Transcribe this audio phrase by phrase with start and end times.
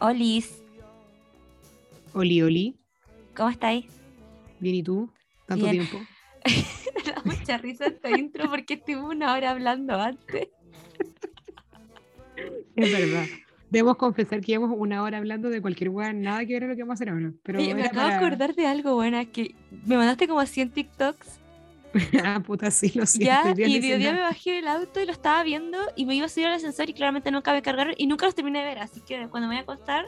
[0.00, 0.62] Olis,
[2.14, 2.76] Oli, Oli.
[3.36, 3.86] ¿cómo estáis?
[4.58, 5.10] Bien, ¿y tú?
[5.46, 5.86] Tanto Bien.
[5.86, 5.98] tiempo.
[6.44, 10.48] Me da mucha risa esta intro porque estuvimos una hora hablando antes.
[12.76, 13.26] Es verdad.
[13.70, 16.74] Debemos confesar que llevamos una hora hablando de cualquier weá, nada que ver a lo
[16.76, 17.32] que vamos a hacer ahora.
[17.44, 19.54] Pero Oye, me acabo de para- acordar de algo, buena, que
[19.86, 21.39] me mandaste como 100 TikToks,
[22.24, 23.54] ah, puta, sí, lo siento.
[23.54, 26.26] ya, y hice día me bajé del auto y lo estaba viendo y me iba
[26.26, 28.78] a subir al ascensor y claramente no cabe cargar y nunca los terminé de ver,
[28.78, 30.06] así que cuando me voy a acostar,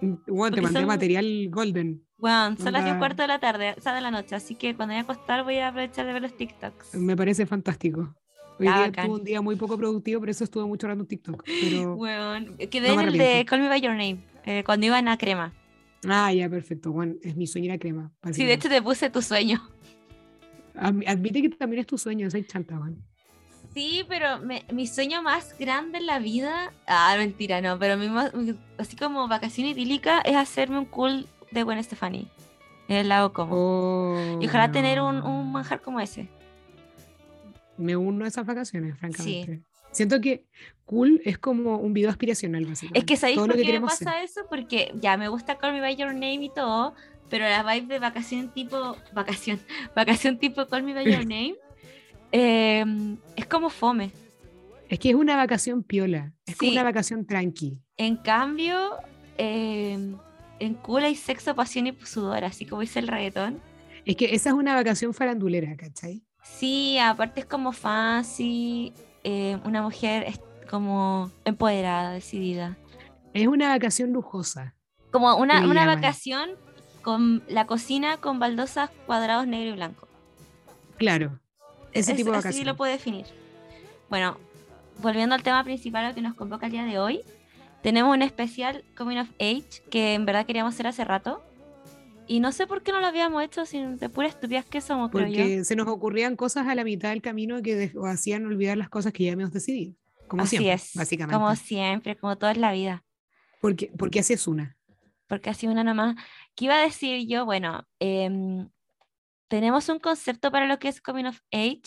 [0.00, 2.02] Bueno, te porque mandé son- material golden.
[2.18, 2.98] bueno, son las 10 Onda.
[2.98, 5.12] cuarto de la tarde, o sea, de la noche, así que cuando me voy a
[5.12, 6.94] acostar voy a aprovechar de ver los TikToks.
[6.94, 8.14] Me parece fantástico.
[8.58, 9.06] Hoy Ya, día bacán.
[9.06, 11.42] tuve un día muy poco productivo, por eso estuve mucho rato en TikTok.
[11.60, 11.96] Pero...
[11.96, 13.44] Bueno, quedé No en el de.
[13.48, 15.52] Call Me By Your Name, eh, cuando iban a crema.
[16.06, 16.92] Ah, ya, perfecto.
[16.92, 18.12] Bueno, es mi sueño ir a crema.
[18.32, 19.60] Sí, de hecho te puse tu sueño.
[20.74, 22.96] Admi- Admite que también es tu sueño, soy chanta, Juan.
[23.72, 28.08] Sí, pero me- mi sueño más grande en la vida, ah, mentira, no, pero mi
[28.08, 32.28] mi- así como vacación idílica es hacerme un cool de Gwen Stefani
[32.88, 33.54] en el lago Como.
[33.56, 35.40] Oh, y ojalá tener un, no.
[35.40, 36.28] un manjar como ese.
[37.76, 39.62] Me uno a esas vacaciones, francamente.
[39.90, 40.44] Siento que
[40.86, 42.98] cool es como un video aspiracional, básicamente.
[42.98, 44.22] Es que ¿sabéis por qué me pasa ser.
[44.24, 44.40] eso?
[44.48, 46.94] Porque ya me gusta Call Me By Your Name y todo,
[47.34, 49.58] pero la vibe de vacación tipo, vacación,
[49.96, 51.56] vacación tipo Call Me By Your Name
[52.30, 52.84] eh,
[53.34, 54.12] es como fome.
[54.88, 56.32] Es que es una vacación piola.
[56.46, 57.80] Es como una vacación tranqui.
[57.96, 58.98] En cambio,
[59.36, 60.14] eh,
[60.60, 63.60] en cool hay sexo, pasión y sudor, así como dice el reggaetón.
[64.04, 66.22] Es que esa es una vacación farandulera, ¿cachai?
[66.44, 68.92] Sí, aparte es como fancy,
[69.24, 70.38] eh, una mujer es
[70.70, 72.78] como empoderada, decidida.
[73.32, 74.76] Es una vacación lujosa.
[75.10, 75.96] Como una, una llaman.
[75.96, 76.50] vacación
[77.04, 80.08] con la cocina con baldosas cuadrados negro y blanco.
[80.96, 81.38] Claro.
[81.92, 82.66] Ese Es- tipo de así vacación.
[82.66, 83.26] lo puedo definir.
[84.10, 84.38] Bueno,
[84.98, 87.20] volviendo al tema principal al que nos convoca el día de hoy,
[87.82, 91.42] tenemos un especial Coming of Age que en verdad queríamos hacer hace rato.
[92.26, 95.10] Y no sé por qué no lo habíamos hecho sin de pura estupidez que somos,
[95.10, 95.32] creo yo.
[95.36, 99.12] Porque se nos ocurrían cosas a la mitad del camino que hacían olvidar las cosas
[99.12, 99.94] que ya habíamos decidido.
[100.26, 101.34] Como Así siempre, es, básicamente.
[101.38, 103.04] como siempre, como toda la vida.
[103.60, 104.74] Porque, porque así es una.
[105.26, 106.16] porque así una nomás.
[106.54, 107.44] ¿Qué iba a decir yo?
[107.44, 108.68] Bueno, em,
[109.48, 111.82] tenemos un concepto para lo que es Coming of Age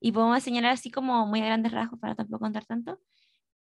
[0.00, 3.00] y podemos señalar así como muy a grandes rasgos para tampoco contar tanto,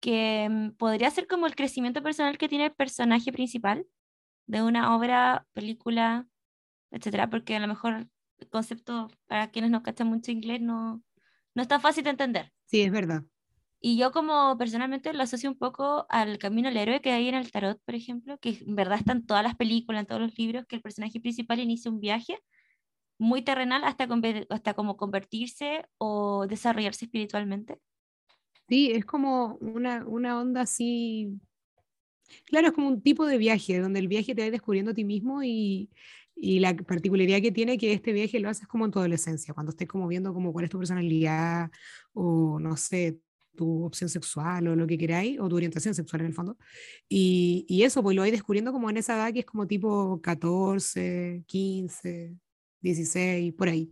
[0.01, 3.87] que em, podría ser como el crecimiento personal que tiene el personaje principal
[4.47, 6.27] de una obra, película,
[6.91, 8.07] etcétera, porque a lo mejor
[8.39, 11.03] el concepto para quienes no cachan mucho inglés no,
[11.55, 12.53] no es tan fácil de entender.
[12.65, 13.23] Sí, es verdad.
[13.85, 17.35] Y yo como personalmente lo asocio un poco al camino del héroe que hay en
[17.35, 20.37] el tarot, por ejemplo, que en verdad está en todas las películas, en todos los
[20.37, 22.39] libros, que el personaje principal inicia un viaje
[23.19, 24.07] muy terrenal hasta,
[24.49, 27.77] hasta como convertirse o desarrollarse espiritualmente.
[28.69, 31.41] Sí, es como una, una onda así.
[32.45, 35.03] Claro, es como un tipo de viaje, donde el viaje te va descubriendo a ti
[35.03, 35.89] mismo y,
[36.37, 39.71] y la particularidad que tiene que este viaje lo haces como en tu adolescencia, cuando
[39.71, 41.69] estés como viendo como cuál es tu personalidad
[42.13, 43.19] o no sé,
[43.55, 46.57] tu opción sexual o lo que queráis, o tu orientación sexual en el fondo.
[47.09, 50.19] Y, y eso, pues lo vais descubriendo como en esa edad que es como tipo
[50.21, 52.35] 14, 15,
[52.81, 53.91] 16, por ahí.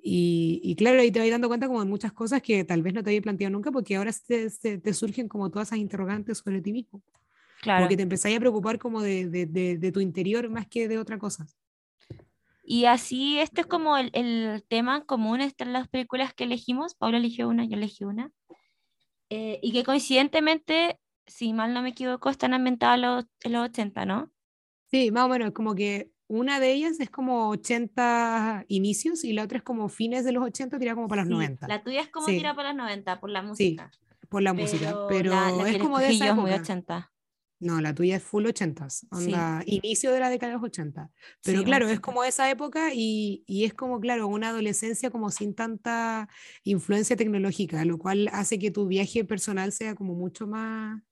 [0.00, 2.94] Y, y claro, ahí te vas dando cuenta como de muchas cosas que tal vez
[2.94, 6.38] no te había planteado nunca, porque ahora te, te- te surgen como todas esas interrogantes
[6.38, 7.02] sobre ti mismo.
[7.60, 7.82] Claro.
[7.84, 10.98] Porque te empezáis a preocupar como de, de, de- de tu interior más que de
[10.98, 11.46] otra cosa.
[12.62, 16.94] Y así, este es como el, el tema común entre las películas que elegimos.
[16.94, 18.30] Paula eligió una, yo elegí una.
[19.30, 23.64] Eh, y que coincidentemente, si mal no me equivoco, están ambientadas en los, en los
[23.68, 24.30] 80, ¿no?
[24.90, 29.44] Sí, más o menos, como que una de ellas es como 80 inicios y la
[29.44, 32.00] otra es como fines de los 80, tirada como para los Sí, 90, La tuya
[32.00, 32.36] es como Sí.
[32.36, 33.90] tira para los 90, por la Sí, música.
[34.28, 34.94] por la música.
[35.08, 36.62] Pero la, la es como de esa es muy época.
[36.62, 37.12] 80.
[37.60, 41.10] No, la tuya es full 80s, onda, inicio de la década de los 80.
[41.42, 42.02] Pero Sí, claro, es 80.
[42.02, 46.28] como esa época y, y es como, claro, una adolescencia como sin tanta
[46.62, 51.02] influencia tecnológica, lo cual hace que tu viaje personal sea como mucho más,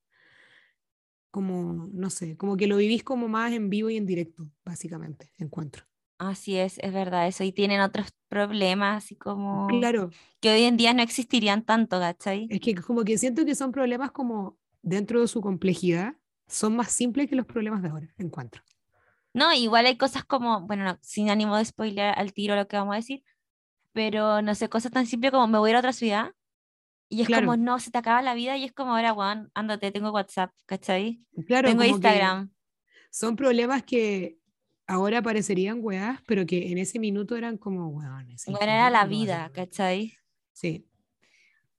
[1.30, 5.32] como, no sé, como que lo vivís como más en vivo y en directo, básicamente,
[5.38, 5.84] encuentro.
[6.18, 7.44] Así es, es verdad eso.
[7.44, 10.10] Y tienen otros problemas, así como Claro,
[10.40, 12.46] que hoy en día no existirían tanto, ¿cachai?
[12.48, 16.14] es que como que siento que son problemas como dentro de su complejidad,
[16.46, 18.62] son más simples que los problemas de ahora, encuentro.
[19.34, 22.76] No, igual hay cosas como, bueno, no, sin ánimo de spoiler al tiro lo que
[22.76, 23.22] vamos a decir,
[23.92, 26.32] pero no sé, cosas tan simples como me voy a ir a otra ciudad
[27.08, 27.46] y es Claro.
[27.46, 30.52] como, no, se te acaba la vida y es como, ahora, Juan, ándate, tengo WhatsApp,
[30.66, 31.20] ¿cachai?
[31.46, 32.50] Claro, tengo Instagram.
[33.10, 34.38] son problemas que
[34.86, 38.44] ahora parecerían weás, pero que en ese minuto eran como weones.
[38.46, 40.16] Bueno, era la vida, ¿cachai?
[40.52, 40.88] Sí.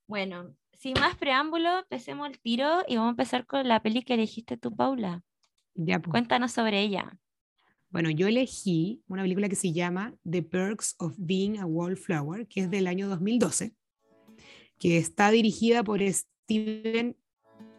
[0.07, 4.13] Bueno, sin más preámbulo, empecemos el tiro y vamos a empezar con la peli que
[4.13, 5.23] elegiste tú, Paula.
[5.73, 6.11] Ya, pues.
[6.11, 7.17] Cuéntanos sobre ella.
[7.89, 12.61] Bueno, yo elegí una película que se llama The Perks of Being a Wallflower, que
[12.61, 13.73] es del año 2012,
[14.77, 17.15] que está dirigida por Steven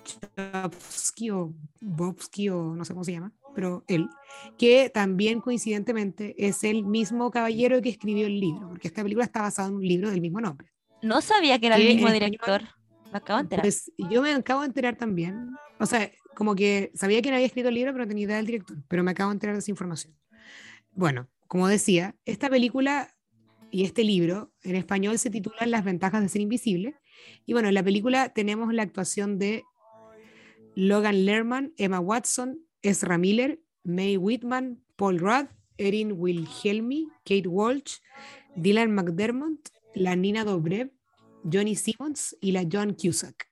[0.04, 4.08] Chbosky o Bobsky o no sé cómo se llama, pero él,
[4.56, 9.42] que también coincidentemente es el mismo caballero que escribió el libro, porque esta película está
[9.42, 10.72] basada en un libro del mismo nombre.
[11.02, 12.62] No sabía que era Que el mismo director.
[13.18, 13.62] Acabo de enterar.
[13.64, 17.68] Pues yo me acabo de enterar también, o sea, como que sabía quién había escrito
[17.68, 19.70] el libro, pero no tenía idea del director, pero me acabo de enterar de esa
[19.70, 20.14] información.
[20.92, 23.14] Bueno, como decía, esta película
[23.70, 26.94] y este libro en español se titulan Las ventajas de ser invisible.
[27.44, 29.64] Y bueno, en la película tenemos la actuación de
[30.74, 37.96] Logan Lerman, Emma Watson, Ezra Miller, Mae Whitman, Paul Rudd, Erin Wilhelmi, Kate Walsh,
[38.56, 40.92] Dylan McDermott, la Nina Dobrev,
[41.50, 43.49] Johnny Simmons y la John Cusack.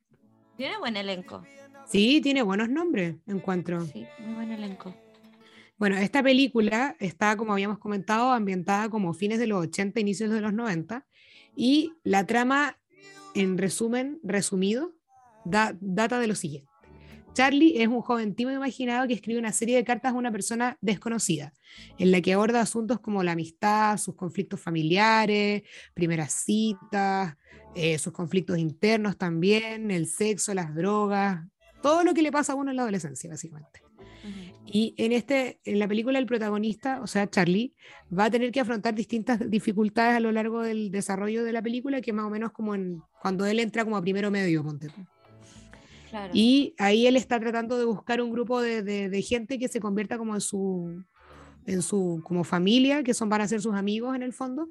[0.57, 1.43] Tiene buen elenco.
[1.87, 3.81] Sí, tiene buenos nombres, encuentro.
[3.87, 4.95] Sí, muy buen elenco.
[5.79, 10.41] Bueno, esta película está, como habíamos comentado, ambientada como fines de los 80, inicios de
[10.41, 11.07] los 90,
[11.55, 12.79] y la trama,
[13.35, 14.95] en resumen, resumido,
[15.45, 16.66] da- data de lo siguiente.
[17.37, 20.79] Charlie es un joven tímido imaginado que escribe una serie de cartas a una persona
[20.81, 21.53] desconocida,
[21.99, 25.63] en la que aborda asuntos como la amistad, sus conflictos familiares,
[25.93, 27.37] primeras citas,
[27.75, 31.47] eh, sus conflictos internos también, el sexo, las drogas,
[31.83, 33.83] todo lo que le pasa a uno en la adolescencia, básicamente.
[34.65, 37.75] Y en, este, en la película el protagonista, o sea, Charlie,
[38.19, 42.01] va a tener que afrontar distintas dificultades a lo largo del desarrollo de la película,
[42.01, 44.89] que más o menos como en, cuando él entra como a primero medio, ponte.
[46.17, 46.31] Claro.
[46.35, 49.81] Y ahí él está tratando de buscar un grupo de, de- de gente que se
[49.81, 51.05] convierta como en su,
[51.67, 54.69] en su como familia, que son, van a ser sus amigos en el fondo,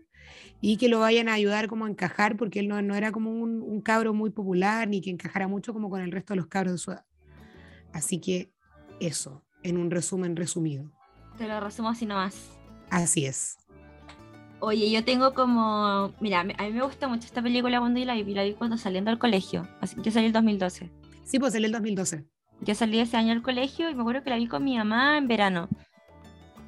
[0.60, 3.30] y que lo vayan a ayudar como a encajar, porque él no, no era como
[3.32, 6.48] un, un cabro muy popular, ni que encajara mucho como con el resto de los
[6.48, 7.06] cabros de su edad.
[7.94, 8.52] Así que
[9.00, 10.92] eso, en un resumen resumido.
[11.38, 12.50] Te lo resumo así nomás.
[12.90, 13.58] Así es.
[14.62, 16.12] Oye, yo tengo como.
[16.22, 18.34] Mira, a mí me gusta mucho esta película cuando la vi.
[18.34, 19.68] La vi cuando saliendo del colegio.
[19.82, 20.90] Así, yo salí el 2012.
[21.26, 22.24] Sí, pues en el 2012.
[22.62, 25.18] Yo salí ese año del colegio y me acuerdo que la vi con mi mamá
[25.18, 25.68] en verano.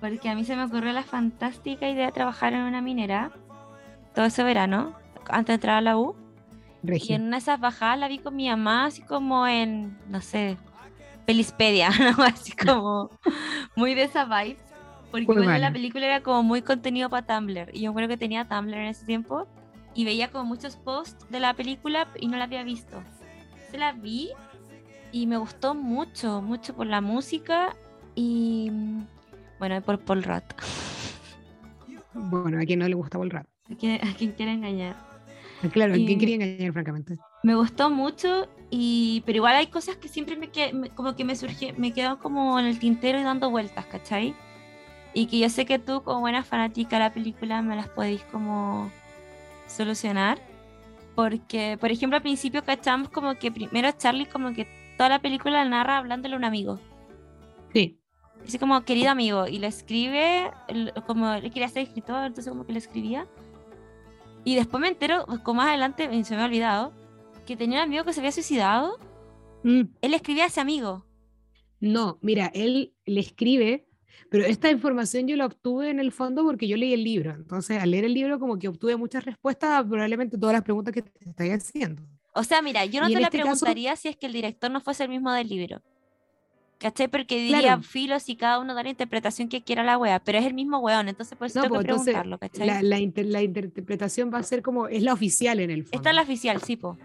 [0.02, 3.32] Porque a mí se me ocurrió la fantástica idea de trabajar en una minera
[4.14, 4.96] todo ese verano,
[5.30, 6.16] antes de entrar a la U.
[6.84, 7.16] Y Regio.
[7.16, 10.58] en una de esas bajadas la vi con mi mamá, así como en, no sé,
[11.26, 12.24] Pelispedia, ¿no?
[12.24, 13.12] así como
[13.76, 14.58] muy de esa vibe.
[15.12, 17.70] Porque Muy bueno, la película era como muy contenido para Tumblr.
[17.74, 19.48] Y yo creo que tenía Tumblr en ese tiempo.
[19.94, 23.02] Y veía como muchos posts de la película y no la había visto.
[23.72, 24.32] Se la vi
[25.12, 27.76] y me gustó mucho, mucho por la música
[28.16, 29.02] y mm,
[29.60, 30.44] bueno, por Paul Rudd.
[32.14, 33.46] Bueno, a quien no le gustaba el rap.
[33.72, 34.96] ¿A quién quiere engañar?
[35.72, 37.16] Claro, a Y- quien quería engañar, francamente.
[37.44, 41.24] me gustó mucho y pero igual hay cosas que siempre me, que- me- como que
[41.24, 44.34] me surge me quedan como en el tintero y dando vueltas ¿cachai?
[45.14, 48.22] y que yo sé que tú como buena fanática de la película me las podéis
[48.32, 48.92] como
[49.68, 50.40] solucionar
[51.16, 54.68] porque por ejemplo al principio cachamos como que primero Charlie como que
[54.98, 56.80] toda la película la narra hablándole a un amigo.
[57.74, 58.00] Sí,
[58.46, 60.52] así como querido amigo y lo escribe
[61.06, 63.28] como él quería ser escritor entonces como que lo escribía.
[64.44, 66.94] Y después me entero como más adelante y se me ha olvidado
[67.46, 68.98] que tenía un amigo que se había suicidado.
[69.64, 71.06] Mm, él escribía a ese amigo.
[71.80, 73.88] No, mira, él le escribe,
[74.30, 77.32] pero esta información yo la obtuve en el fondo porque yo leí el libro.
[77.32, 80.94] Entonces, al leer el libro, como que obtuve muchas respuestas a probablemente todas las preguntas
[80.94, 82.04] que te estoy haciendo.
[82.38, 84.70] O sea mira yo no te la este caso- preguntaría si es que el director
[84.72, 85.82] no fuese el mismo del libro
[86.80, 87.08] ¿Cachai?
[87.08, 87.82] Porque diría Claro.
[87.82, 90.78] filos y cada uno da la interpretación que quiera la wea, pero es el mismo
[90.78, 92.68] weón, entonces por eso No, tengo pues que preguntarlo, ¿cachai?
[92.68, 95.98] la, la inter- la interpretación va a ser como, es la oficial en el fondo.
[95.98, 96.96] Esta es la oficial, sí, po.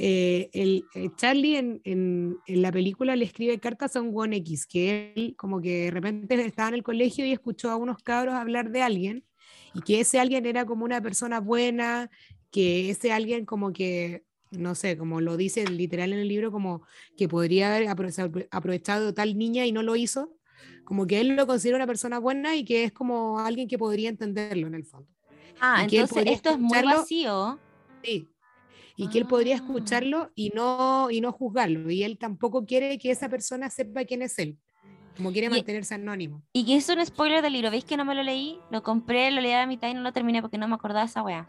[0.00, 4.36] Eh, el, eh, Charlie en, en- en la película le escribe cartas a un One
[4.38, 7.98] X, que él como que de repente estaba en el colegio y escuchó a unos
[8.02, 9.24] cabros hablar de alguien,
[9.74, 12.10] y que ese alguien era como una persona buena,
[12.50, 16.82] que ese alguien como que, no sé, como lo dice literal en el libro, como
[17.16, 20.32] que podría haber apro- aprovechado tal niña y no lo hizo,
[20.84, 24.08] como que él lo considera una persona buena y que es como alguien que podría
[24.08, 25.08] entenderlo en el fondo.
[25.60, 27.58] Ah, y entonces esto es muy vacío.
[28.02, 28.28] Sí.
[28.96, 29.58] Y que él podría Ah.
[29.58, 31.90] escucharlo y no, y no juzgarlo.
[31.90, 34.56] Y él tampoco quiere que esa persona sepa quién es él.
[35.16, 36.42] Como quiere Y- mantenerse anónimo.
[36.52, 38.58] Y que es un spoiler del libro, ¿veis que no me lo leí?
[38.70, 41.04] Lo compré, lo leí a la mitad y no lo terminé porque no me acordaba
[41.04, 41.48] esa wea.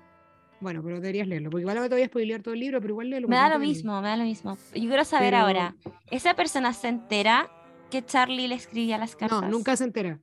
[0.62, 1.50] Bueno, pero deberías leerlo.
[1.50, 3.28] Porque igual no te voy a spoilear todo el libro, pero igual léelo.
[3.28, 4.58] Me da lo mismo, me da lo mismo.
[4.74, 5.76] Yo quiero saber Pero- ahora,
[6.12, 7.50] ¿esa persona se entera
[7.90, 9.42] que Charlie le escribía las cartas?
[9.42, 10.20] No, nunca se entera.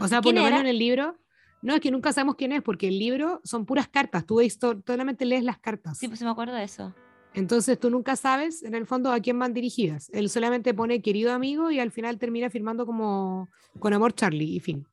[0.00, 1.16] O sea, por ¿Quién lo menos en el libro.
[1.60, 4.26] No, es que nunca sabemos quién es, porque el libro son puras cartas.
[4.26, 4.40] Tú
[4.84, 5.98] solamente lees las cartas.
[5.98, 6.92] Sí, pues me acuerdo de eso.
[7.34, 10.10] Entonces tú nunca sabes en el fondo a quién van dirigidas.
[10.12, 13.48] Él solamente pone querido amigo y al final termina firmando como
[13.78, 14.86] con amor Charlie y fin.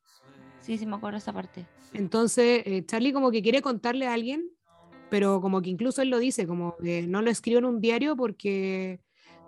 [0.60, 1.66] Sí, sí, me acuerdo esa parte.
[1.92, 4.48] Entonces eh, Charlie como que quiere contarle a alguien,
[5.10, 8.16] pero como que incluso él lo dice, como que no lo escribo en un diario
[8.16, 9.00] porque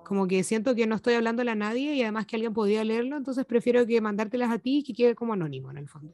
[0.04, 3.16] como que siento que no estoy hablándole a nadie y además que alguien podría leerlo,
[3.16, 6.12] entonces prefiero que mandártelas a ti y que quede como anónimo en el fondo.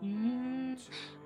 [0.00, 0.74] Mm,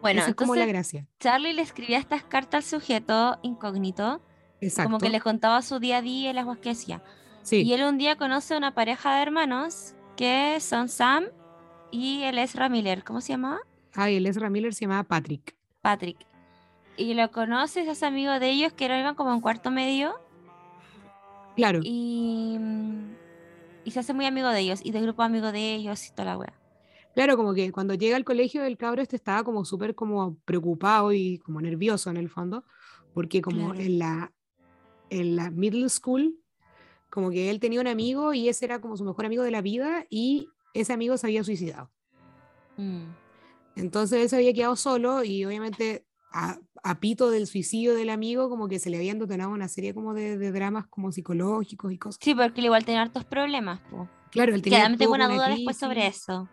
[0.01, 1.07] Bueno, Esa es como la entonces gracia.
[1.21, 4.21] Charlie le escribía estas cartas al sujeto incógnito,
[4.61, 4.89] Exacto.
[4.89, 7.03] como que le contaba su día a día y las cosas que hacía.
[7.43, 11.25] Sí, Y él un día conoce a una pareja de hermanos que son Sam
[11.91, 13.05] y el Ezra Miller.
[13.05, 13.61] ¿Cómo se llamaba?
[13.95, 15.57] ah, y el Ezra Miller se llamaba Patrick.
[15.81, 16.19] Patrick.
[16.97, 20.15] Y lo conoce, se hace amigo de ellos, que eran como en cuarto medio,
[21.57, 23.15] Claro, y, mm,
[23.85, 26.25] y se hace muy amigo de ellos, y del grupo amigo de ellos y toda
[26.27, 26.53] la wea.
[27.15, 31.13] claro, como que cuando llega al colegio el cabro este estaba como súper como preocupado
[31.13, 32.65] y como nervioso en el fondo,
[33.13, 33.81] porque como Claro.
[33.81, 34.33] en la,
[35.11, 36.37] en la middle school,
[37.11, 39.63] como que él tenía un amigo y ese era como su mejor amigo de la
[39.63, 40.49] vida y
[40.81, 41.91] ese amigo se había suicidado.
[42.77, 43.05] Mm.
[43.77, 48.49] Entonces él se había quedado solo y obviamente a, a pito del suicidio del amigo
[48.49, 51.99] como que se le habían detonado una serie como de, de dramas como psicológicos y
[51.99, 52.21] cosas.
[52.23, 53.81] Sí, porque él igual tenía hartos problemas.
[53.91, 54.09] po.
[54.31, 56.49] Claro, él tenía, tengo una duda después sobre eso.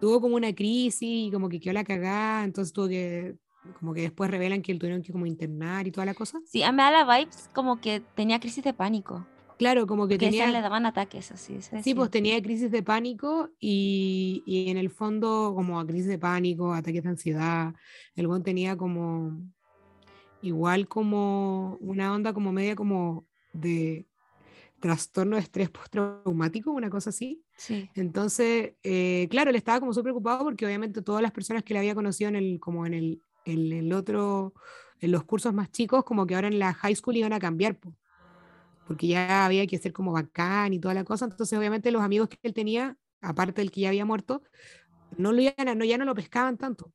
[0.00, 3.34] Tuvo como una crisis y como que quedó la cagada, entonces tuvo que,
[3.78, 6.38] como que después revelan que él tuvieron que como internar y toda la cosa.
[6.44, 9.26] Sí, a mí me da la vibes como que tenía crisis de pánico.
[9.58, 11.58] Claro, como que Que tenía, le daban ataques así.
[11.82, 16.74] sí, pues tenía crisis de pánico y, y en el fondo como crisis de pánico,
[16.74, 17.74] ataques de ansiedad,
[18.14, 19.40] el buen tenía como,
[20.42, 24.06] igual como una onda como media como de
[24.80, 27.42] trastorno de estrés postraumático, una cosa así.
[27.56, 27.88] Sí.
[27.94, 31.80] Entonces, eh, claro, él estaba como súper preocupado porque obviamente todas las personas que le
[31.80, 34.52] había conocido en el, como en el, en el otro,
[35.00, 37.78] en los cursos más chicos, como que ahora en la high school iban a cambiar,
[37.78, 37.94] po,
[38.86, 41.26] porque ya había que ser como bacán y toda la cosa.
[41.26, 44.42] Entonces, obviamente los amigos que él tenía, aparte del que ya había muerto,
[45.16, 46.92] no lo iban no, ya no lo pescaban tanto.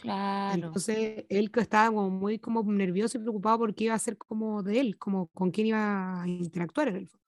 [0.00, 0.66] Claro.
[0.66, 4.80] Entonces, él estaba como muy como nervioso y preocupado porque iba a ser como de
[4.80, 7.26] él, como con quién iba a interactuar en el fondo.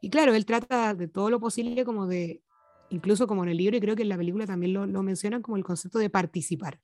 [0.00, 2.42] Y claro, él trata de todo lo posible como de,
[2.90, 5.42] incluso como en el libro y creo que en la película también lo, lo mencionan
[5.42, 6.80] como el concepto de participar.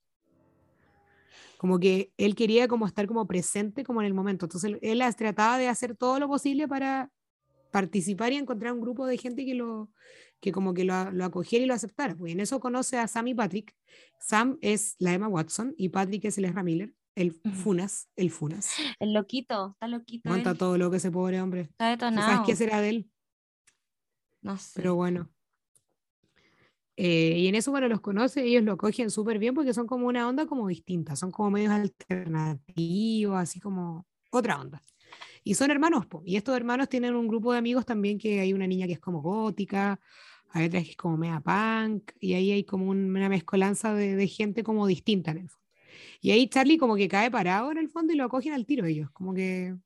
[1.59, 4.47] Como que él quería como estar como presente como en el momento.
[4.47, 7.11] Entonces él, él as- trataba de hacer todo lo posible para
[7.71, 9.91] participar y encontrar un grupo de gente que lo
[10.41, 12.15] que como que lo, lo acogiera y lo aceptara.
[12.15, 13.75] Pues en eso conoce a Sam y Patrick.
[14.21, 17.33] Sam es la Emma Watson y Patrick es el Ezra Miller, el.
[17.55, 18.73] Funas, el Funas.
[19.01, 20.29] El loquito, está loquito.
[20.29, 21.63] Monta él, todo lo que ese pobre hombre.
[21.63, 22.45] Está ¿Tú ¿Sabes detonado.
[22.47, 23.11] qué será de él?
[24.43, 24.73] No sé.
[24.77, 25.31] Pero bueno.
[26.97, 30.07] Eh, y en eso, bueno, los conoce, ellos lo cogen súper bien porque son como
[30.07, 34.83] una onda como distinta, son como medios alternativos, así como otra onda.
[35.45, 38.53] Y son hermanos, po, y estos hermanos tienen un grupo de amigos también que hay
[38.53, 40.01] una niña que es como gótica,
[40.51, 44.17] hay otra que es como mega punk, y ahí hay como un- una mezcolanza de,
[44.17, 45.67] de gente como distinta en el fondo.
[46.21, 48.87] Y ahí Charlie como que cae parado en el fondo y lo acogen al tiro
[48.87, 49.77] ellos, como que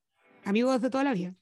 [0.44, 1.34] amigos de toda la vida.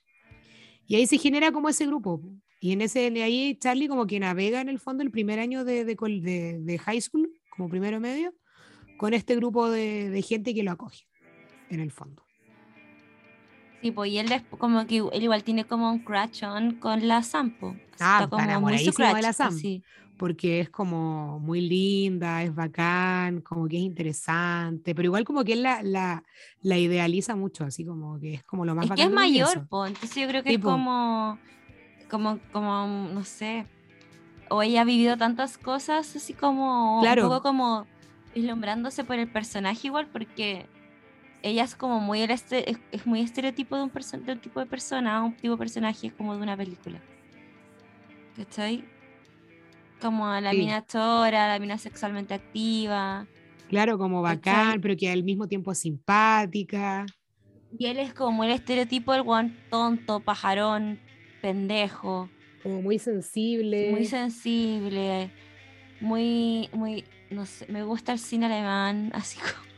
[0.86, 2.20] Y ahí se genera como ese grupo.
[2.20, 2.32] po.
[2.60, 5.64] Y en ese, de ahí Charlie como que navega en el fondo el primer año
[5.64, 8.34] de, de, de- de high school, como primero medio,
[8.96, 11.06] con este grupo de, gente que lo acoge,
[11.70, 12.24] en el fondo.
[13.80, 17.06] Sí, pues y él desp- como que él igual tiene como un crush on con
[17.06, 17.76] la Sampo.
[18.00, 19.54] Ah, está como muy su de la Sam.
[19.54, 19.84] así.
[20.16, 25.52] Porque es como muy linda, es bacán, como que es interesante, pero igual como que
[25.52, 26.24] él la, la,
[26.60, 29.14] la idealiza mucho, así como que es como lo más Es que bacán es del
[29.14, 30.70] mayor, po, entonces yo creo que Sí, es po.
[30.70, 31.38] como,
[32.08, 33.66] como, como, no sé,
[34.50, 37.24] o ella ha vivido tantas cosas así como, Claro.
[37.24, 37.86] un poco como
[38.34, 40.66] vislumbrándose por el personaje igual, porque
[41.42, 43.92] ella es como muy, el este- es, es muy estereotipo de un,
[44.24, 46.98] de un tipo de persona, un tipo de personaje como de una película.
[48.36, 48.84] ¿Cachai?
[50.00, 50.58] Como la Sí.
[50.58, 53.26] mina chora, la mina sexualmente activa.
[53.68, 54.34] Claro, como ¿Cachai?
[54.36, 57.04] bacán, pero que al mismo tiempo es simpática.
[57.78, 60.98] Y él es como el estereotipo del guan tonto, pajarón,
[61.40, 62.28] pendejo.
[62.62, 63.90] como muy sensible.
[63.90, 65.30] muy sensible,
[66.00, 69.68] muy, muy, no sé, me gusta el cine alemán, así como,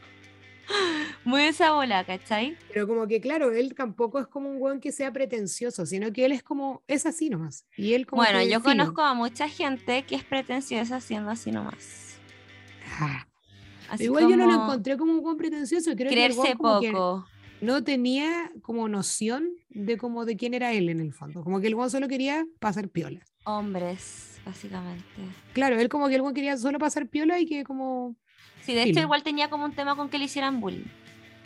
[1.25, 2.57] muy esa bola, ¿cachai?
[2.73, 6.25] Pero como que, claro, él tampoco es como un weón que sea pretencioso, sino que
[6.25, 7.67] él es como, es así nomás.
[7.77, 12.19] Y él como Bueno, yo conozco a mucha gente que es pretenciosa siendo así nomás.
[12.99, 13.27] Ah,
[13.91, 16.57] Así Igual yo no lo encontré como un weón pretencioso, creo que el creerse weón
[16.57, 17.27] como que poco.
[17.61, 21.43] No tenía como noción de como de quién era él en el fondo.
[21.43, 23.21] Como que el solo quería pasar piola.
[23.45, 25.05] Hombres, básicamente.
[25.53, 28.17] Claro, él como que el quería solo pasar piola y que como...
[28.63, 30.85] Sí, de hecho igual tenía como un tema con que le hicieran bullying.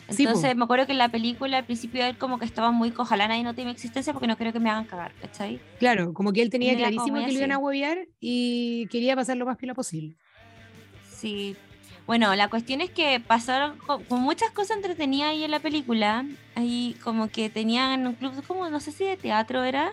[0.09, 0.23] Sí.
[0.23, 3.27] Entonces me acuerdo que en la película al principio él como que estaba muy ojalá
[3.27, 5.59] nadie note mi existencia porque no creo que me hagan cagar, ¿cachai?
[5.79, 7.63] Claro, como que él tenía clarísimo que lo iban a así.
[7.63, 10.15] huevear y quería pasar lo más pila posible.
[11.09, 11.55] Sí.
[12.07, 16.25] Bueno, la cuestión es que pasaron co- con muchas cosas entretenidas ahí en la película.
[16.53, 19.91] Ahí como que tenían un club, como no sé si de teatro era,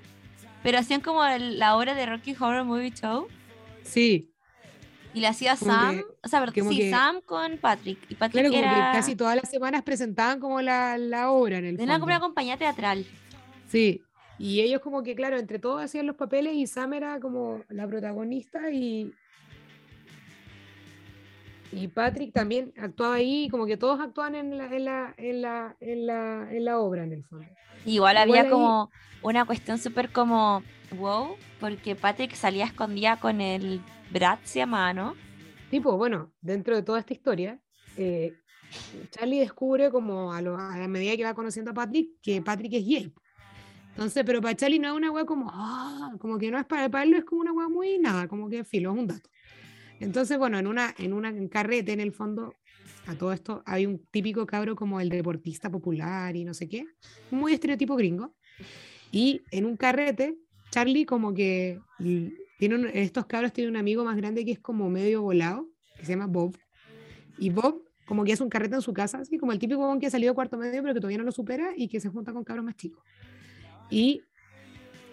[0.63, 3.29] pero hacían como el- la obra de Rocky Horror Movie Show.
[3.83, 4.29] Sí,
[5.15, 7.99] Y la hacía Como Sam, que- o sea, perdón, sí, que- Sam con Patrick.
[8.09, 11.59] Y Patrick claro, como era que casi todas las semanas presentaban como la, la obra
[11.59, 13.05] en el era como una compañía teatral.
[13.69, 14.01] Sí,
[14.39, 17.87] y ellos como que, claro, entre todos hacían los papeles y Sam era como la
[17.87, 19.13] protagonista y,
[21.73, 25.77] y Patrick también actuaba ahí, como que todos actuaban en la, en la, en la,
[25.81, 27.47] en la, en la obra en el fondo.
[27.85, 28.91] Igual Igual había ahí- como
[29.23, 30.63] una cuestión súper como
[30.99, 33.81] wow, porque Patrick salía escondida con el
[34.13, 35.15] Brad, se llamaba, ¿no?
[35.71, 37.59] Tipo, bueno, dentro de toda esta historia,
[37.97, 38.35] eh,
[39.11, 42.75] Charlie descubre como a, lo- a la medida que va conociendo a Patrick, que Patrick
[42.75, 43.13] es gay.
[43.91, 46.89] Entonces, pero para Charlie no es una weá como, ah, como que no es para,
[46.89, 49.29] para él, no es como una weá muy nada, como que filo, es un dato.
[50.03, 52.55] Entonces, bueno, en una, en una carrete, en el fondo,
[53.07, 56.85] a todo esto, hay un típico cabro como el deportista popular y no sé qué,
[57.31, 58.35] muy estereotipo gringo.
[59.13, 60.37] Y en un carrete,
[60.71, 61.79] Charlie como que
[62.59, 66.05] tiene un- estos cabros tienen un amigo más grande que es como medio volado, que
[66.05, 66.57] se llama Bob.
[67.39, 70.01] Y Bob como que hace un carrete en su casa, así como el típico weón
[70.01, 72.33] que ha salido cuarto medio pero que todavía no lo supera y que se junta
[72.33, 73.03] con cabros más chicos.
[73.91, 74.23] Y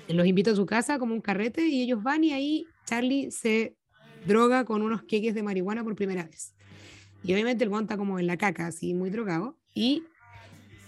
[0.08, 3.76] los invita a su casa como un carrete y ellos van y ahí Charlie se
[4.26, 6.54] droga con unos queques de marihuana por primera vez.
[7.24, 9.58] Y obviamente el está como en la caca, así muy drogado.
[9.74, 10.04] Y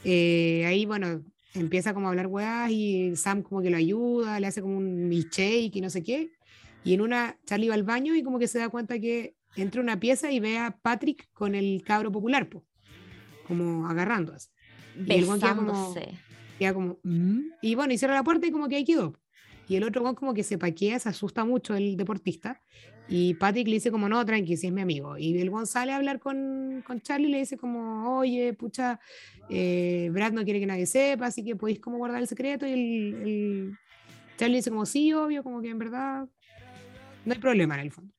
[0.04, 1.24] eh, ahí, bueno,
[1.54, 5.08] empieza como a hablar weás y Sam como que lo ayuda, le hace como un
[5.10, 6.32] milkshake y no sé qué.
[6.84, 9.82] Y en una, Charlie va al baño y como que se da cuenta que entra
[9.82, 12.64] una pieza y ve a Patrick con el cabro popular, po,
[13.48, 14.50] como agarrando así.
[14.96, 15.94] Y el queda como-.
[16.58, 19.14] Queda como, "Mm", y bueno, y cierra la puerta y como que ahí quedó.
[19.68, 22.62] Y el otro como que se paquea, se asusta mucho el deportista.
[23.14, 25.18] Y Patrick le dice como, no, tranqui, si es mi amigo.
[25.18, 29.02] Y el sale a hablar con, con Charlie le dice como, oye, pucha,
[29.50, 32.66] eh, Brad no quiere que nadie sepa, así que podéis como guardar el secreto.
[32.66, 33.78] Y el, el
[34.38, 36.26] Charlie dice como, sí, obvio, como que en verdad
[37.26, 38.14] no hay problema en el fondo.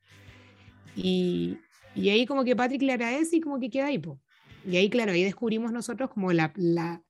[0.94, 1.56] Y,
[1.94, 4.20] y ahí como que Patrick le agradece y como que queda ahí, po.
[4.66, 7.02] Y ahí, claro, ahí descubrimos nosotros como la, la,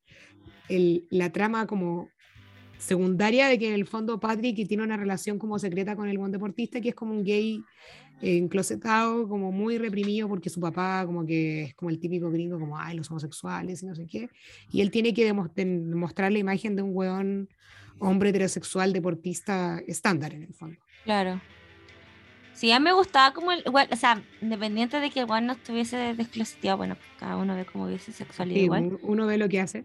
[0.68, 2.11] la trama como
[2.86, 6.32] secundaria de que en el fondo Patrick tiene una relación como secreta con el buen
[6.32, 7.62] deportista, que es como un gay
[8.20, 12.58] eh, enclosetado, como muy reprimido porque su papá como que es como el típico gringo,
[12.58, 14.28] como, ay, los homosexuales y no sé qué.
[14.70, 17.48] Y él tiene que demostrar la imagen de un weón
[17.98, 20.78] hombre heterosexual deportista estándar en el fondo.
[21.04, 21.40] Claro.
[22.54, 25.52] Sí, a mí me gustaba como el, igual, o sea, independiente de que igual no
[25.54, 28.82] estuviese descloseteado, bueno, cada uno ve como hubiese sexualidad Sí, igual.
[28.84, 29.84] un- uno ve lo que hace.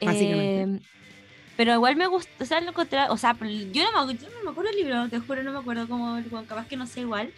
[0.00, 0.62] básicamente.
[0.62, 0.80] Eh,
[1.56, 3.36] pero igual me gusta, o sea, lo encontré, o sea,
[3.72, 6.16] yo no, me, yo no me acuerdo el libro, te juro, no me acuerdo cómo,
[6.18, 7.32] el weón, capaz que no sé igual.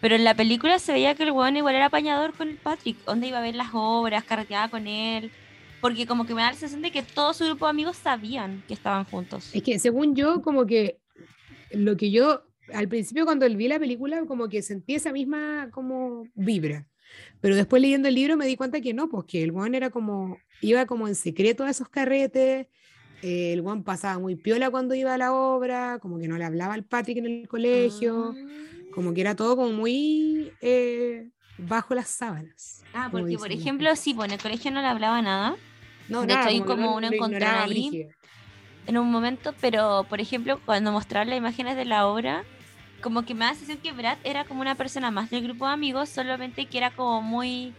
[0.00, 3.04] Pero en la película se veía que el weón igual era apañador con el Patrick,
[3.04, 5.30] donde iba a ver las obras, carreteaba con él.
[5.80, 8.62] Porque como que me da la sensación de que todo su grupo de amigos sabían
[8.66, 9.50] que estaban juntos.
[9.52, 10.98] Es que según yo, como que
[11.72, 16.26] lo que yo al principio cuando vi la película, como que sentí esa misma como
[16.34, 16.86] vibra.
[17.40, 19.90] Pero después leyendo el libro me di cuenta que no, pues que el Juan era
[19.90, 22.66] como, iba como en secreto a esos carretes,
[23.22, 26.44] eh, el Juan pasaba muy piola cuando iba a la obra, como que no le
[26.44, 28.36] hablaba al Patrick en el colegio,
[28.90, 32.84] como que era todo como muy eh, bajo las sábanas.
[32.94, 35.56] Ah, como porque por ejemplo, sí, pues en el colegio no le hablaba nada
[36.08, 38.10] no, de hecho, nada, ahí que como lo- uno ignoraba ahí, brígido.
[38.86, 42.42] en un momento, pero por ejemplo, cuando mostraron las imágenes de la obra,
[43.02, 45.66] como que me da la sensación que Brad era como una persona más del grupo
[45.66, 47.72] de amigos, solamente que era como muy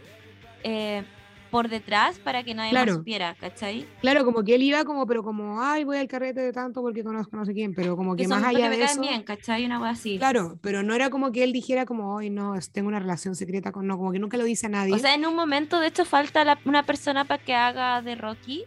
[0.64, 1.02] eh,
[1.50, 2.92] por detrás para que nadie Claro.
[2.92, 3.86] más supiera, ¿cachai?
[4.00, 7.02] Claro, como que él iba como, pero como, ay, voy al carrete de tanto porque
[7.02, 9.00] conozco no sé quién, pero como que Que más allá me de eso.
[9.00, 9.64] bien, ¿cachai?
[9.66, 10.18] Una cosa así.
[10.18, 13.72] Claro, pero no era como que él dijera como, hoy no, tengo una relación secreta
[13.72, 14.94] con, no, como que nunca lo dice a nadie.
[14.94, 18.14] O sea, en un momento, de hecho, falta la- una persona para que haga de
[18.14, 18.64] Rocky.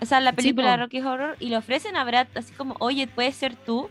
[0.00, 0.76] O sea, la película de.
[0.78, 1.36] Rocky Horror.
[1.40, 3.90] Y le ofrecen a Brad así como, oye, puedes ser tú.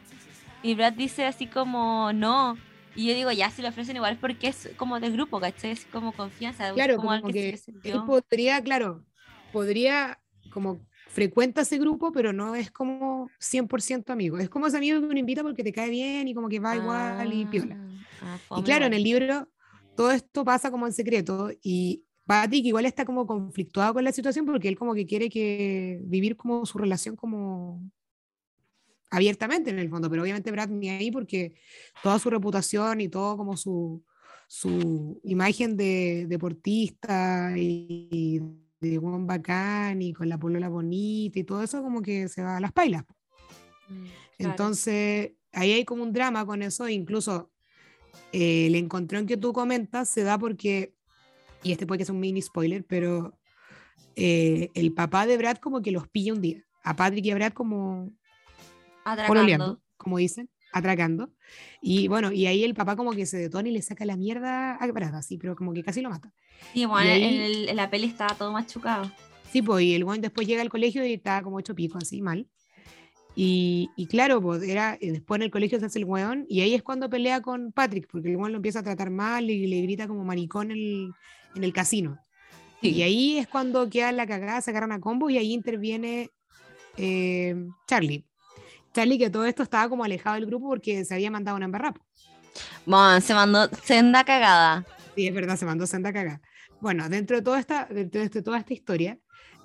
[0.64, 2.58] Y Brad dice así como, no.
[3.00, 5.72] Y yo digo, ya, si le ofrecen igual porque es como de grupo, ¿cachai?
[5.72, 6.74] Es como confianza.
[6.74, 9.06] claro, como, como, que que, se él podría, claro,
[9.54, 10.20] podría,
[10.52, 14.38] como frecuenta ese grupo, pero no es como 100% amigo.
[14.38, 16.76] Es como ese amigo que uno invita porque te cae bien y como que va
[16.76, 17.78] igual y piola.
[18.22, 19.48] Ah, Y claro, en el libro
[19.96, 24.46] todo esto pasa como en secreto y Patrick igual está como conflictuado con la situación
[24.46, 27.82] porque él como que quiere que vivir como su relación como
[29.10, 31.54] abiertamente en el fondo, pero obviamente Brad ni ahí porque
[32.04, 34.04] toda su reputación y todo como su,
[34.48, 38.42] su imagen de deportista y
[38.82, 42.60] Juan bacán y con la polola bonita y todo eso, como que se va a
[42.60, 43.04] las pailas.
[43.90, 44.06] Mm,
[44.40, 47.52] Entonces, ahí hay como un drama con eso, incluso
[48.32, 50.94] eh, el encontrón que tú comentas se da porque,
[51.64, 53.38] y este puede que sea un mini spoiler, pero
[54.16, 57.36] eh, el papá de Brad como que los pilla un día, a Patrick y a
[57.36, 58.12] Brad como
[59.14, 59.82] Atracando.
[59.98, 61.32] como dicen, atracando.
[61.82, 64.76] Y bueno, y ahí el papá como que se detona y le saca la mierda
[64.76, 66.32] a Brad, así, pero como que casi lo mata.
[66.74, 69.12] Sí, bueno, en, la peli estaba todo machucado.
[69.52, 72.22] Sí, pues, y el buen después llega al colegio y está como hecho pico, así,
[72.22, 72.48] mal.
[73.36, 76.62] Y, y, claro, pues era, eh, después en el colegio se hace el weón y
[76.62, 79.66] ahí es cuando pelea con Patrick, porque el weón lo empieza a tratar mal y
[79.68, 81.14] le grita como maricón en
[81.56, 82.20] el, casino.
[82.82, 86.30] Y ahí es cuando queda la cagada, se agarran a combo y ahí interviene
[86.98, 87.56] eh,
[87.88, 88.29] Charlie.
[89.00, 92.02] Charlie que todo esto estaba como alejado del grupo porque se había mandado una embarrapa.
[92.86, 94.86] Bueno, se mandó senda cagada.
[95.16, 96.42] Sí, es verdad, se mandó senda cagada.
[96.82, 99.18] Bueno, dentro de toda esta, dentro de toda esta historia,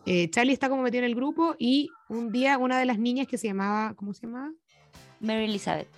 [0.06, 3.26] eh, Charlie está como metido en el grupo y un día una de las niñas
[3.26, 4.52] que se llamaba, ¿cómo se llamaba?
[5.18, 5.88] Mary Elizabeth.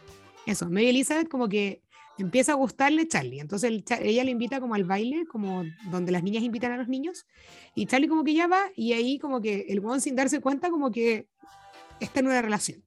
[0.46, 1.83] Eso, Mary Elizabeth como que
[2.16, 3.40] empieza a gustarle Charlie.
[3.40, 3.70] Entonces
[4.01, 7.27] ella le invita como al baile, como donde las niñas invitan a los niños.
[7.75, 10.70] Y Charlie como que ya va y ahí como que el buen sin darse cuenta
[10.70, 11.29] como que
[12.01, 12.86] está en una relación.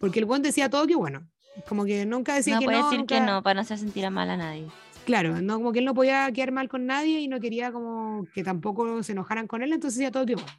[0.00, 1.28] Porque el buen decía todo que bueno.
[1.68, 2.90] Como que nunca decía no que puede no.
[2.90, 4.66] decir que no, para no hacer sentir a mal a nadie.
[5.04, 8.26] Claro, no, como que él no podía quedar mal con nadie y no quería como
[8.34, 10.52] que tampoco se enojaran con él, entonces decía todo que bueno.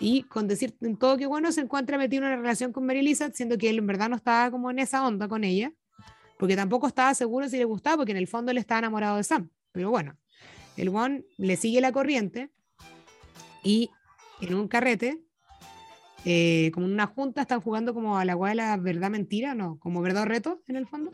[0.00, 3.30] Y con decir todo que bueno se encuentra metido en una relación con Mary Lisa,
[3.32, 5.72] siendo que él en verdad no estaba como en esa onda con ella,
[6.38, 9.24] porque tampoco estaba seguro si le gustaba, porque en el fondo él estaba enamorado de
[9.24, 9.50] Sam.
[9.72, 10.16] Pero bueno,
[10.76, 12.50] el one le sigue la corriente
[13.62, 13.90] y
[14.40, 15.20] en un carrete,
[16.24, 19.54] eh, como en una junta, están jugando como a la guay de la verdad mentira,
[19.54, 21.12] no, como verdad o reto en el fondo.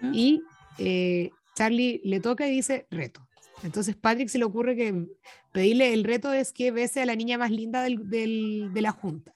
[0.00, 0.14] ¿Mm?
[0.14, 0.42] Y
[0.78, 3.26] eh, Charlie le toca y dice reto.
[3.62, 5.06] Entonces Patrick se le ocurre que
[5.52, 8.92] pedirle el reto es que bese a la niña más linda del, del, de la
[8.92, 9.34] junta.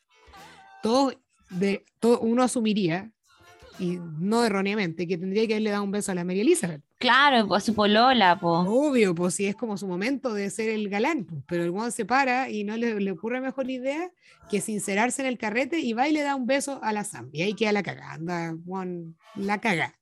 [0.82, 1.12] Todo,
[1.50, 3.12] de, todo uno asumiría,
[3.78, 6.82] y no erróneamente, que tendría que haberle dado un beso a la María Elizabeth.
[6.98, 8.66] Claro, pues a su polola, pues.
[8.68, 12.04] Obvio, pues si es como su momento de ser el galán, pero el guano se
[12.04, 14.10] para y no le, le, ocurre mejor idea
[14.50, 17.28] que sincerarse en el carrete y va y le da un beso a la Sam.
[17.32, 18.54] Y ahí queda la cagada,
[19.36, 19.94] la caga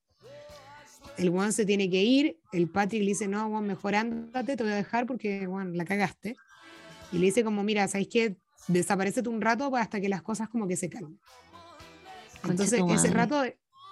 [1.20, 4.62] el Juan se tiene que ir, el Patrick le dice, no, Juan, mejor ándate, te
[4.62, 6.36] voy a dejar porque, Juan, la cagaste.
[7.12, 8.36] Y le dice como, mira, ¿sabes qué?
[8.68, 11.18] Desaparece un rato hasta que las cosas como que se calmen.
[12.44, 13.42] Entonces, ese rato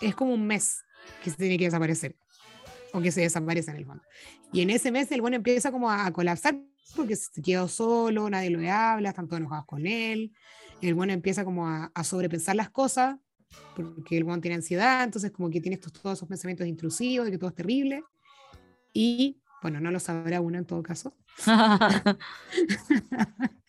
[0.00, 0.82] es como un mes
[1.22, 2.16] que se tiene que desaparecer.
[2.92, 4.02] O que se desaparece en el fondo.
[4.52, 6.58] Y en ese mes el bueno empieza como a, colapsar
[6.96, 10.32] porque se quedó solo, nadie lo habla, están todos enojados con él.
[10.80, 13.16] El bueno empieza como a, a sobrepensar las cosas
[13.74, 17.38] porque el guan tiene ansiedad, entonces como que tiene todos esos pensamientos intrusivos de que
[17.38, 18.02] todo es terrible.
[18.92, 21.16] Y bueno, no lo sabrá uno en todo caso.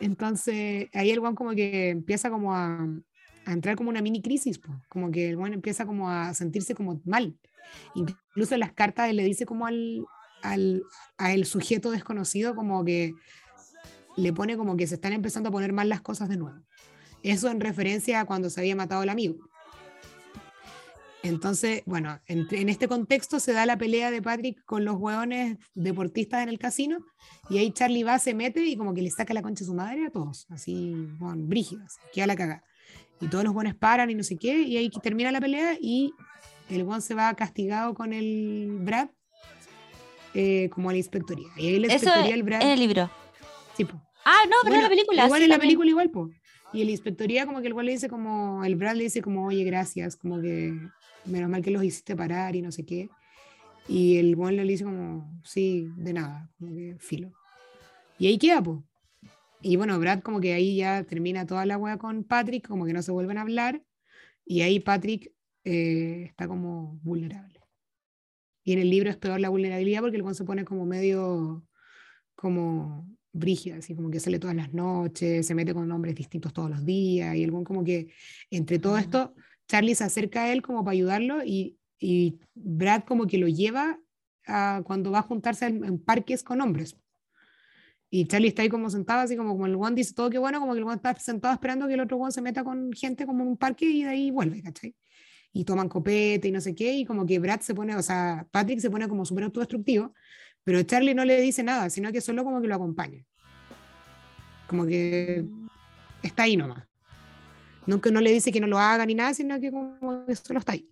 [0.00, 2.86] entonces ahí el guan como que empieza como a,
[3.46, 7.00] a entrar como una mini crisis, como que el guan empieza como a sentirse como
[7.04, 7.38] mal.
[7.94, 10.04] Incluso en las cartas le dice como al,
[10.42, 10.82] al,
[11.16, 13.14] al sujeto desconocido como que
[14.16, 16.58] le pone como que se están empezando a poner mal las cosas de nuevo.
[17.22, 19.36] Eso en referencia a cuando se había matado el amigo.
[21.22, 26.42] Entonces, bueno, en, este contexto se da la pelea de Patrick con los hueones deportistas
[26.42, 26.98] en el casino
[27.50, 29.74] y ahí Charlie va, se mete y como que le saca la concha a su
[29.74, 32.64] madre a todos, así, bueno, brígidas, queda la caga.
[33.20, 36.12] Y todos los hueones paran y no sé qué, y ahí termina la pelea y
[36.68, 39.08] el hueón se va castigado con el Brad
[40.34, 41.48] eh, como a la inspectoría.
[41.56, 42.62] Y ahí la inspectoría el Brad...
[42.62, 43.10] En el libro.
[43.76, 44.00] Sí, po.
[44.24, 45.26] Ah, no, pero en la película.
[45.26, 46.36] Igual en la película, igual, pues.
[46.72, 49.46] Y el inspectoría como que el cual le dice como, el Brad le dice como,
[49.46, 50.74] oye, gracias, como que
[51.24, 53.08] menos mal que los hiciste parar y no sé qué.
[53.88, 57.30] Y el buen le dice como, sí, de nada, como que filo.
[58.18, 58.80] Y ahí queda, pues.
[59.66, 62.92] Y bueno, Brad como que ahí ya termina toda la wea con Patrick, como que
[62.92, 63.82] no se vuelven a hablar.
[64.44, 65.32] Y ahí Patrick
[65.64, 67.60] eh, está como vulnerable.
[68.62, 71.66] Y en el libro es peor la vulnerabilidad porque el buen se pone como medio,
[72.36, 76.70] como brígida, así como que sale todas las noches, se mete con nombres distintos todos
[76.70, 78.12] los días, y el buen como que
[78.50, 79.34] entre todo esto,
[79.66, 83.98] Charlie se acerca a él como para ayudarlo y, y Brad como que lo lleva
[84.46, 86.96] a cuando va a juntarse en, parques con hombres.
[88.08, 90.60] Y Charlie está ahí como sentado, así como, como el one dice todo que bueno,
[90.60, 93.26] como que el one está sentado esperando que el otro one se meta con gente
[93.26, 94.94] como en un parque y de ahí vuelve, ¿cachai?
[95.52, 98.46] Y toman copete y no sé qué, y como que Brad se pone, o sea,
[98.50, 100.14] Patrick se pone como súper autodestructivo,
[100.62, 103.24] pero Charlie no le dice nada, sino que solo como que lo acompaña.
[104.68, 105.44] Como que
[106.22, 106.84] está ahí nomás.
[107.86, 110.34] No que no le dice que no lo haga ni nada, sino que como que
[110.34, 110.88] solo está ahí.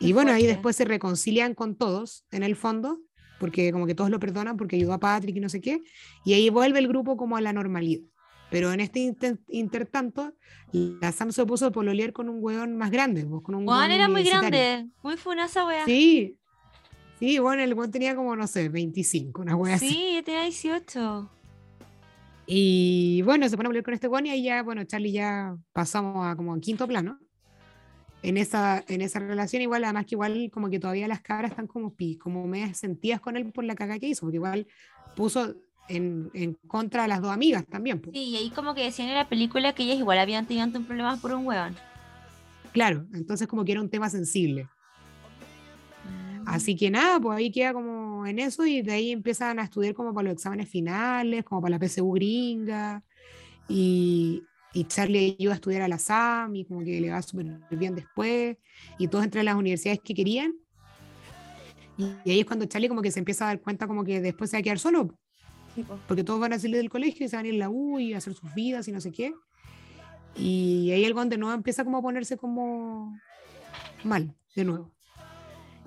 [0.00, 2.98] Y bueno, ahí después se reconcilian con todos, en el fondo,
[3.42, 5.82] porque como que todos lo perdonan porque ayudó a Patrick y no sé qué,
[6.24, 8.00] y ahí vuelve el grupo como a la normalidad.
[8.52, 10.34] Pero en este inter intertanto,
[10.70, 13.26] la Sam se puso a pololear con un weón más grande.
[13.26, 15.84] pues, Con un Juan weón era muy grande, muy funa esa wea.
[15.86, 16.38] Sí,
[17.18, 19.88] sí, bueno, el weón tenía como, no sé, 25, una wea así.
[19.88, 21.28] Sí, yo tenía 18.
[22.46, 25.56] Y bueno, se pone a pelear con este weón y ahí ya, bueno, Charlie ya
[25.72, 27.18] pasamos a como en quinto plano.
[28.22, 31.66] En esa, en esa relación, igual, además que igual como que todavía las cabras están
[31.66, 34.66] como, pi- como medias sentidas con él por la caga que hizo, porque igual
[35.16, 35.54] puso
[35.88, 38.00] en, en contra a las dos amigas también.
[38.12, 40.84] Sí, y ahí como que decían en la película que ellas igual habían tenido un
[40.84, 41.74] problema por un hueón.
[42.72, 44.68] Claro, entonces como que era un tema sensible.
[46.46, 49.94] Así que nada, pues ahí queda como en eso y de ahí empiezan a estudiar
[49.94, 53.02] como para los exámenes finales, como para la PSU gringa.
[53.68, 57.58] Y, y Charlie ayuda a estudiar a la SAM y como que le va súper
[57.70, 58.56] bien después.
[58.98, 60.54] Y todos entran a las universidades que querían.
[61.98, 64.20] Y, y ahí es cuando Charlie como que se empieza a dar cuenta como que
[64.20, 65.18] después se va a quedar solo,
[66.08, 67.98] porque todos van a salir del colegio y se van a ir a la U
[67.98, 69.34] y a hacer sus vidas y no sé qué.
[70.36, 73.14] Y ahí el de nuevo empieza como a ponerse como
[74.04, 74.90] mal, de nuevo.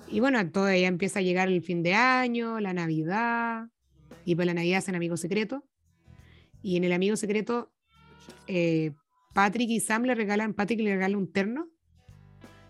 [0.08, 3.66] Y bueno, todo ya empieza a llegar el fin de año, la Navidad,
[4.24, 5.64] y para la Navidad hacen amigo secreto.
[6.62, 7.72] Y en el amigo secreto,
[8.46, 8.92] eh,
[9.34, 11.68] Patrick y Sam le regalan, Patrick le regala un terno,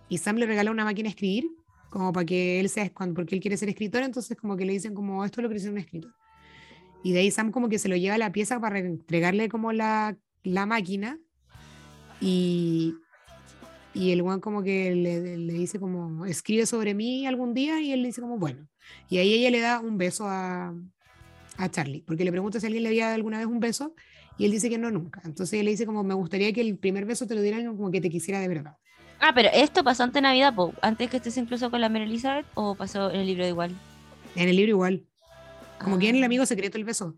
[0.08, 1.46] y Sam le regala una máquina de escribir,
[1.90, 4.94] como para que él sea, porque él quiere ser escritor, entonces como que le dicen
[4.94, 6.12] como, esto es lo que dice un escritor.
[7.02, 9.72] Y de ahí Sam como que se lo lleva a la pieza para entregarle como
[9.72, 11.18] la, la máquina,
[12.20, 12.94] y,
[13.94, 17.92] y el guan como que le, le dice como, escribe sobre mí algún día y
[17.92, 18.68] él le dice como, bueno.
[19.08, 20.74] Y ahí ella le da un beso a,
[21.58, 23.94] a Charlie, porque le pregunta si alguien le había dado alguna vez un beso
[24.38, 25.20] y él dice que no nunca.
[25.24, 27.90] Entonces ella le dice como, me gustaría que el primer beso te lo dieran como
[27.90, 28.76] que te quisiera de verdad.
[29.20, 30.74] Ah, pero esto pasó antes de Navidad, po.
[30.82, 33.74] antes que estés incluso con la Mary Elizabeth, o pasó en el libro igual.
[34.34, 35.04] En el libro igual.
[35.82, 36.26] Como que en el Ah.
[36.26, 37.16] amigo secreto el beso.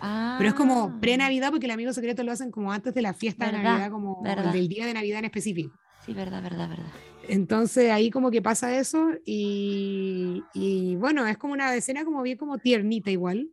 [0.00, 0.36] Ah.
[0.38, 3.46] Pero es como pre-Navidad porque el amigo secreto lo hacen como antes de la fiesta
[3.46, 4.52] de Navidad, como verdad.
[4.52, 5.74] del día de Navidad en específico.
[6.04, 6.86] Sí, verdad, verdad, verdad.
[7.28, 12.38] Entonces ahí como que pasa eso y, y bueno, es como una escena como bien
[12.38, 13.48] como tiernita igual.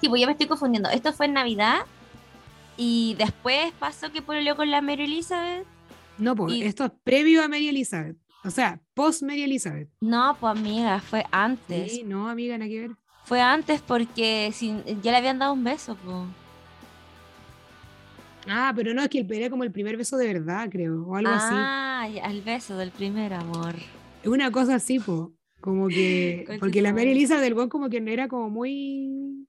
[0.00, 0.88] Sí, pues ya me estoy confundiendo.
[0.90, 1.80] Esto fue en Navidad
[2.76, 5.66] y después pasó que pololeó con la Mary Elizabeth.
[6.18, 8.16] No, pues Y- esto es previo a Mary Elizabeth.
[8.44, 9.88] O sea, post Mary Elizabeth.
[10.00, 11.92] No, pues amiga, fue antes.
[11.92, 12.90] Sí, no, amiga, nada que ver.
[13.24, 16.16] Fue antes porque sin- ya le habían dado un beso, pues.
[18.48, 21.16] Ah, pero no, es que el- era como el primer beso de verdad, creo, o
[21.16, 21.54] algo así.
[21.54, 23.74] Ah, el beso del primer amor.
[24.22, 25.32] Es una cosa así, po.
[25.60, 26.46] Como que.
[26.60, 27.10] Porque la Mary.
[27.10, 29.46] Elizabeth del Buen como que era como muy.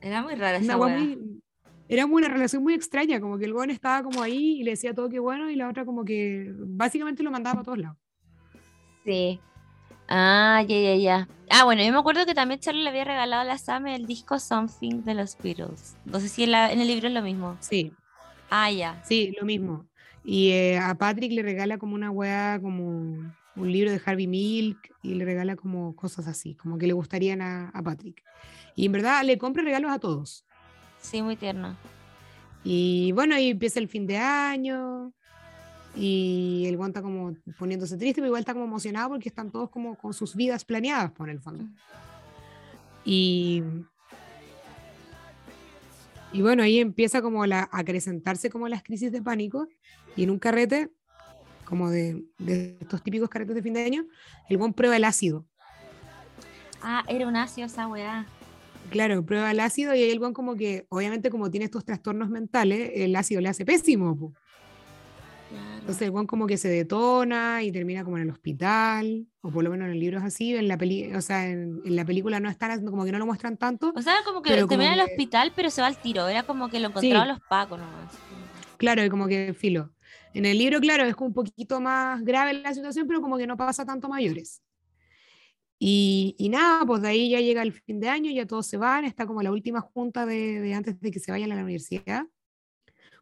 [0.00, 1.40] Era muy rara Una esa muy.
[1.88, 4.92] Era una relación muy extraña, como que el buen estaba como ahí y le decía
[4.92, 7.96] todo que bueno, y la otra como que básicamente lo mandaba para todos lados.
[9.04, 9.40] Sí.
[10.08, 11.28] Ah, ya, ya, ya.
[11.48, 14.06] Ah, bueno, yo me acuerdo que también Charlie le había regalado a la Sam el
[14.06, 15.96] disco Something de los Beatles.
[16.04, 17.56] No sé si en, la- en el libro es lo mismo.
[17.60, 17.92] Sí,
[18.50, 19.00] Ah, ya.
[19.04, 19.86] sí, lo mismo.
[20.24, 24.92] Y eh, a Patrick le regala como una weá, como un libro de Harvey Milk,
[25.02, 28.22] y le regala como cosas así, como que le gustarían a, a Patrick.
[28.76, 30.44] Y en verdad le compra regalos a todos.
[31.00, 31.76] Sí, muy tierno.
[32.62, 35.12] Y bueno, ahí empieza el fin de año.
[35.96, 39.70] Y el guan está como poniéndose triste, pero igual está como emocionado porque están todos
[39.70, 41.64] como con sus vidas planeadas por el fondo.
[43.02, 43.62] Y,
[46.32, 49.68] y bueno, ahí empieza como la, a acrecentarse como las crisis de pánico.
[50.16, 50.90] Y en un carrete,
[51.64, 54.04] como de, de estos típicos carretes de fin de año,
[54.50, 55.46] el guan prueba el ácido.
[56.82, 58.26] Ah, era un ácido esa weá.
[58.90, 62.30] Claro, prueba el ácido y ahí el guan como que, obviamente como tiene estos trastornos
[62.30, 64.16] mentales, el ácido le hace pésimo.
[64.18, 64.32] po.
[65.50, 65.78] Claro.
[65.80, 69.62] Entonces el guan como que se detona y termina como en el hospital, o por
[69.64, 72.04] lo menos en el libro es así, en la, peli o sea, en, en la
[72.04, 73.92] película no están, como que no lo muestran tanto.
[73.94, 76.26] O sea, como que como termina en el que- hospital, pero se va al tiro.
[76.28, 78.12] Era como que lo encontraron los pacos nomás.
[78.76, 79.92] Claro, y como que filo.
[80.34, 83.46] En el libro, claro, es como un poquito más grave la situación, pero como que
[83.46, 84.60] no pasa tanto mayores.
[85.78, 88.76] Y, y nada, pues de ahí ya llega el fin de año, ya todos se
[88.76, 91.64] van, está como la última junta de, de antes de que se vayan a la
[91.64, 92.26] universidad.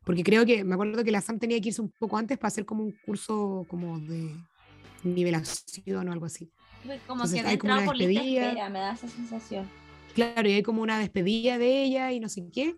[0.05, 2.49] Porque creo que, me acuerdo que la SAM tenía que irse un poco antes para
[2.49, 4.37] hacer como un curso como de
[5.03, 6.51] nivelación o algo así.
[6.83, 6.93] Como
[7.25, 8.49] Entonces, que hay como una por despedida.
[8.49, 9.69] espera, me da esa sensación.
[10.15, 12.77] Claro, y hay como una despedida de ella y no sé qué.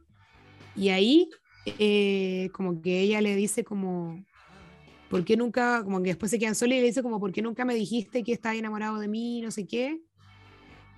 [0.77, 1.29] Y ahí,
[1.67, 4.25] eh, como que ella le dice como,
[5.11, 7.43] ¿por qué nunca, como que después se quedan solos y le dice como, ¿por qué
[7.43, 10.01] nunca me dijiste que estabas enamorado de mí, no sé qué?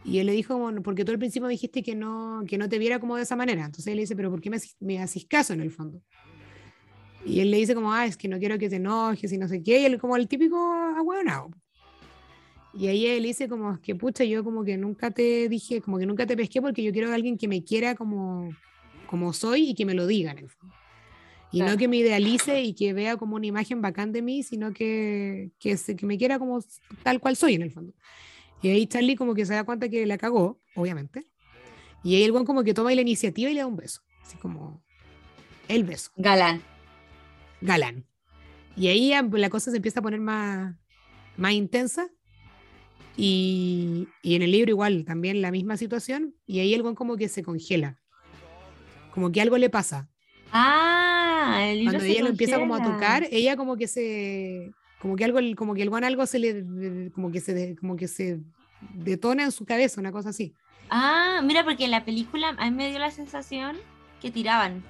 [0.05, 2.79] Y él le dijo, como, porque tú al principio dijiste que no, que no te
[2.79, 3.65] viera como de esa manera.
[3.65, 6.01] Entonces él le dice, pero ¿por qué me, me haces caso en el fondo?
[7.25, 9.49] Y él le dice como, ah, es que no quiero que te enojes y no
[9.49, 9.81] sé qué.
[9.81, 11.51] Y él como el típico ahueonado.
[12.75, 16.07] Y ahí él dice como que pucha, yo como que nunca te dije, como que
[16.07, 18.51] nunca te pesqué porque yo quiero a alguien que me quiera como,
[19.09, 20.75] como soy y que me lo diga en el fondo.
[21.51, 24.73] Y no que me idealice y que vea como una imagen bacán de mí, sino
[24.73, 26.63] que, que, que me quiera como
[27.03, 27.95] tal cual soy en el fondo.
[28.61, 31.27] Y ahí Charlie como que se da cuenta que la cagó, obviamente.
[32.03, 34.03] Y ahí el buen como que toma la iniciativa y le da un beso.
[34.23, 34.83] Así como
[35.69, 36.11] el beso.
[36.17, 36.63] Galán.
[37.61, 38.07] Galán.
[38.77, 40.75] Y ahí la cosa se empieza a poner más,
[41.37, 42.09] más intensa.
[43.17, 46.37] Y, y, en el libro igual, también la misma situación.
[46.47, 47.99] Y ahí el buen como que se congela.
[49.13, 50.09] Como que algo le pasa.
[50.53, 51.18] Ah,
[51.57, 55.39] el Cuando ella lo empieza como a tocar, ella como que se como que algo
[55.57, 58.41] como que el buen algo se le como que se como que se
[58.95, 60.55] detona en su cabeza, una cosa así.
[60.91, 63.77] Ah, mira, porque en la película a mí me dio la sensación
[64.21, 64.83] que tiraban.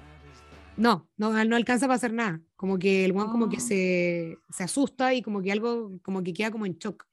[0.77, 2.39] No, no, no alcanza para hacer nada.
[2.55, 3.59] Como que el buen como que oh.
[3.59, 7.05] se, se, asusta y como que algo como que queda como en shock.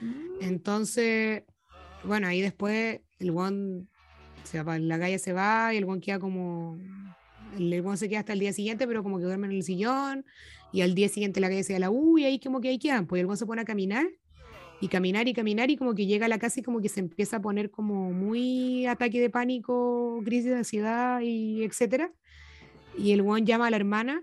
[0.00, 0.42] Mm.
[0.42, 1.42] Entonces,
[2.04, 3.88] bueno, ahí después el buen
[4.44, 6.78] se va, la calle se va y el buen queda como
[7.56, 10.24] el buen se queda hasta el día siguiente, pero como que duerme en el sillón
[10.72, 12.78] y al día siguiente la calle se da la U y ahí como que ahí
[12.78, 14.06] quedan, pues el buen se pone a caminar
[14.80, 17.00] y caminar y caminar y como que llega a la casa y como que se
[17.00, 22.12] empieza a poner como muy ataque de pánico, crisis de ansiedad y etcétera.
[22.96, 24.22] Y el buen llama a la hermana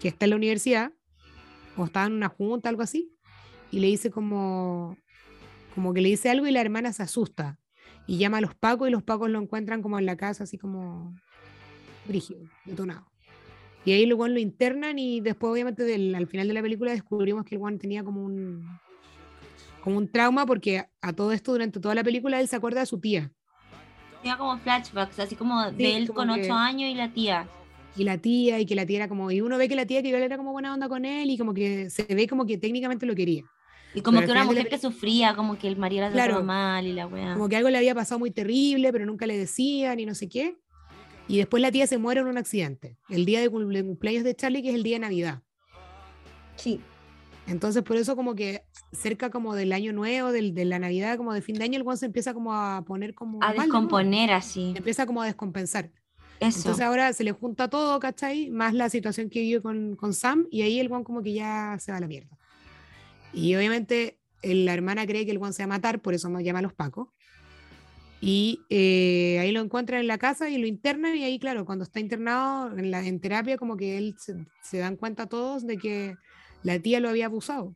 [0.00, 0.92] que está en la universidad
[1.76, 3.12] o está en una junta, algo así,
[3.70, 4.96] y le dice como,
[5.74, 7.58] como que le dice algo y la hermana se asusta
[8.06, 10.58] y llama a los pacos y los pacos lo encuentran como en la casa así
[10.58, 11.14] como
[12.06, 13.06] brígido, detonado.
[13.84, 17.44] Y ahí luego lo internan y después obviamente del, al final de la película descubrimos
[17.44, 18.64] que el Juan tenía como un
[19.82, 22.86] como un trauma porque a todo esto durante toda la película él se acuerda de
[22.86, 23.30] su tía.
[24.22, 27.46] Tenía como flashbacks, así como de él con ocho años y la tía.
[27.94, 30.02] Y la tía, y que la tía era como, y uno ve que la tía
[30.02, 33.04] que era como buena onda con él y como que se ve como que técnicamente
[33.04, 33.44] lo quería.
[33.94, 36.94] Y como que una mujer que sufría, como que el marido la trataba mal y
[36.94, 37.34] la weá.
[37.34, 40.28] Como que algo le había pasado muy terrible, pero nunca le decían y no sé
[40.28, 40.56] qué.
[41.26, 42.98] Y después la tía se muere en un accidente.
[43.08, 45.42] El día de cumpleaños de Charlie, que es el día de Navidad.
[46.56, 46.80] Sí.
[47.46, 51.32] Entonces, por eso como que cerca como del año nuevo, del, de la Navidad, como
[51.34, 53.38] de fin de año, el guan se empieza como a poner como...
[53.42, 54.72] A descomponer así.
[54.76, 55.90] empieza como a descompensar.
[56.40, 56.58] Eso.
[56.58, 58.50] Entonces ahora se le junta todo, ¿cachai?
[58.50, 61.76] Más la situación que vive con, con Sam y ahí el guan como que ya
[61.78, 62.36] se va a la mierda.
[63.32, 66.42] Y obviamente la hermana cree que el guan se va a matar, por eso nos
[66.42, 67.08] llama a los pacos.
[68.26, 71.84] Y eh, ahí lo encuentran en la casa y lo internan y ahí, claro, cuando
[71.84, 75.76] está internado en, la, en terapia, como que él se, se dan cuenta todos de
[75.76, 76.16] que
[76.62, 77.74] la tía lo había abusado.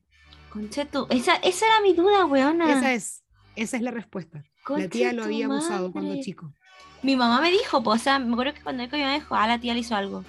[0.48, 2.72] Concheto, esa, esa era mi duda, weona.
[2.72, 3.24] Esa es,
[3.56, 4.42] esa es la respuesta.
[4.70, 6.50] la tía lo había abusado cuando chico.
[7.02, 9.46] Mi mamá me dijo, pues, o sea, me acuerdo que cuando mi mamá dijo, ah,
[9.46, 10.24] la tía le hizo algo.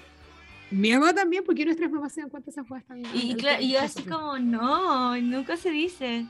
[0.69, 3.01] Mi mamá también, porque nuestras mamás se dan cuenta de esas cosas tan.
[3.13, 6.25] Y, claro, y yo así como, no, nunca se dice.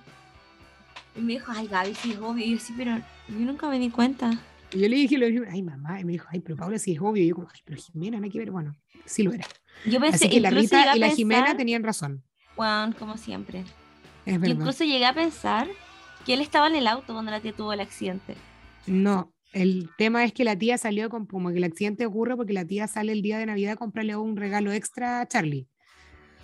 [1.19, 2.45] Y me dijo, ay, Gaby, sí es obvio.
[2.45, 4.31] Y yo sí, pero yo nunca me di cuenta.
[4.71, 5.17] Y yo le dije,
[5.51, 7.23] ay, mamá, y me dijo, ay, pero Paula sí es obvio.
[7.23, 8.51] Y yo como, ay, pero Jimena, no hay que ver.
[8.51, 8.73] Bueno,
[9.05, 9.45] sí lo era.
[9.85, 12.23] Yo pensé, Así que la Rita y la Jimena tenían razón.
[12.55, 13.65] Juan, como siempre.
[14.25, 15.67] Es Yo incluso llegué a pensar
[16.25, 18.35] que él estaba en el auto cuando la tía tuvo el accidente.
[18.87, 22.53] No, el tema es que la tía salió con, como que el accidente ocurre porque
[22.53, 25.67] la tía sale el día de Navidad a comprarle un regalo extra a Charlie.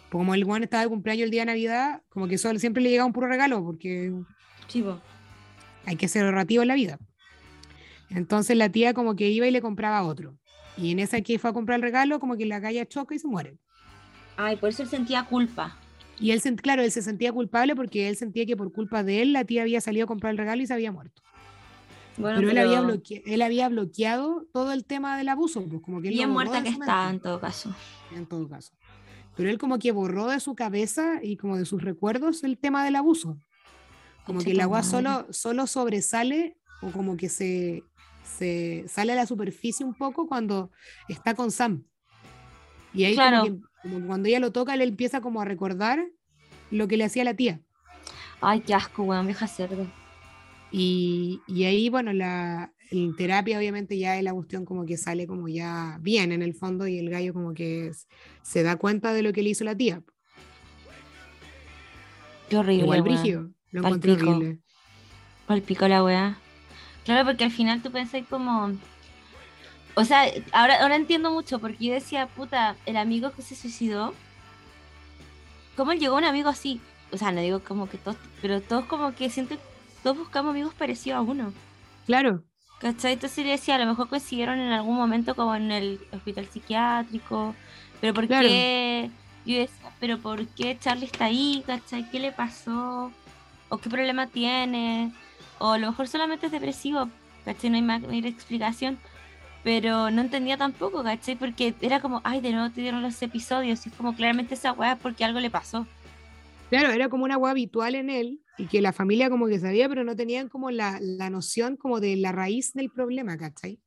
[0.10, 2.90] Como el Juan estaba de cumpleaños el día de Navidad, como que solo, siempre le
[2.90, 4.14] llegaba un puro regalo porque
[4.68, 5.02] Chivo.
[5.86, 7.00] hay que ser ahorrativo en la vida.
[8.10, 10.38] Entonces la tía como que iba y le compraba otro.
[10.78, 13.20] Y en esa que fue a comprar el regalo, como que la calle choca y
[13.20, 13.58] se muere.
[14.38, 15.78] Ay, por eso él sentía culpa.
[16.20, 19.34] Y él, claro, él se sentía culpable porque él sentía que por culpa de él
[19.34, 21.22] la tía había salido a comprar el regalo y se había muerto.
[22.18, 25.66] Bueno, pero, Él, había él, había bloqueado todo el tema del abuso.
[25.68, 27.76] Pues como que Bien muerta que está, en todo caso.
[28.16, 28.72] En todo caso.
[29.36, 32.86] Pero él como que borró de su cabeza y como de sus recuerdos el tema
[32.86, 33.38] del abuso.
[34.26, 37.84] Como que el agua solo, solo sobresale o como que se,
[38.24, 40.72] se sale a la superficie un poco cuando
[41.08, 41.86] está con Sam.
[42.94, 43.16] Y ahí
[43.82, 46.08] como, cuando ella lo toca, él empieza como a recordar
[46.72, 47.62] lo que le hacía la tía.
[48.42, 49.86] Ay, qué asco, weón, vieja cerdo.
[50.72, 52.74] Y, y, ahí, bueno, la
[53.18, 56.88] terapia obviamente ya es la cuestión como que sale como ya bien en el fondo
[56.88, 57.92] y el gallo como que
[58.42, 60.02] se da cuenta de lo que le hizo la tía.
[62.50, 62.84] Qué horrible.
[62.84, 64.60] Igual brígido, lo encontré horrible.
[65.48, 66.38] Al pico la weá.
[67.04, 68.72] Claro, porque al final tú pensás como.
[69.96, 74.14] O sea, ahora, ahora entiendo mucho, porque yo decía, puta, el amigo que se suicidó.
[75.76, 76.80] ¿Cómo llegó un amigo así?
[77.12, 79.58] O sea, no digo como que todos, pero todos como que siento
[80.04, 81.54] todos buscamos amigos parecidos a uno.
[82.06, 82.44] Claro.
[82.80, 83.14] ¿Cachai?
[83.14, 87.56] Entonces yo decía, a lo mejor coincidieron en algún momento como en el hospital psiquiátrico,
[88.00, 89.10] pero ¿por qué?
[89.46, 91.64] Yo decía, pero ¿por qué Charlie está ahí?
[91.66, 92.10] ¿Cachai?
[92.10, 93.12] ¿Qué le pasó?
[93.70, 95.12] O qué problema tiene,
[95.60, 97.10] o a lo mejor solamente es depresivo,
[97.46, 97.70] ¿cachai?
[97.70, 98.98] No hay mayor explicación,
[99.64, 101.36] pero no entendía tampoco, ¿cachai?
[101.36, 104.74] Porque era como, ay, de nuevo te dieron los episodios, y es como claramente esa
[104.74, 105.88] weá es porque algo le pasó.
[106.70, 109.90] Claro, era como una weá habitual en él, y que la familia como que sabía,
[109.90, 113.80] pero no tenían como la, la noción como de la raíz del problema, ¿cachai?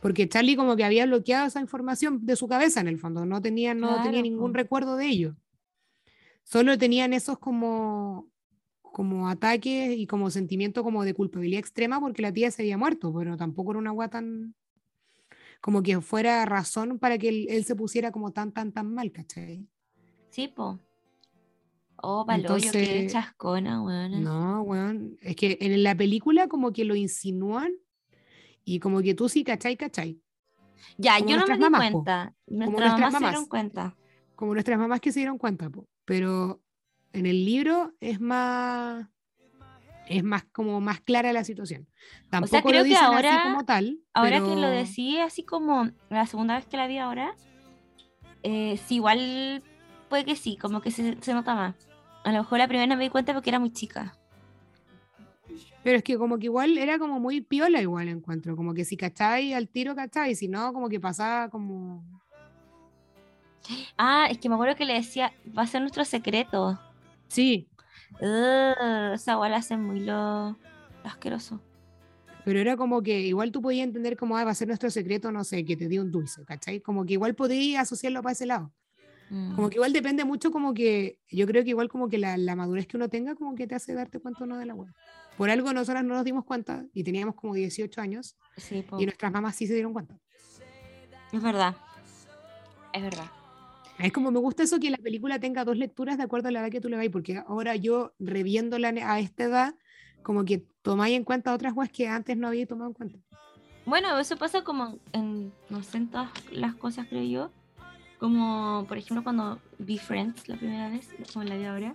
[0.00, 3.42] Porque Charlie como que había bloqueado esa información de su cabeza en el fondo, no
[3.42, 4.56] tenía, no Claro, tenía ningún po.
[4.58, 5.36] recuerdo de ello.
[6.42, 8.26] Solo tenían esos como,
[8.92, 13.12] como ataques y como sentimiento como de culpabilidad extrema porque la tía se había muerto,
[13.12, 14.54] pero tampoco era una agua tan
[15.60, 19.12] como que fuera razón para que él, él se pusiera como tan, tan, tan mal,
[19.12, 19.68] ¿cachai?
[20.30, 20.80] Sí, po.
[22.02, 24.24] Oh, Entonces, chascona, weón.
[24.24, 27.72] No, weón, es que en la película como que lo insinúan
[28.64, 29.76] y como que tú sí, ¿cachai?
[29.76, 30.22] ¿cachai?
[30.96, 32.04] Ya, como yo no me di mamás, po.
[32.04, 32.34] cuenta.
[32.46, 33.96] Nuestras nuestras mamás se dieron cuenta.
[34.34, 35.86] como nuestras mamás que se dieron cuenta, po.
[36.06, 36.62] pero
[37.12, 39.06] en el libro es más
[40.08, 41.86] es más como más clara la situación.
[42.30, 44.00] Tampoco creo lo que dicen ahora- así como tal.
[44.12, 44.46] Ahora pero...
[44.48, 47.34] que lo decía así como la segunda vez que la vi ahora,
[48.42, 49.62] eh, sí, igual
[50.08, 51.76] puede que sí, como que se, se nota más.
[52.24, 54.16] A lo mejor la primera me di cuenta porque era muy chica.
[55.84, 58.96] Pero es que como que igual era como muy piola igual encuentro, como que si
[58.96, 62.04] cacháis al tiro cacháis, si no como que pasaba como
[63.96, 66.80] Ah, es que me acuerdo que le decía, va a ser nuestro secreto.
[67.30, 67.68] Sí,
[68.20, 70.58] esa igual hace muy lo,
[71.04, 71.60] asqueroso.
[72.44, 75.30] pero era como que igual tú podías entender cómo ah, va a ser nuestro secreto,
[75.32, 76.80] no sé, que te dio un dulce, ¿cachai?
[76.80, 78.72] Como que igual podías asociarlo para ese lado.
[79.30, 79.54] Mm.
[79.54, 82.56] Como que igual depende mucho como que, yo creo que igual como que la, la
[82.56, 84.92] madurez que uno tenga como que te hace darte cuenta o no de la web.
[85.38, 89.32] Por algo nosotras no nos dimos cuenta y teníamos como 18 años Sí, y nuestras
[89.32, 90.18] mamás sí se dieron cuenta.
[91.32, 91.76] es verdad.
[92.92, 93.30] Es verdad.
[94.02, 96.60] Es como me gusta eso que la película tenga dos lecturas de acuerdo a la
[96.60, 99.74] edad que tú le vais, porque ahora yo reviéndola a esta edad,
[100.22, 103.18] como que tomáis en cuenta otras weas que antes no había tomado en cuenta.
[103.84, 107.50] Bueno, eso pasa como en, no sé, en todas las cosas, creo yo.
[108.18, 111.94] Como, por ejemplo, cuando vi Friends la primera vez, como la vi ahora.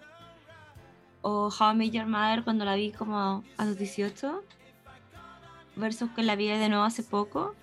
[1.22, 4.44] O How I Met Your Mother cuando la vi como a los 18.
[5.76, 7.56] Versus que la vi de nuevo hace poco.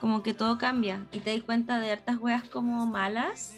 [0.00, 1.06] Como que todo cambia.
[1.12, 3.56] Y te das cuenta de hartas weas como malas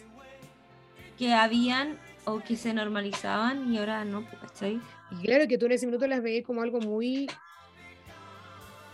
[1.17, 4.81] que habían o que se normalizaban y ahora no, pues, ¿cachai?
[5.11, 7.27] Y claro que tú en ese minuto las veías como algo muy,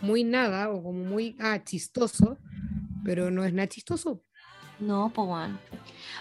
[0.01, 2.37] muy nada o como muy, ah, chistoso,
[3.03, 4.21] pero no es nada chistoso.
[4.79, 5.57] No, pues bueno.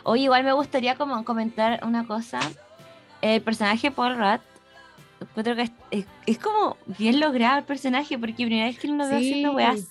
[0.05, 2.41] Oye, igual me gustaría como comentar una cosa.
[3.21, 4.17] El personaje Paul
[5.21, 8.99] encuentro que es, es- es como bien logrado el personaje, porque primera vez que lo
[9.09, 9.89] veo haciendo weas.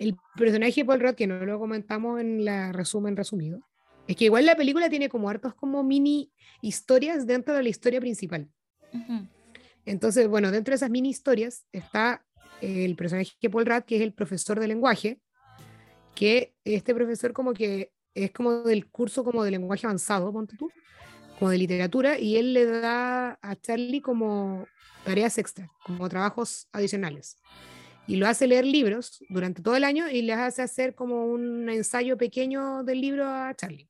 [0.00, 3.60] El personaje de Paul Rudd, que no lo comentamos en la resumen resumido,
[4.08, 6.32] es que igual la película tiene como hartos como mini
[6.62, 8.48] historias dentro de la historia principal.
[8.94, 9.28] Ujú.
[9.84, 12.24] Entonces, bueno, dentro de esas mini historias está
[12.62, 15.20] el personaje de Paul Rudd, que es el profesor de lenguaje,
[16.14, 20.70] que este profesor como que es como del curso como de lenguaje avanzado, ponte tú,
[21.38, 24.66] como de literatura, y él le da a Charlie como
[25.04, 27.36] tareas extras, como trabajos adicionales.
[28.10, 31.68] Y lo hace leer libros durante todo el año y les hace hacer como un
[31.68, 33.86] ensayo pequeño del libro a Charlie.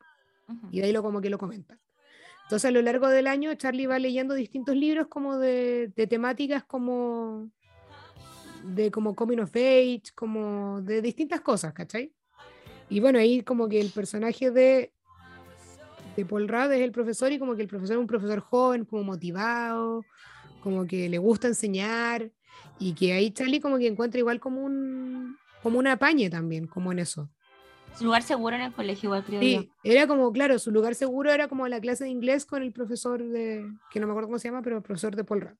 [0.47, 0.69] Ujú.
[0.71, 1.81] Y de ahí lo como que lo comentan.
[2.43, 6.65] Entonces a lo largo del año Charlie va leyendo distintos libros como de, de temáticas
[6.65, 7.51] como
[8.63, 12.13] de como coming of age, como de distintas cosas, ¿cachai?
[12.91, 14.93] Y bueno, ahí como que el personaje de,
[16.15, 18.85] de Paul Rudd es el profesor y como que el profesor es un profesor joven,
[18.85, 20.05] como motivado,
[20.61, 22.31] como que le gusta enseñar
[22.79, 26.93] y que ahí Charlie como que encuentra igual como un como un apañe también, como
[26.93, 27.31] en eso.
[27.97, 29.61] Su lugar seguro en el colegio, igual creo yo.
[29.61, 32.73] Sí, era como, claro, su lugar seguro era como la clase de inglés con el
[32.73, 35.57] profesor de, que no me acuerdo cómo se llama, pero el profesor de Paul Rudd.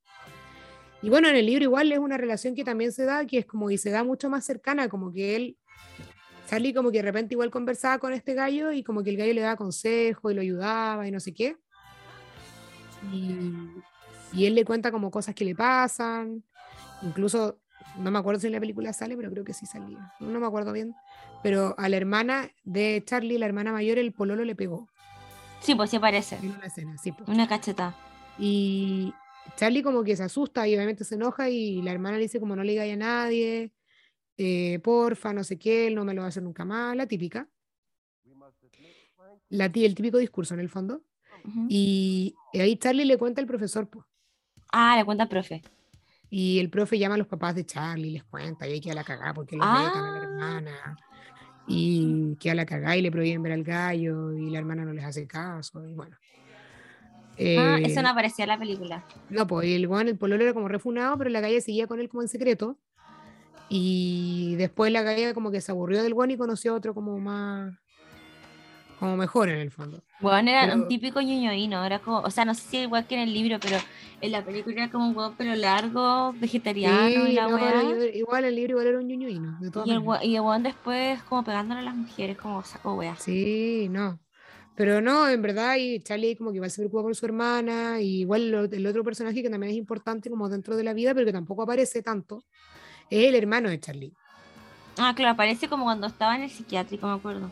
[1.03, 3.47] Y bueno, en el libro igual es una relación que también se da, que es
[3.47, 5.57] como, y se da mucho más cercana, como que él,
[6.49, 9.35] Charlie como que de repente igual conversaba con este gallo y como que el gallo
[9.35, 11.57] le daba consejo y lo ayudaba y no sé qué.
[13.13, 13.41] Y,
[14.33, 16.45] y él le cuenta como cosas que le pasan,
[17.03, 17.59] incluso,
[17.99, 20.47] no me acuerdo si en la película sale, pero creo que sí salía, no me
[20.47, 20.95] acuerdo bien
[21.43, 24.89] pero a la hermana de Charlie, la hermana mayor, el pololo le pegó
[25.61, 26.37] Sí, pues sí aparece.
[26.37, 27.13] en una escena, sí.
[27.13, 27.25] po.
[27.31, 27.95] Una cacheta.
[28.39, 29.13] Y
[29.57, 32.57] Charlie como que se asusta y obviamente se enoja y la hermana le dice como
[32.57, 33.73] no le diga a nadie,
[34.37, 37.07] eh, porfa, no sé qué, él no me lo va a hacer nunca más, la
[37.07, 37.49] típica.
[39.49, 41.03] La, tí- el típico discurso en el fondo.
[41.69, 44.07] Y ahí Charlie le cuenta al profesor, po.
[44.73, 45.63] Ah, le cuenta al profe.
[46.31, 48.95] Y el profe llama a los papás de Charlie, les cuenta, y hay que a
[48.95, 49.91] la cagada porque le Ah.
[49.93, 50.97] a la hermana.
[51.67, 54.93] Y que a la cagada y le prohíben ver al gallo, y la hermana no
[54.93, 56.17] les hace caso, y bueno.
[57.59, 59.05] Ah, eso Eh, no aparecía en la película.
[59.29, 62.09] No, pues el weón, el pololo era como refunado, pero la calle seguía con él
[62.09, 62.79] como en secreto.
[63.69, 67.19] Y después la calle como que se aburrió del weón y conoció a otro como
[67.19, 67.73] más,
[69.01, 70.01] como mejor en el fondo.
[70.21, 73.23] Bueno, era un típico ñoñoíno, era como, o sea, no sé si igual que en
[73.23, 73.79] el libro, pero
[74.21, 77.83] en la película era como un huevo pero largo, vegetariano y la no, weá.
[78.15, 81.23] igual el libro igual era un ñuñuino, de todas Y el, y el weón después
[81.23, 83.17] como pegándole a las mujeres, como saco weá.
[83.17, 84.21] Sí, no.
[84.77, 88.21] Pero no, en verdad, y Charlie como que igual se preocupa por su hermana, y
[88.21, 91.27] igual lo- el otro personaje que también es importante como dentro de la vida, pero
[91.27, 92.43] que tampoco aparece tanto,
[93.11, 94.13] es el hermano de Charlie.
[94.99, 97.51] Ah, claro, aparece como cuando estaba en el psiquiátrico, me acuerdo.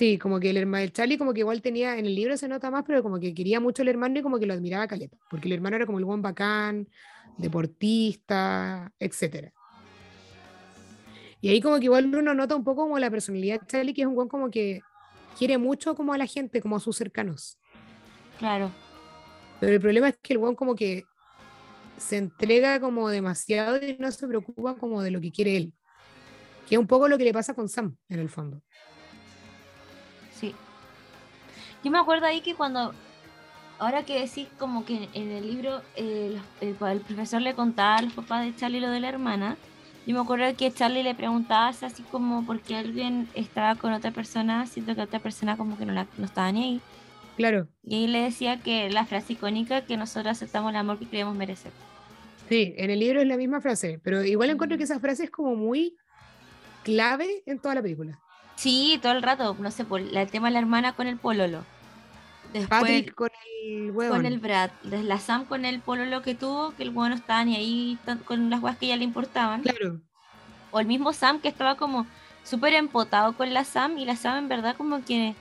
[0.00, 2.48] Sí, como que el hermano del Charlie como que igual tenía, en el libro se
[2.48, 5.18] nota más, pero como que quería mucho al hermano y como que lo admiraba caleta,
[5.28, 6.88] porque el hermano era como el buen bacán,
[7.36, 9.52] deportista, etcétera.
[11.42, 14.00] Y ahí como que igual uno nota un poco como la personalidad de Charlie, que
[14.00, 14.80] es un buen como que
[15.38, 17.58] quiere mucho como a la gente, como a sus cercanos.
[18.38, 18.70] Claro.
[19.60, 21.04] Pero el problema es que el buen como que
[21.98, 25.74] se entrega como demasiado y no se preocupa como de lo que quiere él.
[26.66, 28.62] Que es un poco lo que le pasa con Sam, en el fondo.
[31.82, 32.94] Yo me acuerdo ahí que cuando,
[33.78, 37.96] ahora que decís como que en el libro eh, los- el, el profesor le contaba
[37.96, 39.56] a los papás de Charlie lo de la hermana,
[40.06, 44.10] yo me acuerdo que Charlie le preguntaba así como por qué alguien estaba con otra
[44.10, 46.80] persona, siento que otra persona como que no, la, no estaba ni ahí.
[47.36, 51.06] Claro, Y ahí le decía que la frase icónica que nosotros aceptamos el amor que
[51.06, 51.72] creemos merecer.
[52.48, 55.30] sí, en el libro es la misma frase, pero igual encuentro que esa frase es
[55.30, 55.96] como muy
[56.82, 58.18] clave en toda la película.
[58.60, 61.64] Sí, todo el rato, no sé, por el tema de la hermana con el pololo.
[62.52, 63.30] Después Patrick con
[63.64, 64.18] el huevón.
[64.18, 67.44] con el Brad, la Sam con el pololo que tuvo, que el bueno no estaba
[67.44, 69.62] ni ahí con las weas que ya le importaban.
[69.62, 70.00] Claro,
[70.70, 72.06] O el mismo Sam que estaba como
[72.42, 75.34] súper empotado con la Sam y la Sam en verdad como que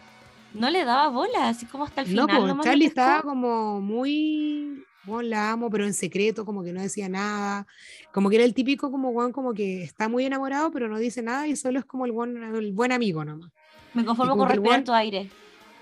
[0.54, 2.42] no le daba bola, así como hasta el no, final.
[2.42, 6.82] pues lo Charlie estaba como muy, bueno, la amo, pero en secreto, como que no
[6.82, 7.66] decía nada,
[8.14, 11.22] como que era el típico como Juan, como que está muy enamorado, pero no dice
[11.22, 13.52] nada y solo es como el buen, el buen amigo nomás.
[13.94, 15.30] Me conformo como con respirar tu aire.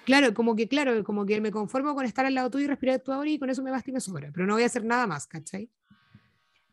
[0.06, 3.00] Claro, como que, claro, como que me conformo con estar al lado tuyo y respirar
[3.02, 4.86] tu aire y con eso me basta y me sobra, pero no voy a hacer
[4.86, 5.70] nada más, ¿cachai?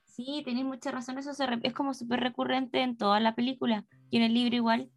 [0.05, 4.19] Sí, tenéis mucha razón, eso se es como súper recurrente en toda la película y
[4.19, 4.91] en el libro igual.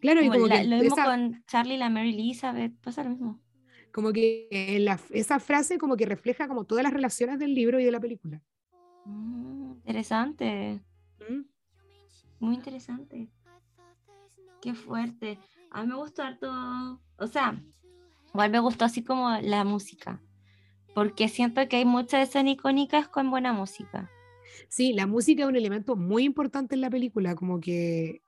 [0.00, 2.74] Claro, y Como como la- que lo mismo esa, con Charlie y la Mary Elizabeth,
[2.82, 3.40] pasa lo mismo.
[3.98, 7.84] Como que la- esa frase como que refleja como todas las relaciones del libro y
[7.84, 8.40] de la película.
[9.04, 10.80] Mm, interesante,
[11.28, 11.40] ¿Mm?
[12.38, 13.28] muy interesante.
[14.62, 15.40] Qué fuerte.
[15.72, 16.48] A mí me gustó harto,
[17.18, 17.60] o sea,
[18.32, 20.22] igual me gustó así como la música,
[20.94, 24.08] porque siento que hay muchas escenas icónicas con buena música.
[24.68, 28.22] Sí, la música es un elemento muy importante en la película, como que,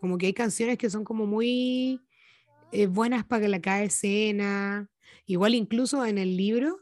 [0.00, 2.00] como que hay canciones que son como muy
[2.74, 4.88] eh, buenas para la cada escena.
[5.26, 6.80] Igual incluso en el libro,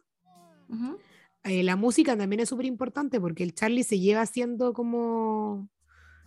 [1.44, 5.68] eh, la música también es súper importante porque el Charlie se lleva haciendo como,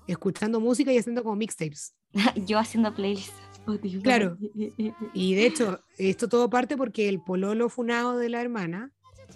[0.07, 1.95] escuchando música y haciendo como mixtapes.
[2.47, 3.33] Yo haciendo playlists.
[3.55, 4.01] Spotify.
[4.01, 4.37] Claro.
[5.13, 8.91] Y de hecho, esto todo parte porque el pololo funado de la hermana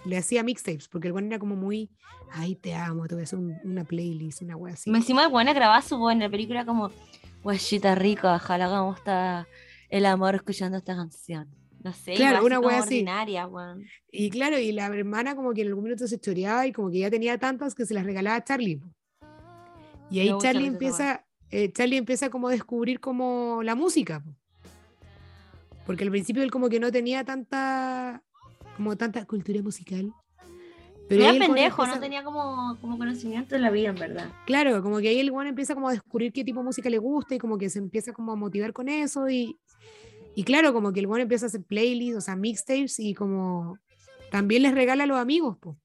[0.05, 1.89] le hacía mixtapes, porque el bueno era como muy,
[2.32, 4.89] ay, te amo, te voy a hacer un- una playlist, una wea así.
[4.91, 6.91] Me encima el bueno grababa su voz en la película como,
[7.43, 9.47] guachita rica, ojalá como está
[9.89, 11.47] el amor escuchando esta canción.
[11.83, 12.95] No sé, Claro, una wea así.
[12.95, 13.85] ordinaria, weón.
[14.11, 16.99] Y claro, y la hermana como que en algún minuto se choreaba y como que
[16.99, 18.81] ya tenía tantas que se las regalaba a Charlie.
[20.11, 24.19] Y ahí gusta Charlie empieza, eh, Charlie empieza como a descubrir como la música.
[24.21, 24.35] po.
[25.85, 28.23] Porque al principio él como que no tenía tanta,
[28.75, 30.11] como tanta cultura musical.
[31.07, 34.29] Pero Era pendejo, no empieza- tenía como, como conocimiento de la vida, en verdad.
[34.45, 36.99] Claro, como que ahí el one empieza como a descubrir qué tipo de música le
[36.99, 39.57] gusta y como que se empieza como a motivar con eso y,
[40.39, 43.77] y claro, como que el one empieza a hacer playlists, o sea, mixtapes y como
[44.31, 45.75] también les regala a los amigos, po.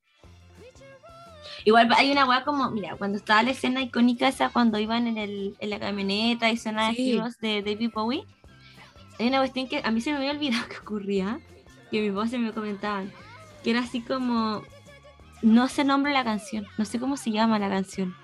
[1.64, 5.18] Igual hay una weá como, mira, cuando estaba la escena icónica esa, cuando iban en,
[5.18, 7.20] el, en la camioneta y sonaban Sí.
[7.40, 8.26] De David Bowie,
[9.18, 11.40] hay una cuestión que a mí se me había olvidado que ocurría,
[11.90, 13.11] que mis voces me comentaban,
[13.64, 14.62] que era así como,
[15.42, 18.14] no sé nombre la canción, no sé cómo se llama la canción,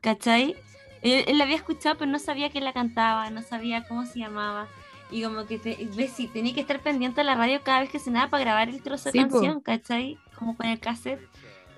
[0.00, 0.56] ¿cachai?
[1.02, 4.20] Él, él la había escuchado, pero no sabía quién la cantaba, no sabía cómo se
[4.20, 4.68] llamaba.
[5.10, 7.90] Y como que te, ves, sí, tenía que estar pendiente de la radio cada vez
[7.90, 9.30] que sonaba para grabar el trozo de Sí, po.
[9.40, 10.18] canción, ¿cachai?
[10.38, 11.20] Como con el cassette.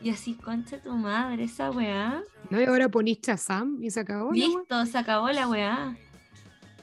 [0.03, 2.23] Y así, concha tu madre, esa weá.
[2.49, 2.61] ¿No?
[2.61, 4.33] Y ahora ponís Shazam y se acabó.
[4.33, 5.95] Listo, se acabó la weá.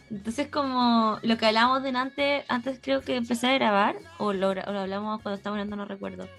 [0.09, 4.65] Entonces, como lo que hablábamos delante, antes creo que empecé a grabar, o lo, gra-
[4.67, 6.29] o lo hablamos cuando estábamos hablando, no recuerdo,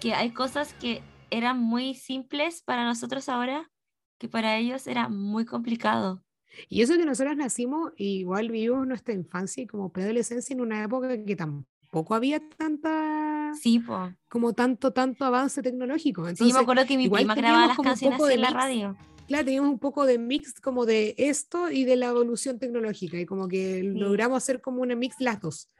[0.00, 1.00] que hay cosas que
[1.30, 3.70] eran muy simples para nosotros ahora,
[4.18, 6.23] que para ellos era muy complicado.
[6.68, 11.22] Y eso que nosotros nacimos, igual vivimos nuestra infancia y como preadolescencia en una época
[11.24, 14.12] que tampoco había tanta Sí, po.
[14.28, 16.24] como tanto, tanto avance tecnológico.
[16.24, 18.96] Sí, Entonces, me acuerdo que mi prima grababa las canciones en la radio.
[19.28, 23.26] claro, teníamos un poco de mix como de esto y de la evolución tecnológica y
[23.26, 25.70] como que logramos hacer como una mix las dos.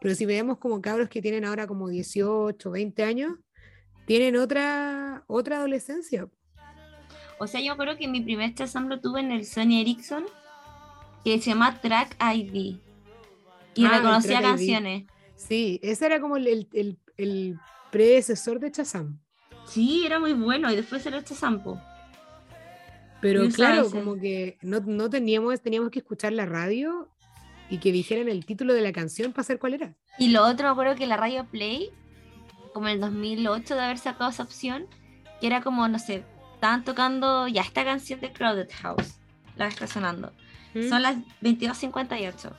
[0.00, 3.38] Pero si veamos como cabros que tienen ahora como 18, 20 años,
[4.04, 6.28] tienen otra, otra adolescencia.
[7.42, 10.24] O sea, yo me acuerdo que mi primer Shazam lo tuve en el Sony Ericsson,
[11.24, 12.76] que se llama Track ID.
[13.74, 14.42] Y Ah, reconocía ID.
[14.44, 15.04] canciones.
[15.36, 17.58] Sí, ese era como el, el, el- el
[17.90, 19.18] predecesor de Chazam.
[19.66, 20.70] Sí, era muy bueno.
[20.72, 21.80] Y después era Shazam, po.
[23.20, 27.08] Pero claro, como que no, no teníamos, teníamos que escuchar la radio
[27.70, 29.94] y que dijeran el título de la canción para saber cuál era.
[30.18, 31.90] Y lo otro, me acuerdo que la Radio Play,
[32.74, 34.86] como en el 2008 de haber sacado esa opción,
[35.40, 36.24] que era como, no sé,
[36.62, 39.18] estaban tocando ya esta canción de Crowded House,
[39.56, 40.32] la que está sonando.
[40.74, 40.88] ¿Mm?
[40.88, 42.52] Son las 22.58.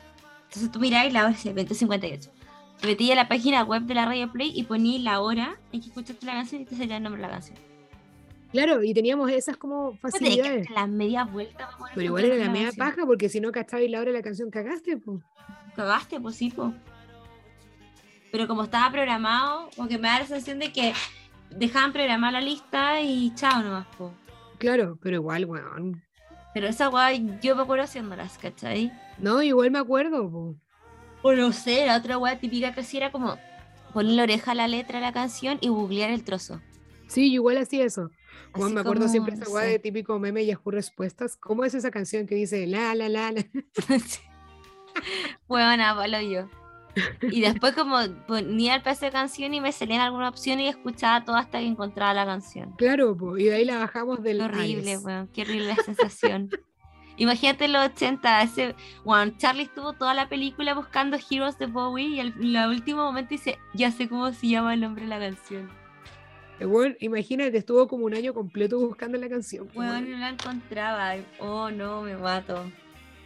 [0.43, 2.29] Entonces tú mirás y la hora dice 22.58.
[2.81, 5.79] Te metías a la página web de la Radio Play y ponías la hora en
[5.79, 7.57] que escuchaste la canción y te salía el nombre de la canción.
[8.51, 10.69] Claro, y teníamos esas como Pues facilidades.
[10.69, 11.69] las medias vueltas.
[11.95, 12.87] Pero igual era la media canción.
[12.89, 15.21] paja porque si no cachabas la hora de la canción cagaste, pues.
[15.77, 16.73] Cagaste, pues sí, po.
[18.33, 20.93] Pero como estaba programado, como que me da la sensación de que
[21.57, 24.13] dejaban programar la lista y chao nomás, po.
[24.57, 26.01] Claro, pero igual, weón.
[26.53, 28.91] Pero esa guay yo me acuerdo haciéndolas, ¿cachai?
[29.17, 30.55] No, igual me acuerdo, po.
[31.21, 33.37] O no sé, la otra guay típica que hacía era como
[33.93, 36.61] poner la oreja a la letra de la canción y googlear el trozo.
[37.07, 38.09] Sí, igual hacía eso.
[38.53, 39.71] Juan, Así me acuerdo como, siempre esa weá sé.
[39.71, 41.37] de típico meme Yahoo Respuestas.
[41.37, 43.43] ¿Cómo es esa canción que dice la, la, la, la?
[45.47, 46.49] Huevona, palo yo.
[47.21, 51.25] Y después como ponía el pedazo de canción y me salían alguna opción y escuchaba
[51.25, 52.73] todo hasta que encontraba la canción.
[52.77, 53.37] Claro, po.
[53.37, 56.49] Y de ahí la bajamos del Qué horrible, weón, qué horrible la sensación.
[57.17, 58.75] Imagínate los 80, ese,
[59.05, 63.03] weón, Charlie estuvo toda la película buscando Heroes de Bowie y al en el último
[63.03, 65.69] momento dice, ya sé cómo se llama el nombre de la canción.
[66.59, 69.67] Eh, weón, imagínate, estuvo como un año completo buscando la canción.
[69.75, 70.09] weón.
[70.09, 71.15] no la encontraba.
[71.39, 72.65] Oh, no, me mato.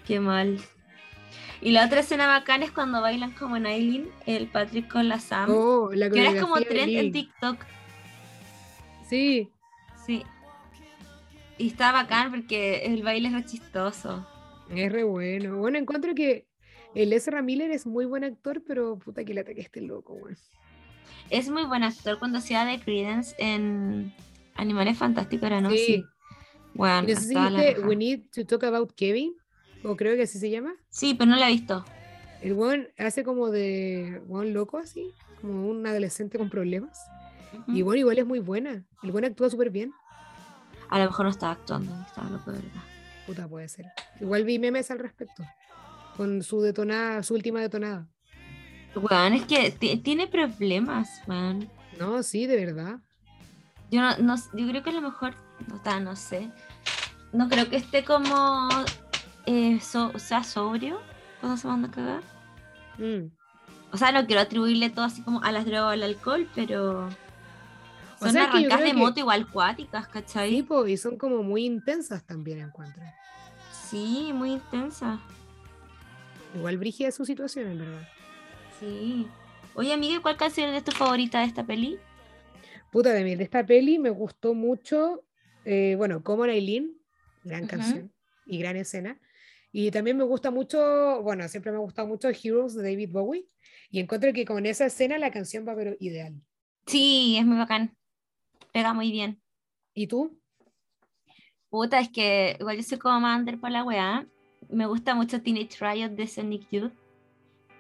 [0.06, 0.60] Qué mal.
[1.62, 5.20] Y la otra escena bacana es cuando bailan como en Aileen, el Patrick con la
[5.20, 5.50] Sam.
[5.52, 7.12] Oh, la que ahora es como trend en.
[7.12, 7.58] TikTok.
[9.10, 9.50] Sí,
[10.08, 10.24] Sí.
[11.58, 14.26] Y está bacán porque el baile es re chistoso.
[14.70, 15.58] es re bueno.
[15.58, 16.48] Bueno, encuentro que
[16.96, 20.38] el Ezra Miller es muy buen actor, pero puta que le ataque este loco, weón.
[21.30, 24.14] Es muy buen actor cuando hacía de Credence en
[24.56, 25.70] Animales Fantásticos, ¿era no?
[25.72, 26.06] Sí.
[26.74, 27.82] Bueno, no sé si.
[27.82, 29.34] We Need to Talk About Kevin,
[29.84, 30.74] o creo que así se llama.
[30.90, 31.86] Sí, pero no la he visto.
[32.42, 35.12] El weón hace como de weón loco así,
[35.42, 37.00] como un adolescente con problemas.
[37.68, 38.84] Y bueno, igual es muy buena.
[39.04, 39.92] El buen actúa súper bien.
[40.90, 42.82] A lo mejor no estaba actuando, estaba loco de verdad.
[43.26, 43.86] Puta, puede ser.
[44.22, 45.44] Igual vi memes al respecto.
[46.16, 48.08] Con su detonada, su última detonada.
[48.96, 51.70] Weón, es que ti- tiene problemas, weón.
[52.00, 53.00] No, sí, de verdad.
[53.92, 55.34] Yo no, no yo creo que a lo mejor,
[55.68, 56.52] no, está, no sé.
[57.34, 58.70] No creo que esté como
[59.48, 61.00] eh, so- o sea sobrio
[61.40, 62.22] cuando se manda a cagar.
[63.00, 63.32] Mm.
[63.92, 67.08] O sea, no quiero atribuirle todo así como a las drogas o al alcohol, pero
[67.08, 67.10] O
[68.20, 70.50] son sea, arrancadas de que- moto igual cuáticas, ¿cachai?
[70.50, 73.02] Sí, po, y son como muy intensas también, encuentro.
[73.72, 75.20] Sí, muy intensa.
[76.56, 78.08] Igual brígida su situación, en verdad.
[78.80, 79.28] Sí.
[79.76, 81.98] Oye, amiga, ¿cuál canción es tu favorita de esta peli?
[82.92, 85.24] Puta de mí, de esta peli me gustó mucho,
[85.66, 86.98] eh, bueno, como Aileen,
[87.44, 88.12] gran canción
[88.46, 89.18] y gran escena.
[89.72, 93.46] Y también me gusta mucho, bueno, siempre me ha gustado mucho Heroes de David Bowie.
[93.90, 96.34] Y encuentro que con esa escena la canción va pero ideal.
[96.86, 97.96] Sí, es muy bacán.
[98.72, 99.42] Pega muy bien.
[99.94, 100.40] ¿Y tú?
[101.70, 104.26] Puta, es que igual yo soy como más under para la weá.
[104.70, 106.94] Me gusta mucho Teenage Riot de Sonic Youth.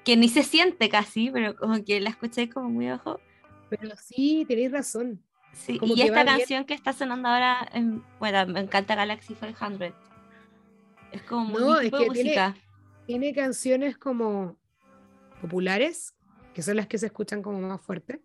[0.03, 3.19] Que ni se siente casi, pero como que la escuché como muy bajo.
[3.69, 5.21] Pero sí, tenéis razón.
[5.53, 6.37] Sí, Como y esta va bien.
[6.37, 9.93] canción que está sonando ahora, en- bueno, me encanta Galaxy 500.
[11.11, 12.09] Es como muy No, es que
[13.05, 14.57] tiene- canciones como
[15.41, 16.13] populares,
[16.53, 18.21] que son las que se escuchan como más fuerte.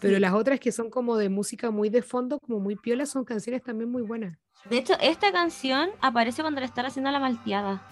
[0.00, 3.24] Pero las otras que son como de música muy de fondo, como muy piola, son
[3.24, 4.36] canciones también muy buenas.
[4.68, 7.82] De hecho, esta canción aparece cuando le están haciendo la malteada.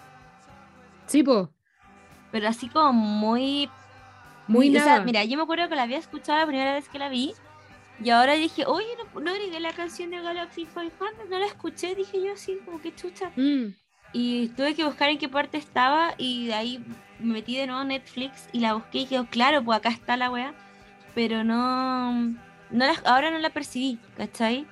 [1.07, 1.51] Sí, po,
[2.31, 3.69] Pero así como muy
[4.49, 5.05] muy o sea, nada.
[5.05, 7.33] mira, yo me acuerdo que la había escuchado la primera vez que la vi.
[8.03, 11.95] Y ahora dije, oye, no, no agregué la canción de Galaxy 500, no la escuché,
[11.95, 13.31] dije yo así, como que chucha.
[13.37, 13.75] Mm,
[14.13, 16.85] Y tuve que buscar en qué parte estaba y de ahí
[17.19, 20.17] me metí de nuevo a Netflix y la busqué y quedó claro, pues acá está
[20.17, 20.55] la wea.
[21.15, 22.37] Pero no, no
[22.71, 24.67] la- ahora no la percibí, ¿cachai?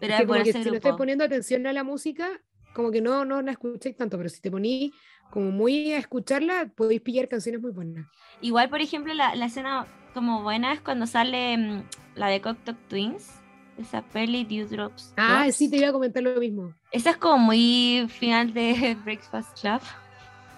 [0.00, 0.96] Pero es que como que si no grupo.
[0.96, 2.28] poniendo atención a la música,
[2.74, 4.92] como que no, no la escucháis tanto, pero si te ponís
[5.30, 8.06] como muy a escucharla, podéis pillar canciones muy buenas.
[8.40, 11.82] Igual, por ejemplo, la, la escena como buena es cuando sale mm,
[12.14, 13.37] la de Cocktail Twins,
[13.78, 15.12] esa Pearly Dewdrops.
[15.16, 15.56] Ah, Drops.
[15.56, 16.74] sí, te iba a comentar lo mismo.
[16.90, 19.80] Esa es como muy final de Breakfast Club.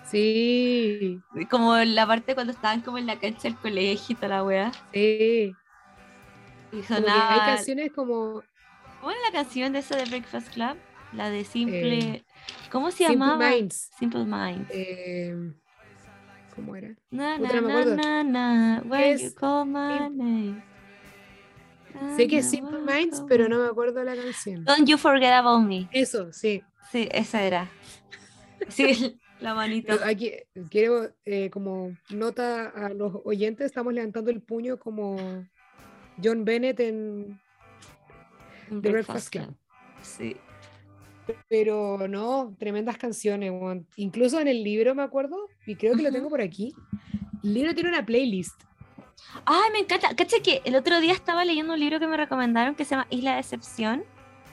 [0.03, 4.45] Sí, Como la parte cuando estaban como en la cancha del colegio y toda la
[4.45, 4.73] wea.
[4.93, 5.57] sí.
[6.73, 7.45] Y que hay sonaba.
[7.47, 8.43] canciones como
[9.01, 10.77] ¿Cómo era la canción de esa de Breakfast Club?
[11.13, 11.99] La de Simple.
[11.99, 12.25] Eh,
[12.71, 13.51] ¿Cómo se Simple llamaba?
[13.51, 13.91] Minds.
[13.99, 14.69] Simple Minds.
[14.73, 15.35] eh,
[16.55, 16.95] ¿Cómo era?
[17.11, 17.97] Na, na, no me acuerdo.
[17.97, 20.63] na, na, when you Es call my name.
[22.17, 24.65] Sé que es Simple Minds, pero no me acuerdo la canción.
[24.65, 25.89] Don't you forget about me.
[25.93, 26.63] Eso, sí.
[26.91, 27.71] Sí, esa era.
[28.69, 29.95] Sí, la manito.
[29.95, 30.33] Pero Aquí
[30.71, 35.17] quiero eh, como nota a los oyentes, estamos levantando el puño como
[36.23, 37.41] John Bennett en
[38.69, 39.55] The Breakfast Club.
[40.03, 40.37] Sí.
[41.49, 43.53] Pero no, tremendas canciones.
[43.97, 46.75] Incluso en el libro me acuerdo, y creo que lo tengo por aquí.
[47.43, 48.63] El libro tiene una playlist.
[49.45, 50.15] Ay, me encanta.
[50.15, 53.07] Caché que el otro día estaba leyendo un libro que me recomendaron que se llama
[53.11, 54.05] Isla de Excepción,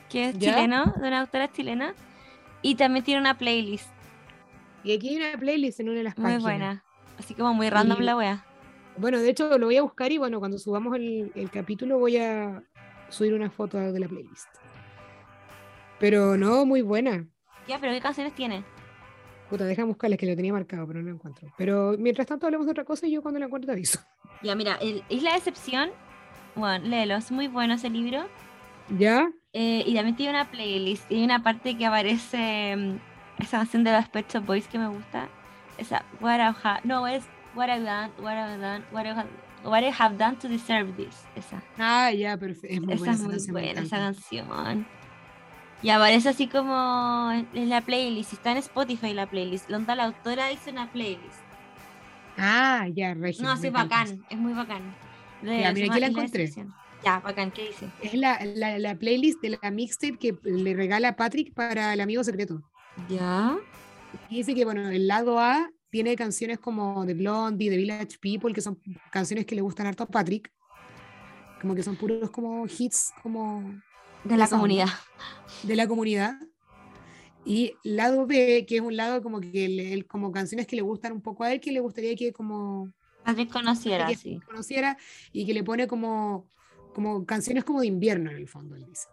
[0.10, 0.54] que es ¿Ya?
[0.56, 1.94] chileno, de una autora chilena,
[2.62, 3.90] y también tiene una playlist
[4.84, 6.44] Y aquí hay una playlist en una de las muy páginas.
[6.44, 6.84] buena.
[7.20, 8.46] Así como muy random Y- la wea.
[8.98, 12.18] Bueno, de hecho lo voy a buscar y bueno, cuando subamos el, el capítulo voy
[12.18, 12.64] a
[13.10, 14.48] subir una foto de la playlist.
[16.00, 17.26] Pero no, muy buena.
[17.68, 18.64] Ya, pero ¿qué canciones tiene?
[19.50, 21.48] Puta, déjame buscarles que lo tenía marcado, pero no lo encuentro.
[21.58, 24.00] Pero mientras tanto hablemos de otra cosa y yo cuando la encuentre te aviso.
[24.44, 25.90] Ya, mira, el Isla de Excepción,
[26.54, 28.28] bueno, léelo, es muy bueno ese libro.
[29.00, 29.28] ¿Ya?
[29.52, 31.12] Eh, y también tiene una playlist.
[31.12, 34.78] Y hay una parte que aparece mm, esa canción de los Pet Shop Boys que
[34.78, 35.28] me gusta.
[35.80, 37.24] Esa, what I ha- no, es
[37.56, 39.28] what I've done, what I've done, what I have,
[39.64, 41.26] what I have done to deserve this.
[41.36, 41.64] Esa.
[41.80, 42.76] Ah, ya, perfecto.
[42.76, 44.88] Es muy esa buena es esa muy buena, esa canción.
[45.84, 48.34] Y aparece así como en la playlist.
[48.34, 49.70] Está en Spotify la playlist.
[49.70, 51.42] Londa la autora hizo una playlist.
[52.38, 53.42] Ah, ya, Regis.
[53.42, 54.24] No, sí, bacán.
[54.30, 54.96] Es muy bacán.
[55.42, 56.52] Ya, Léelo, mira, aquí la de encontré.
[57.04, 57.52] Ya, bacán.
[57.52, 57.90] ¿Qué dice?
[58.02, 62.24] Es la, la, la playlist de la mixtape que le regala Patrick para el amigo
[62.24, 62.62] secreto.
[63.10, 63.56] Ya.
[64.30, 68.54] Y dice que, bueno, el lado A tiene canciones como The Blondie, The Village People,
[68.54, 68.80] que son
[69.12, 70.52] canciones que le gustan harto a Patrick.
[71.62, 73.64] Como que son puros como hits como
[74.24, 74.86] De la onda.
[75.64, 76.40] De la comunidad.
[77.46, 80.82] Y lado B, que es un lado como que le- él- como canciones que le
[80.82, 82.92] gustan un poco a él, que le gustaría que como
[83.24, 84.40] Patrick conociera, que sí.
[84.46, 84.98] conociera
[85.32, 86.48] y que le pone como,
[86.94, 89.08] como canciones como de invierno en el fondo, él dice.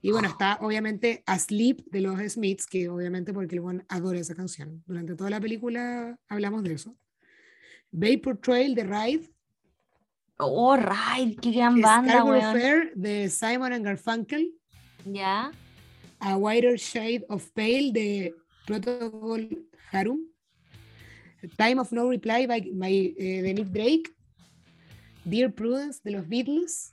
[0.00, 4.34] Y bueno, está obviamente Asleep de los Smiths, que obviamente porque el buen adora esa
[4.34, 4.82] canción.
[4.86, 6.96] Durante toda la película hablamos de eso.
[7.90, 9.30] Vapor Trail de Ride,
[10.38, 12.52] Oh, right, qué gran banda.
[12.52, 14.52] Fair de Simon and Garfunkel,
[15.04, 15.52] Ya.
[16.20, 18.34] A Whiter Shade of Pale de
[18.66, 19.48] Protocol
[19.92, 20.20] Harum,
[21.56, 24.10] Time of No Reply by, by, eh, de Nick Drake,
[25.24, 26.92] Dear Prudence de los Beatles.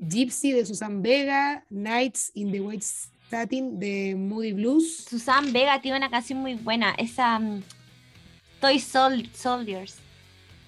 [0.00, 2.84] Gypsy de Susan Vega, Nights in the White
[3.30, 5.04] Satin de Moody Blues.
[5.08, 7.62] Susan Vega tiene una canción muy buena, esa mm,
[8.60, 9.96] Toy Sol- Soldiers.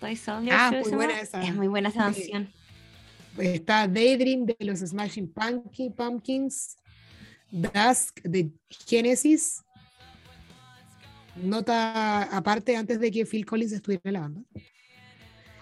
[0.00, 0.56] Toy Soldiers.
[0.58, 1.42] Ah, muy buena esa.
[1.42, 2.48] Es muy buena esa canción.
[3.38, 5.32] Está Daydream de los Smashing
[5.96, 6.76] Pumpkins,
[7.50, 8.50] Dusk de
[8.86, 9.62] Genesis.
[11.36, 14.40] Nota aparte antes de que Phil Collins estuviera en la banda.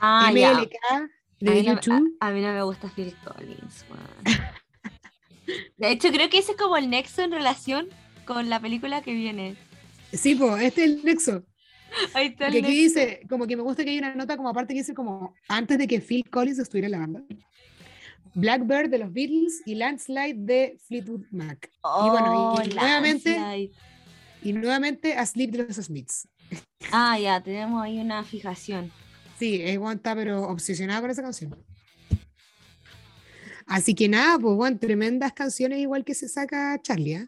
[0.01, 0.31] Ah.
[0.33, 1.01] MLK A
[1.41, 2.17] de mí, no, YouTube.
[2.21, 3.85] a- a mí no me gusta Phil Collins.
[5.77, 7.89] De hecho, creo que ese es como el nexo en relación
[8.27, 9.57] con la película que viene.
[10.13, 11.45] Sí, pues, este es el nexo.
[12.13, 13.01] Ahí está el Porque aquí nexo.
[13.01, 15.79] dice, como que me gusta que hay una nota como aparte que dice como antes
[15.79, 17.23] de que Phil Collins estuviera en la banda.
[18.35, 21.71] Blackbird de los Beatles y Landslide de Fleetwood Mac.
[21.73, 23.71] y bueno, y- Oh, y nuevamente-.
[24.43, 26.29] Y nuevamente Asleep de los Smiths.
[26.93, 28.91] Ah, ya, tenemos ahí una fijación.
[29.39, 31.57] Sí, es Juan está pero obsesionada con esa canción.
[33.67, 37.27] Así que nada, pues bueno, tremendas canciones igual que se saca Charlie, ¿ah?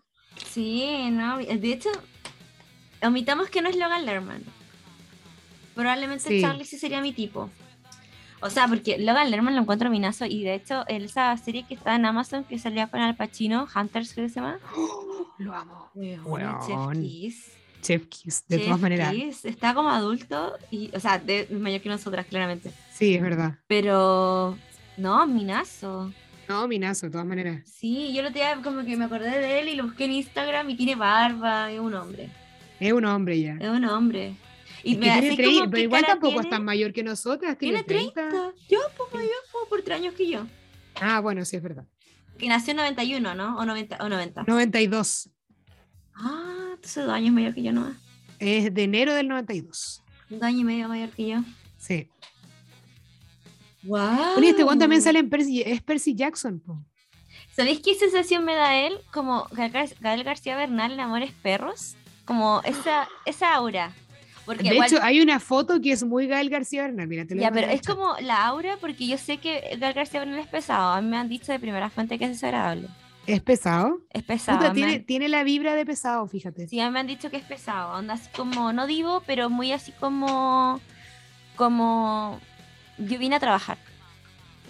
[0.52, 1.90] Sí, no, de hecho,
[3.02, 4.42] omitamos que no es Logan Lerman.
[5.74, 6.40] Probablemente Sí.
[6.40, 7.50] Charlie sí sería mi tipo.
[8.42, 11.94] O sea, porque Logan Lerman lo encuentro minazo y de hecho esa serie que está
[11.94, 14.58] en Amazon que salía con Al Pacino, Hunters creo que se llama.
[15.38, 15.90] Lo amo.
[15.94, 17.02] Weón, Chef.
[17.02, 17.52] Kiss.
[17.80, 19.12] Chef Kiss, de Chef todas maneras.
[19.12, 22.70] Kiss, Está como adulto y, o sea, de, mayor que nosotras, claramente.
[22.92, 23.58] Sí, es verdad.
[23.66, 24.56] Pero,
[24.98, 26.12] no, minazo.
[26.46, 27.62] No, minazo, de todas maneras.
[27.64, 30.68] Sí, yo lo tenía como que me acordé de él y lo busqué en Instagram
[30.68, 32.28] y tiene barba, es un hombre.
[32.78, 33.56] Es un hombre ya.
[33.60, 34.34] Es un hombre.
[34.82, 36.50] Y Es que me tiene así trein- como pero qué igual tampoco es tiene.
[36.56, 37.58] tan mayor que nosotras.
[37.58, 38.28] Tiene Tiene 30.
[38.30, 38.52] 30.
[38.68, 40.46] Yo, pues mayor, pues, por tres años que yo.
[41.00, 41.84] Ah, bueno, sí, es verdad.
[42.38, 43.58] Que nació en 91, ¿no?
[43.58, 43.98] O 90.
[44.00, 44.44] O 90.
[44.46, 45.28] 92.
[46.14, 47.96] Ah, entonces dos años mayor que yo nomás.
[48.38, 50.02] Es de enero del 92.
[50.30, 51.38] Dos años y medio mayor que yo.
[51.78, 52.08] Sí.
[53.82, 54.36] ¡Wow!
[54.36, 56.60] Oye, este Juan también sale en Percy, es Percy Jackson.
[56.60, 56.84] po.
[57.52, 58.98] ¿Sabéis qué sensación me da él?
[59.12, 61.96] Como Gael García Bernal en Amores Perros.
[62.24, 63.92] Como esa, esa aura.
[64.44, 67.06] Porque De igual- hecho, hay una foto que es muy Gael García Bernal.
[67.06, 70.20] Mira, te lo ya, pero es como la aura porque yo sé que Gael García
[70.20, 70.92] Bernal es pesado.
[70.92, 72.88] A mí me han dicho de primera fuente que es desagradable.
[73.26, 74.00] ¿Es pesado?
[74.10, 74.58] Es pesado.
[74.58, 76.66] Puta, tiene, han- tiene la vibra de pesado, fíjate.
[76.68, 77.96] Sí, a mí me han dicho que es pesado.
[77.98, 80.80] Onda así como, no divo, pero muy así como.
[81.56, 82.40] Como.
[82.98, 83.78] Yo vine a trabajar.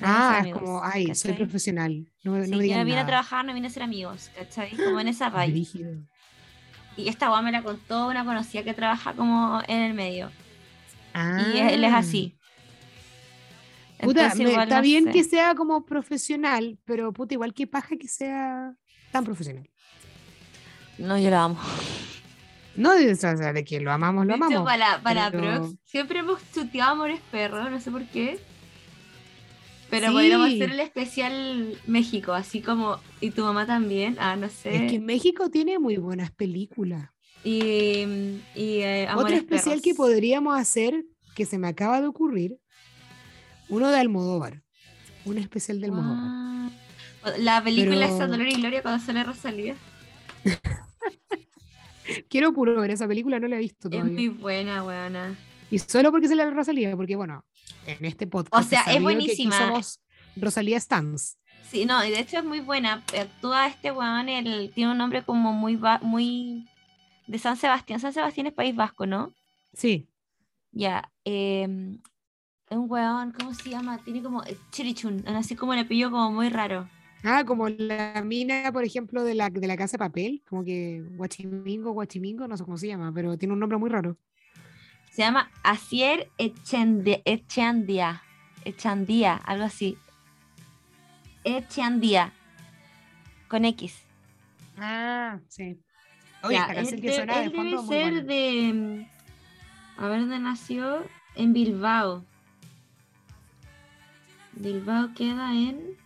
[0.01, 2.07] No ah, es como, ay, soy profesional.
[2.23, 4.71] No, no me yo vine a trabajar, no vine a ser amigos, ¿cachai?
[4.77, 6.01] Como en esa vibe.
[6.97, 10.31] Y esta guay me la contó una conocida que trabaja como en el medio.
[11.15, 11.43] Ah.
[11.55, 12.37] Y él es así.
[14.01, 15.11] Puta, Entonces, me- igual está no bien sé.
[15.13, 18.73] que sea como profesional, pero puta, igual que paja que sea
[19.13, 19.69] tan profesional.
[20.99, 21.59] No, yo la amo.
[22.77, 24.65] No de, o sea, de que lo amamos, lo De hecho, amamos.
[24.65, 28.39] para, para pero- Prox, siempre hemos chuteado Amores Perros, no sé por qué.
[29.91, 30.13] Pero Sí.
[30.13, 32.99] podríamos hacer el especial México, así como.
[33.21, 34.75] Y tu mamá también, ah, no sé.
[34.87, 37.11] Es que México tiene muy buenas películas.
[37.43, 38.05] Y,
[38.55, 42.59] y eh, Otro especial que podríamos hacer, que se me acaba de ocurrir,
[43.69, 44.63] uno de Almodóvar.
[45.25, 46.17] Un especial de Almodóvar.
[46.19, 46.71] Ah.
[47.39, 49.75] La película Pero- esa Dolor y Gloria cuando sale Rosalía.
[52.29, 54.13] Quiero puro ver esa película, no la he visto Es todavía.
[54.13, 55.37] muy buena, weona.
[55.71, 57.45] Y solo porque se la Rosalía, porque bueno,
[57.99, 58.65] en este podcast.
[58.65, 59.57] O sea, es que buenísima.
[59.57, 60.01] somos
[60.37, 61.39] Rosalía Stans.
[61.71, 63.05] Sí, no, y de hecho es muy buena.
[63.19, 66.67] Actúa este weón, el, tiene un nombre como muy, muy
[67.27, 68.01] de San Sebastián.
[68.01, 69.35] San Sebastián es País Vasco, ¿no?
[69.73, 70.09] Sí.
[70.73, 71.11] Ya.
[71.25, 71.99] eh,
[72.71, 73.99] es un weón, ¿cómo se llama?
[74.05, 76.89] Tiene como eh, Chirichun, así como un apellido como muy raro.
[77.25, 81.05] Ah, como la mina, por ejemplo, de la, de la casa de papel, como que
[81.17, 84.17] Guachimingo, Guachimingo, no sé cómo se llama, pero tiene un nombre muy raro.
[85.11, 88.23] Se llama Asier Echende- Echandia.
[88.65, 89.97] Echandía, algo así.
[91.45, 92.33] Echandía.
[93.49, 94.03] Con X.
[94.79, 95.77] Ah, sí.
[96.43, 98.23] Oye, Ya, esta canción él que de- suena de él fondo debe muy ser buena.
[98.23, 99.07] de.
[99.99, 101.05] A ver dónde nació.
[101.35, 102.25] En Bilbao.
[104.53, 105.97] Bilbao queda en.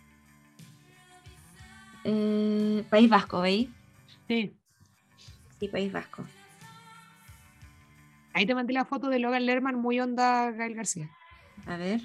[2.03, 3.69] eh, País Vasco, ¿veis?
[4.27, 4.53] Sí.
[5.59, 6.23] Sí, País Vasco.
[8.35, 11.09] Ahí te mandé la foto de Logan Lerman, muy onda Gael García.
[11.65, 12.01] A ver.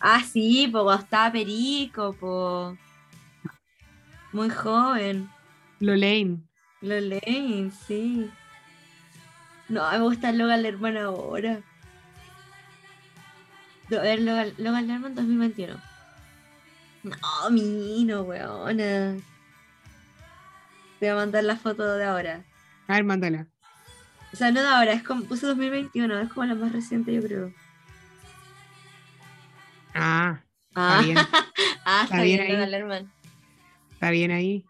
[0.00, 2.76] Ah, sí, pues estaba Perico, po.
[4.32, 5.30] Muy joven.
[5.78, 6.42] Lolaine.
[6.80, 8.28] Lo leen, sí.
[9.68, 11.60] No, me gusta Logan Lerman ahora.
[13.92, 15.80] A ver, Logan, Logan Lerman 2021.
[17.04, 19.14] No, mino, weona.
[20.98, 22.44] Te voy a mandar la foto de ahora.
[22.88, 23.46] A ver, mándala.
[24.32, 27.22] O sea, no de ahora, es como, puse 2021, es como la más reciente, yo
[27.22, 27.52] creo.
[29.94, 30.42] Ah,
[30.74, 31.18] Ah, bien.
[31.84, 32.52] ah está, Está bien bien, ahí.
[32.52, 33.12] Logan Lerman.
[33.92, 34.64] está bien ahí.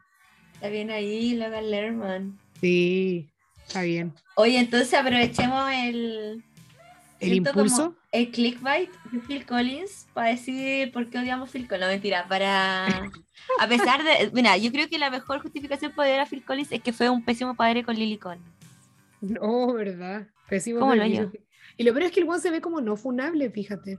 [0.55, 2.39] Está bien ahí, Logan Lerman.
[2.61, 3.31] Sí,
[3.67, 4.13] está bien.
[4.35, 6.45] Oye, entonces aprovechemos el,
[7.23, 7.95] El impulso.
[8.11, 11.87] el clickbait de Phil Collins para decir por qué odiamos Phil Collins.
[11.87, 12.87] No, mentira, para.
[13.59, 14.31] A pesar de.
[14.33, 17.09] Mira, yo creo que la mejor justificación para odiar a Phil Collins es que fue
[17.09, 18.45] un pésimo padre con Lily Collins.
[19.20, 20.27] No, ¿verdad?
[20.49, 21.05] Pésimo ¿Cómo lo.
[21.05, 23.99] Y lo peor es que el one se ve como no funable, fíjate.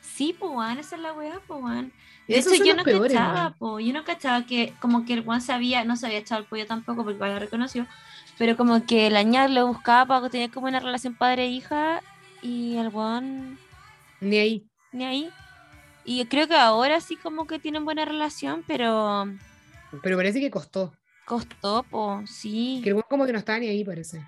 [0.00, 1.92] Sí, weón, esa es la weá, weón.
[2.26, 5.24] De Esos hecho, yo no peores, cachaba, po, yo no cachaba que como que el
[5.24, 7.86] Juan sabía, no se había echado el pollo tampoco porque la reconoció,
[8.38, 12.02] pero como que la ñar lo buscaba para tener como una relación padre-hija
[12.42, 13.58] y el Juan
[14.20, 14.66] Ni ahí.
[14.92, 15.30] ni ahí.
[16.04, 19.26] Y creo que ahora sí como que tienen buena relación, pero
[20.02, 20.92] Pero parece que costó.
[21.26, 22.80] costó, po, sí.
[22.82, 24.24] Que el one como que no estaba ni ahí, parece.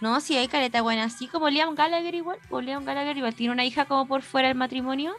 [0.00, 3.52] No, sí, hay careta buena, así como Liam Gallagher igual, pues Liam Gallagher igual tiene
[3.52, 5.12] una hija como por fuera del matrimonio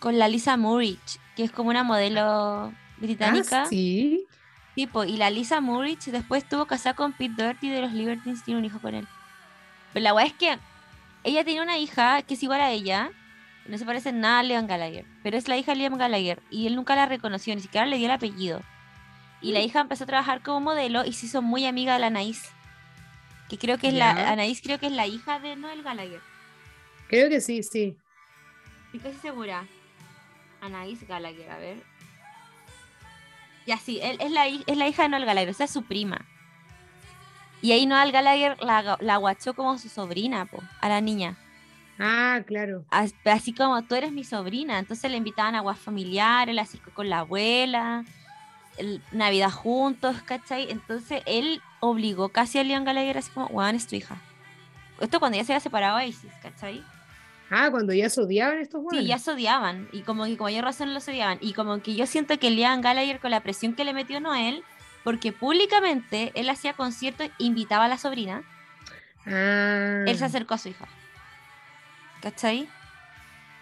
[0.00, 3.62] con la Lisa Murrich, que es como una modelo británica.
[3.62, 4.26] Ah, sí.
[4.74, 8.58] Tipo, y la Lisa Murrich después estuvo casada con Pete Doherty de los Libertines, tiene
[8.58, 9.06] un hijo con él.
[9.92, 10.58] Pero la weá es que
[11.24, 13.10] ella tiene una hija que es igual a ella,
[13.66, 16.42] no se parece en nada a Liam Gallagher, pero es la hija de Liam Gallagher
[16.50, 18.62] y él nunca la reconoció, ni siquiera le dio el apellido.
[19.42, 22.08] Y la hija empezó a trabajar como modelo y se hizo muy amiga de la
[22.08, 22.50] Anaís,
[23.48, 26.20] que creo que es la Anaís creo que es la hija de Noel Gallagher.
[27.08, 27.96] Creo que sí, sí.
[28.86, 29.66] Estoy casi segura.
[30.60, 31.82] Anaís Gallagher, a ver.
[33.66, 35.82] Ya sí, él es la, es la hija de Noel Gallagher, o sea, es su
[35.82, 36.26] prima.
[37.62, 41.36] Y ahí Noel Gallagher la, la guachó como su sobrina, po, a la niña.
[41.98, 42.84] Ah, claro.
[42.90, 44.78] As- Así como tú eres mi sobrina.
[44.78, 48.04] Entonces le invitaban a guas familiares, la acercó con la abuela.
[48.78, 50.70] el- Navidad juntos, ¿cachai?
[50.70, 54.16] Entonces él obligó casi a Liam Gallagher así como, Juan, es tu hija.
[55.00, 56.82] Esto cuando ya se había separado a Isis, ¿cachai?
[57.50, 59.06] Ah, cuando ya se odiaban estos Sí, buenos.
[59.06, 59.88] ya se odiaban.
[59.92, 61.36] Y como que con mayor razón los odiaban.
[61.42, 64.62] Y como que yo siento que Liam Gallagher con la presión que le metió Noel,
[65.04, 68.42] porque públicamente él hacía conciertos, invitaba a la sobrina,
[69.26, 70.04] Ah.
[70.06, 70.86] él se acercó a su hija.
[72.22, 72.68] ¿Cachai?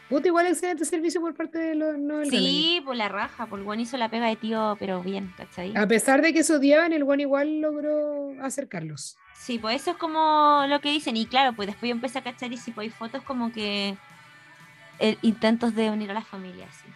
[0.08, 3.64] Puta, igual excelente servicio por parte de los no Sí, por la raja, por el
[3.64, 5.76] buen hizo la pega de tío, pero bien, ¿cachai?
[5.76, 9.18] A pesar de que se odiaban, el buen igual logró acercarlos.
[9.34, 11.16] Sí, pues eso es como lo que dicen.
[11.16, 13.96] Y claro, pues después yo empecé a cachar y si pues hay fotos como que
[14.98, 16.70] eh, intentos de unir a las familias.
[16.82, 16.90] Sí.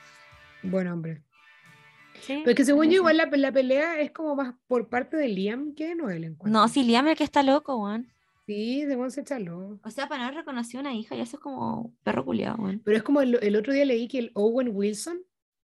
[0.62, 1.20] Buen hombre.
[2.22, 5.16] Sí, Pero es que según yo, igual la, la pelea es como más por parte
[5.16, 6.24] de Liam que de Noel.
[6.24, 6.60] encuentro.
[6.60, 8.08] No, si Liam es el que está loco, weón.
[8.46, 9.78] Sí, de se echarlo.
[9.84, 12.80] O sea, para no reconocer una hija, y eso es como perro culiado, weón.
[12.84, 15.18] Pero es como el, el otro día leí que el Owen Wilson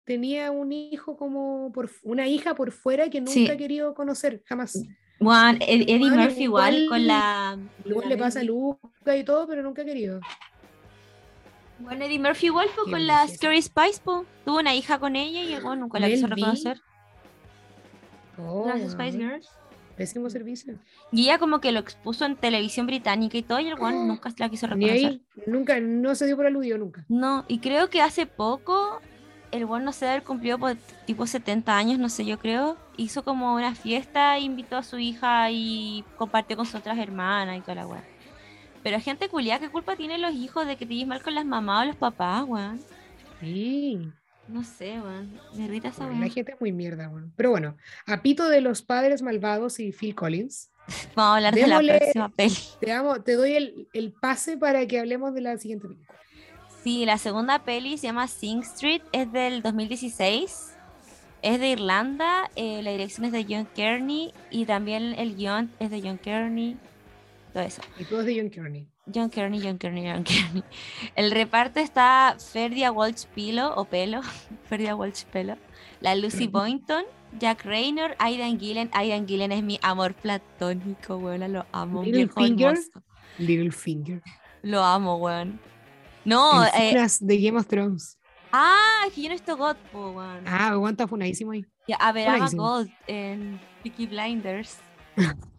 [0.05, 3.49] tenía un hijo como por una hija por fuera que nunca Sí.
[3.49, 4.81] ha querido conocer, jamás.
[5.19, 7.59] Juan, Ed- Eddie Murphy igual, igual- con la...
[7.85, 8.45] Luego la le pasa a.
[8.45, 10.21] Luca y todo, pero nunca ha querido.
[11.79, 13.27] Bueno, Eddie Murphy igual fue Qué con la.
[13.29, 14.25] Scary Spice, po.
[14.45, 16.81] Tuvo una hija con ella y bueno, nunca la quiso reconocer.
[18.39, 19.49] Oh, Las Spice Girls.
[19.97, 20.75] Pésimo servicio.
[21.11, 24.31] Y ella como que lo expuso en televisión británica y todo, y el Oh, nunca
[24.39, 25.11] la quiso Ni reconocer.
[25.11, 27.05] ahí, nunca, no se dio por aludido nunca.
[27.09, 29.01] No, y creo que hace poco
[29.53, 30.75] el buen no sé, haber cumplido por
[31.07, 32.77] tipo 70 años, no sé, yo creo.
[32.99, 37.61] Hizo como una fiesta, invitó a su hija y compartió con sus otras hermanas y
[37.63, 38.05] toda la weá.
[38.87, 41.45] Pero gente culiada, ¿qué culpa tienen los hijos de que te lleves mal con las
[41.45, 42.81] mamás o los papás, weón?
[43.41, 43.99] Sí,
[44.47, 45.41] No sé, weón.
[45.57, 47.33] Me irrita esa la gente es muy mierda, bueno.
[47.35, 47.77] Pero bueno,
[48.07, 50.71] a pito de los padres malvados y Phil Collins,
[51.17, 52.57] Vamos a hablar de la próxima peli.
[52.79, 56.21] te, amo, te doy el, el pase para que hablemos de la siguiente película.
[56.85, 60.77] Sí, la segunda peli se llama Sing Street, es del 2016.
[61.43, 65.91] Es de Irlanda, eh, la dirección es de John Kearney y también el guion es
[65.91, 66.77] de John Kearney.
[67.57, 67.81] Todo eso.
[67.99, 68.87] Y todo es de John Kearney.
[69.07, 70.63] John Kearney, John Kearney, John Kearney.
[71.17, 74.21] El reparto está Ferdia Walsh Pilo, o Pelo,
[74.69, 75.57] Ferdia Walsh Pelo,
[76.03, 77.05] la Lucy Boynton,
[77.41, 78.91] Jack Raynor, Aidan Gillen.
[78.93, 82.73] Aidan Gillen es mi amor platónico, weón, lo amo, Little Finger.
[82.73, 83.03] hermoso.
[83.39, 84.23] Littlefinger.
[84.61, 85.59] Lo amo, weón.
[86.27, 88.19] No, eh, de Game of Thrones.
[88.53, 90.47] ah, es que yo no estoy God, po, weón.
[90.47, 91.65] Ah, aguanta funadísimo ahí.
[91.89, 92.65] Ya, a ver, buenísimo.
[92.65, 94.77] Gold en Peaky Blinders.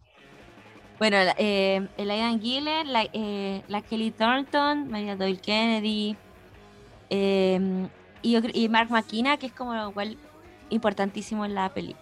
[1.00, 6.16] bueno, eh, el Aidan Gillen, eh, la Kelly Thornton, Maria Doyle Kennedy
[7.10, 7.88] eh,
[8.24, 10.18] y, Mark McKenna, que es como igual
[10.70, 11.96] importantísimo en la peli.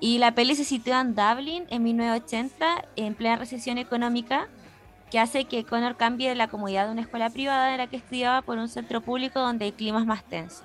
[0.00, 4.48] Y la peli se sitúa en Dublin en 1980, en plena recesión económica,
[5.10, 7.96] que hace que Connor cambie de la comodidad de una escuela privada en la que
[7.96, 10.62] estudiaba por un centro público donde el clima es más tenso.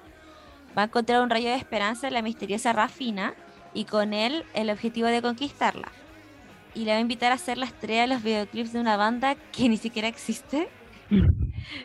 [0.78, 3.34] Va a encontrar un rayo de esperanza en la misteriosa Rafina
[3.74, 5.91] y con él el objetivo de conquistarla.
[6.76, 9.36] Y le va a invitar a ser la estrella de los videoclips de una banda
[9.36, 10.69] que ni siquiera existe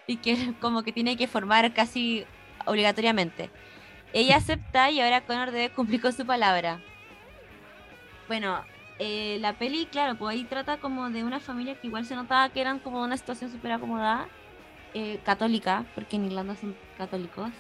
[0.07, 2.25] y que como que tiene que formar casi
[2.67, 3.51] obligatoriamente.
[4.13, 6.81] Ella acepta y ahora Connor debe cumplir con su palabra.
[8.27, 8.61] Bueno,
[8.99, 12.49] eh, la peli, claro, pues ahí trata como de una familia que igual se notaba
[12.49, 14.29] que eran como una situación súper acomodada,
[14.95, 17.51] eh, católica, porque en Irlanda son católicos.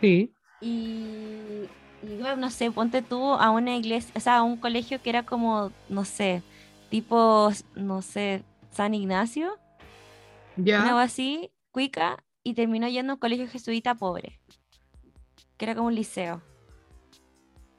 [0.00, 0.32] Sí.
[0.60, 1.68] Y,
[2.02, 5.10] y bueno, no sé, ponte tú a una iglesia, o sea, a un colegio que
[5.10, 6.42] era como, no sé,
[6.94, 9.58] tipo, no sé, San Ignacio,
[10.54, 10.84] Ya.
[10.86, 14.38] algo así, cuica, y terminó yendo a un colegio jesuita pobre,
[15.56, 16.40] que era como un liceo.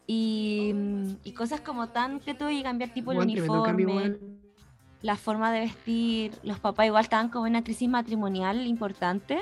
[0.05, 0.73] Y,
[1.23, 4.19] y cosas como tan que tuve que cambiar tipo el uniforme,
[5.01, 9.39] la forma de vestir, los papás igual estaban como en una crisis matrimonial importante.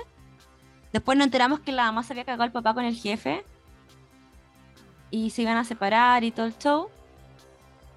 [0.92, 3.44] Después nos enteramos que la mamá se había cagado al papá con el jefe
[5.10, 6.90] y se iban a separar y todo el show.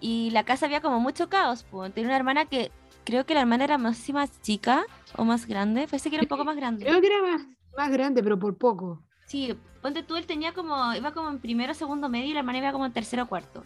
[0.01, 1.65] Y la casa había como mucho caos.
[1.71, 1.93] Pues.
[1.93, 2.71] Tenía una hermana que
[3.05, 4.05] creo que la hermana era más,
[4.43, 4.85] chica
[5.17, 5.87] o más grande.
[5.87, 6.85] Parece que era un poco más grande.
[6.85, 9.03] Creo que era más, más grande, pero por poco.
[9.27, 12.59] Sí, ponte tú, él tenía como, iba como en primero, segundo medio y la hermana
[12.59, 13.65] iba como en tercero o cuarto.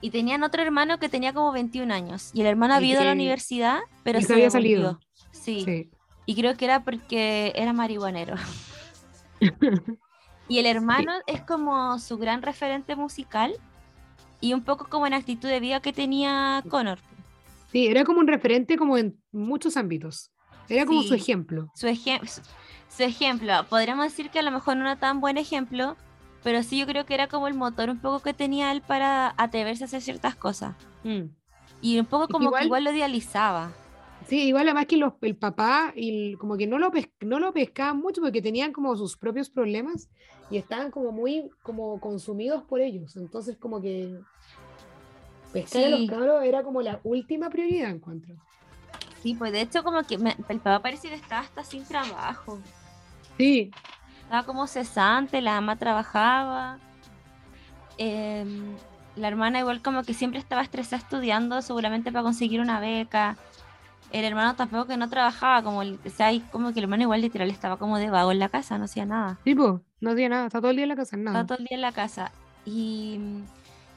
[0.00, 2.30] Y tenían otro hermano que tenía como 21 años.
[2.34, 4.98] Y el hermano había ido a la universidad, pero se había salido.
[5.30, 5.62] Sí.
[5.64, 5.90] Sí.
[6.26, 8.34] Y creo que era porque era marihuanero.
[10.48, 13.54] y el hermano es como su gran referente musical
[14.42, 16.98] y un poco como en actitud de vida que tenía Connor.
[17.70, 20.30] Sí, era como un referente como en muchos ámbitos.
[20.68, 21.14] Era como su Sí.
[21.14, 21.68] ejemplo.
[21.74, 22.42] Su, ejem- su-
[22.94, 25.96] su ejemplo, podríamos decir que a lo mejor no era tan buen ejemplo,
[26.42, 29.32] pero sí yo creo que era como el motor un poco que tenía él para
[29.38, 30.74] atreverse a hacer ciertas cosas.
[31.04, 31.28] Mm.
[31.80, 33.72] Y un poco como igual- que igual lo idealizaba.
[34.28, 37.40] Sí, igual además que los, el papá y el- como que no lo, pes- no
[37.40, 40.08] lo pescaban mucho porque tenían como sus propios problemas
[40.52, 43.16] y estaban como muy como consumidos por ellos.
[43.16, 44.20] Entonces como que
[45.52, 46.06] pescar a los Sí.
[46.06, 48.34] cabros era como la última prioridad, encuentro.
[49.22, 52.58] Sí, pues de hecho como que me- el papá parece que estaba hasta sin trabajo.
[53.38, 53.70] Sí,
[54.24, 56.78] Estaba como cesante, la ama trabajaba.
[57.98, 58.74] em,
[59.16, 63.36] la hermana igual como que siempre estaba estresada estudiando, seguramente para conseguir una beca.
[64.12, 67.20] El hermano tampoco que no trabajaba, como, el- o sea, como que el hermano igual
[67.22, 69.38] literal estaba como de vago en la casa, no hacía nada.
[69.42, 71.30] tipo, no hacía nada, está todo el día en la casa, nada.
[71.40, 72.30] Estaba todo el día en la casa.
[72.66, 73.18] Y,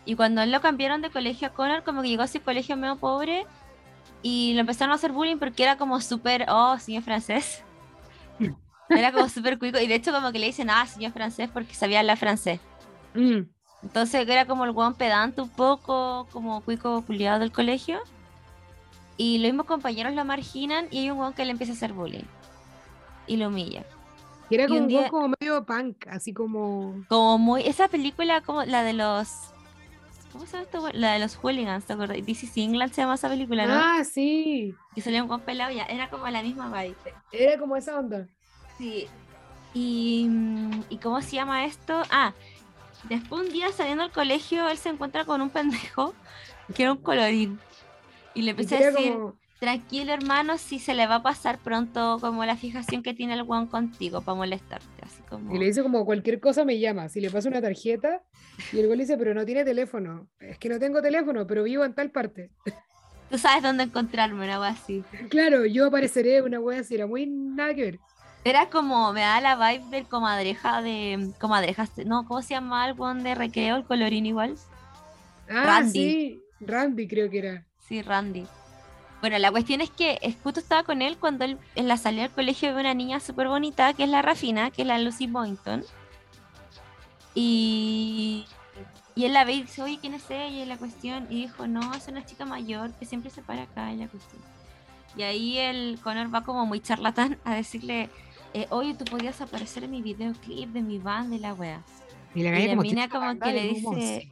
[0.05, 2.77] y cuando él lo cambiaron de colegio a Connor, como que llegó a ese colegio
[2.77, 3.45] medio pobre
[4.23, 7.61] y lo empezaron a hacer bullying porque era como súper, oh, señor francés.
[8.89, 9.79] Era como súper cuico.
[9.79, 12.59] Y de hecho como que le dicen, ah, señor francés porque sabía hablar francés.
[13.15, 13.41] Mm,
[13.83, 17.99] Entonces era como el guan pedante un poco, como cuico culiado del colegio.
[19.17, 21.93] Y los mismos compañeros lo marginan y hay un guan que le empieza a hacer
[21.93, 22.23] bullying.
[23.27, 23.83] Y lo humilla.
[24.49, 27.03] y era Y como un un día- como medio punk, así como...
[27.07, 27.63] Como muy.
[27.63, 29.29] Esa película, como la de los.
[30.33, 30.89] ¿Cómo se llama esto?
[30.93, 32.17] La de los hooligans, ¿te acuerdas?
[32.27, 33.73] Is England se llama esa película, ¿no?
[33.75, 35.83] Ah, sí, Que salía un guan pelado ya.
[35.85, 36.95] Era como la misma vibe.
[37.31, 38.27] era como esa onda.
[38.77, 39.07] Sí.
[39.73, 42.01] Y, mm, ¿Y cómo se llama esto?
[42.11, 42.33] Ah,
[43.05, 46.13] después un día saliendo del colegio, él se encuentra con un pendejo
[46.75, 47.59] que era un colorín.
[48.35, 52.17] Y le empecé a decir, como- tranquilo hermano, si se le va a pasar pronto
[52.21, 54.85] como la fijación que tiene el guan contigo para molestarte.
[55.01, 55.55] Así como...
[55.55, 57.09] Y le dice como cualquier cosa me llama.
[57.09, 58.21] Si le paso una tarjeta
[58.71, 60.27] y el güey le dice, pero no tiene teléfono.
[60.39, 62.51] Es que no tengo teléfono, pero vivo en tal parte.
[63.29, 65.03] Tú sabes dónde encontrarme, algo así.
[65.29, 67.99] Claro, yo apareceré una wea así, era muy nada que ver.
[68.43, 71.31] Era como, me da la vibe del comadreja de.
[71.39, 73.77] Comadrejas, no, ¿cómo se llama el de recreo?
[73.77, 74.53] El colorín igual.
[75.49, 75.91] Ah, Randy.
[75.91, 77.65] sí, Randy creo que era.
[77.87, 78.45] Sí, Randy.
[79.21, 82.31] Bueno, la cuestión es que justo estaba con él cuando él en la salida del
[82.31, 85.83] colegio ve una niña súper bonita, que es la Rafina, que es la Lucy Boynton.
[87.33, 88.45] Y,
[89.15, 90.47] y él la ve y dice, oye, ¿quién es ella?
[90.47, 93.91] Y la cuestión, y dijo, no, es una chica mayor que siempre se para acá
[93.91, 94.41] y la cuestión.
[95.17, 98.09] Y ahí el Connor va como muy charlatán a decirle,
[98.53, 101.81] eh, oye, tú podías aparecer en mi videoclip de mi banda y la wea.
[102.33, 103.95] Y la Y la como, mina "Chica, como anda que de le humos".
[103.95, 104.27] dice,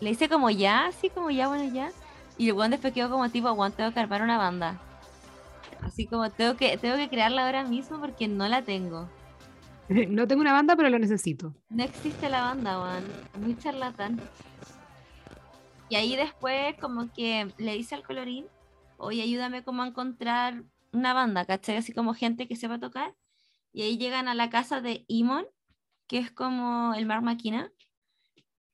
[0.00, 1.90] le dice como ya, así como ya, bueno, ya.
[2.40, 4.80] Y el weón después quedó como tipo, aguante, tengo que armar una banda.
[5.82, 9.10] Así como tengo que, tengo que crearla ahora mismo porque no la tengo.
[10.08, 11.52] No tengo una banda, pero lo necesito.
[11.68, 13.04] No existe la banda, weón.
[13.44, 14.18] Muy charlatán.
[15.90, 18.46] Y ahí después como que le dice al colorín,
[18.96, 20.62] oye, ayúdame como a encontrar
[20.92, 21.76] una banda, ¿cachai?
[21.76, 23.14] Así como gente que sepa tocar.
[23.74, 25.44] Y ahí llegan a la casa de Imon,
[26.06, 27.70] que es como el Mar Maquina.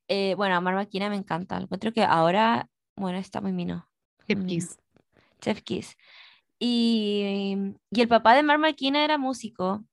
[0.07, 1.57] Eh, bueno, Mar Maquina me encanta.
[1.57, 3.89] Encuentro que ahora, bueno, está muy mino.
[4.27, 4.45] Chef.
[4.45, 4.79] Kiss.
[5.41, 5.97] Chef Kiss.
[6.59, 7.55] Y,
[7.91, 9.85] y el papá de Mar Maquina era músico.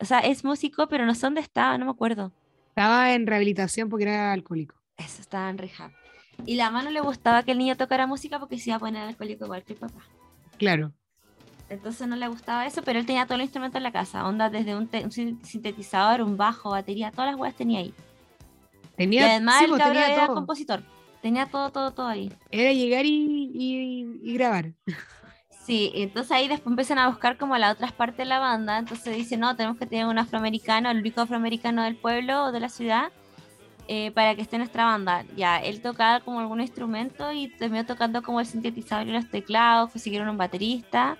[0.00, 2.32] O sea, es músico, pero no sé dónde estaba, no me acuerdo.
[2.68, 4.74] Estaba en rehabilitación porque era alcohólico.
[4.96, 5.92] Eso, estaba en rehab.
[6.46, 8.80] Y la mamá no le gustaba que el niño tocara música porque se iba a
[8.80, 10.00] poner alcohólico igual que el papá.
[10.58, 10.92] Claro.
[11.68, 14.26] Entonces no le gustaba eso, pero él tenía todos los instrumentos en la casa.
[14.26, 17.94] Onda desde un, te- un sin- sintetizador, un bajo, batería, todas las weas tenía ahí.
[18.94, 20.34] Y Tenía, además sí, el pues, cabrón era todo.
[20.34, 20.82] compositor.
[21.22, 22.32] Tenía todo, todo, todo ahí.
[22.50, 24.72] Era llegar y, y- y grabar.
[25.66, 28.78] Sí, entonces ahí después empiezan a buscar como las otras partes de la banda.
[28.78, 32.60] Entonces dicen, no, tenemos que tener un afroamericano, el único afroamericano del pueblo o de
[32.60, 33.12] la ciudad,
[33.86, 35.24] eh, para que esté en nuestra banda.
[35.36, 39.90] Ya, él tocaba como algún instrumento y terminó tocando como el sintetizador y los teclados,
[39.90, 41.18] consiguieron un baterista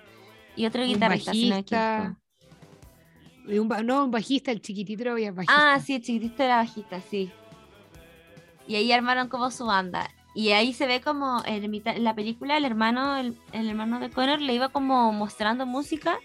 [0.55, 1.31] y otro Un guitarrista.
[1.33, 1.97] si no bajista.
[1.97, 2.17] equivoco.
[3.47, 5.73] Y un ba- no, un bajista, el chiquitito era bajista.
[5.75, 7.31] Ah, sí, el chiquitito era bajista, sí.
[8.71, 10.09] Y ahí armaron como su banda.
[10.33, 14.39] Y ahí se ve como en la película el hermano, el, el hermano de Connor
[14.39, 16.17] le iba como mostrando música.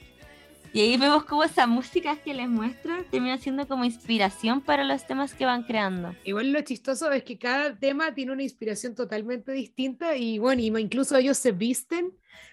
[0.73, 5.05] Y ahí vemos como esa música que les muestra termina siendo como inspiración para los
[5.09, 6.14] temas que van creando.
[6.23, 11.16] Igual lo chistoso es que cada tema tiene una inspiración totalmente distinta y bueno, incluso
[11.16, 12.12] ellos se visten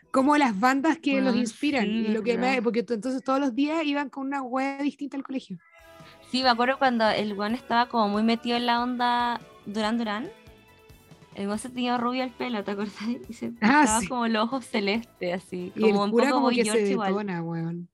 [0.10, 1.86] como las bandas que los inspiran.
[1.86, 5.18] sí, y lo que me- porque entonces todos los días iban con una wea distinta
[5.18, 5.60] al colegio.
[6.32, 10.30] Sí, me acuerdo cuando el weón estaba como muy metido en la onda Durán Durán.
[11.36, 12.96] El weón se tenía rubio el pelo, ¿te acuerdas?
[13.30, 14.08] Y se Ah, sí.
[14.08, 15.72] como los ojos celestes, así.
[15.76, 17.88] Y Como el un cura poco como que se George detona, weón.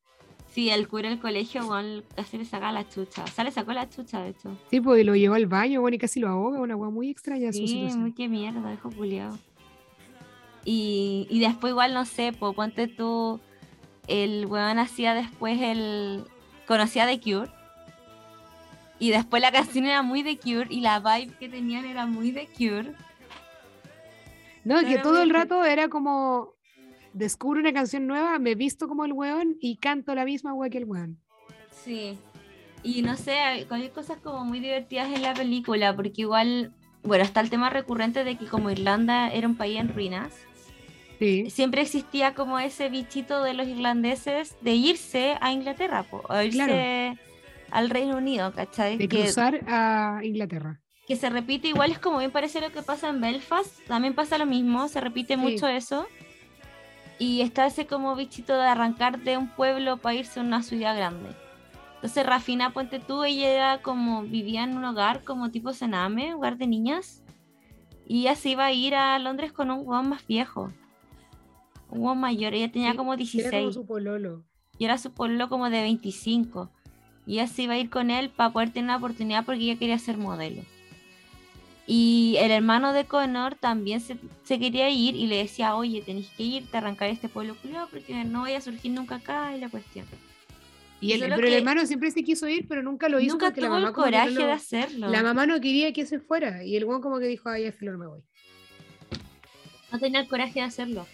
[0.51, 3.23] Sí, el cura en el colegio, weón, casi le saca la chucha.
[3.23, 4.57] O sea, le sacó la chucha, de hecho.
[4.69, 7.09] Sí, pues y lo llevó al baño, bueno, y casi lo ahoga, una wea muy
[7.09, 8.01] extraña su Sí, situación.
[8.01, 9.37] muy que mierda, dejo culiado.
[10.65, 13.39] Y, y después igual, no sé, po, ponte tú,
[14.07, 16.25] el weón hacía después el...
[16.67, 17.49] Conocía The Cure.
[18.99, 22.31] Y después la canción era muy The Cure y la vibe que tenían era muy
[22.31, 22.93] The Cure.
[24.63, 26.53] No, que todo el rato era como
[27.13, 30.77] descubro una canción nueva, me visto como el weón y canto la misma wea que
[30.79, 31.17] el weón.
[31.83, 32.17] Sí.
[32.83, 36.73] Y no sé, hay hay cosas como muy divertidas en la película, porque igual,
[37.03, 40.33] bueno, está el tema recurrente de que como Irlanda era un país en ruinas,
[41.19, 41.49] Sí.
[41.49, 46.55] siempre existía como ese bichito de los irlandeses de irse a Inglaterra, po, o irse
[46.57, 47.19] Claro.
[47.71, 48.97] Al Reino Unido, ¿cachai?
[48.97, 50.81] De Que, cruzar a Inglaterra.
[51.07, 54.37] que se repite igual, es como bien parece lo que pasa en Belfast, también pasa
[54.37, 55.39] lo mismo, se repite Sí.
[55.39, 56.07] mucho eso.
[57.17, 60.95] Y está ese como bichito de arrancar de un pueblo para irse a una ciudad
[60.95, 61.29] grande.
[61.95, 66.57] Entonces Rafina, ponte tú, ella era como, vivía en un hogar como tipo Sename, hogar
[66.57, 67.23] de niñas.
[68.07, 70.71] Y ella se iba a ir a Londres con un huevón más viejo.
[71.89, 74.43] Un huevón mayor, ella tenía Sí, como Era 16 como su pololo.
[74.77, 76.71] y era su pueblo como de 25.
[77.25, 79.77] Y ella se iba a ir con él para poder tener una oportunidad porque ella
[79.77, 80.63] quería ser modelo.
[81.85, 86.27] Y el hermano de Connor también se, se quería ir y le decía, oye, tenés
[86.29, 89.59] que irte a arrancar este pueblo culiao porque no vaya a surgir nunca acá y
[89.59, 90.05] la cuestión.
[91.01, 93.47] Y el, Solo pero el hermano siempre se quiso ir, pero nunca lo hizo Nunca
[93.47, 95.09] porque la tuvo mamá el no coraje lo- de hacerlo.
[95.09, 96.63] La mamá no quería que se fuera.
[96.63, 98.21] Y el weón como que dijo, ay, filo, no me voy.
[99.91, 101.07] No tenía el coraje de hacerlo.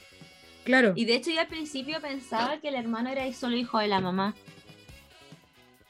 [0.66, 0.94] Claro.
[0.96, 4.02] Y de hecho yo al principio pensaba que el hermano era solo hijo de la
[4.02, 4.36] mamá.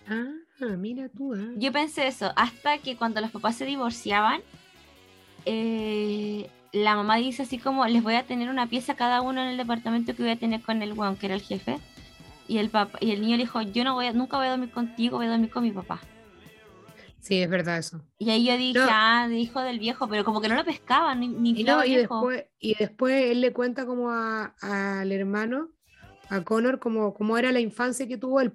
[0.08, 1.34] Ah, mira tú.
[1.34, 1.52] ah.
[1.56, 4.42] Yo pensé eso, hasta que cuando los papás se divorciaban,
[5.46, 9.50] eh, la mamá dice así como, les voy a tener una pieza cada uno en
[9.50, 11.80] el departamento que voy a tener con el weón, que era el jefe.
[12.48, 14.52] Y el papá, y el niño le dijo, yo no voy a- nunca voy a
[14.52, 16.00] dormir contigo, voy a dormir con mi papá.
[17.20, 18.02] Sí, es verdad eso.
[18.20, 18.86] Y ahí yo dije, No.
[18.88, 21.96] ah, hijo del viejo, pero como que no lo pescaban, ni, ni Y, no, y,
[21.96, 22.16] viejo.
[22.28, 25.70] después, y después él le cuenta como a- al hermano,
[26.30, 28.54] a Connor, como, como era la infancia que tuvo él.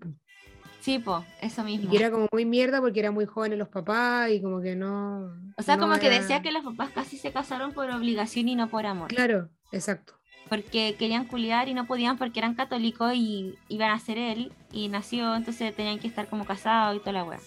[0.91, 1.89] Sí, po, eso Y mismo.
[1.93, 5.31] que era como muy mierda porque era muy joven los papás y como que no.
[5.57, 8.57] O sea, no como que decía que los papás casi se casaron por obligación y
[8.57, 9.07] no por amor.
[9.07, 10.15] Claro, exacto.
[10.49, 14.89] porque querían culiar y no podían porque eran católicos y iban a ser él y
[14.89, 17.39] nació, entonces tenían que estar como casados y toda la wea.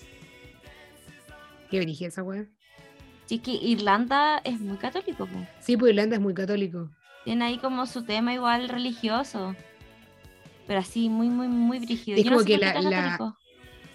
[1.70, 2.46] Qué brígida esa weá.
[3.26, 5.38] Sí, que Irlanda es muy católico, po.
[5.60, 6.92] Sí, pues Irlanda es muy católico.
[7.26, 9.54] tiene ahí como su tema igual religioso,
[10.68, 12.18] pero así muy, muy, muy brígido.
[12.18, 12.74] Es Yo como que la-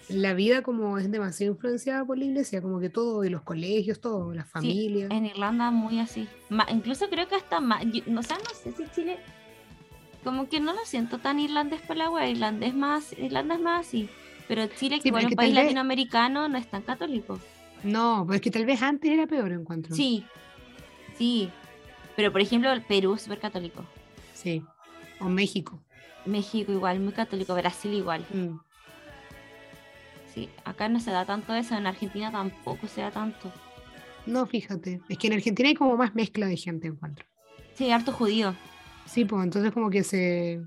[0.09, 4.01] la- vida como es demasiado influenciada por la iglesia, como que todo, y los colegios,
[4.01, 5.11] todo, las familias.
[5.11, 6.27] En Irlanda muy así.
[6.49, 9.17] Ma- incluso creo que hasta más, no, o sea, no sé si Chile,
[10.23, 13.87] como que no lo siento tan irlandés por la wea, irlandés más, Irlanda es más
[13.87, 14.09] así.
[14.47, 16.81] Pero Chile, que Sí, igual pero es es un país vez- latinoamericano, no es tan
[16.81, 17.39] católico.
[17.83, 19.95] No, pues es que tal vez antes era peor, encuentro.
[19.95, 20.25] Sí,
[21.17, 21.49] sí.
[22.15, 23.85] Pero por ejemplo, el Perú es súper católico.
[24.33, 24.63] Sí.
[25.19, 25.79] O México.
[26.25, 27.53] México igual, muy católico.
[27.55, 28.25] Brasil igual.
[28.33, 28.57] Mm.
[30.33, 31.75] Sí, acá no se da tanto eso.
[31.75, 33.51] En Argentina tampoco se da tanto.
[34.25, 35.01] No, fíjate.
[35.09, 37.25] Es que en Argentina hay como más mezcla de gente, encuentro.
[37.73, 38.53] Sí, harto judío.
[39.05, 40.61] Sí, pues entonces como que se,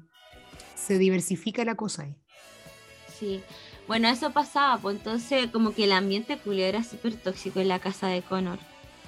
[0.74, 2.16] se diversifica la cosa ahí.
[3.18, 3.40] Sí.
[3.86, 7.78] Bueno, eso pasaba, pues entonces como que el ambiente culio era súper tóxico en la
[7.78, 8.58] casa de Connor.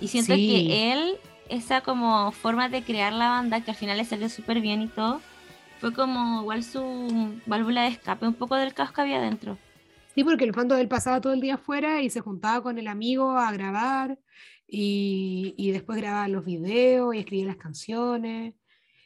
[0.01, 0.47] Y siento Sí.
[0.69, 1.15] que él,
[1.49, 4.89] esa como forma de crear la banda, que al final le salió súper bien y
[4.89, 5.21] todo,
[5.85, 9.59] fue como igual su válvula de escape un poco del caos que había dentro.
[10.15, 12.89] Sí, porque el fondo él pasaba todo el día afuera y se juntaba con el
[12.89, 14.19] amigo a grabar
[14.67, 18.55] y, y después grababa los videos y escribía las canciones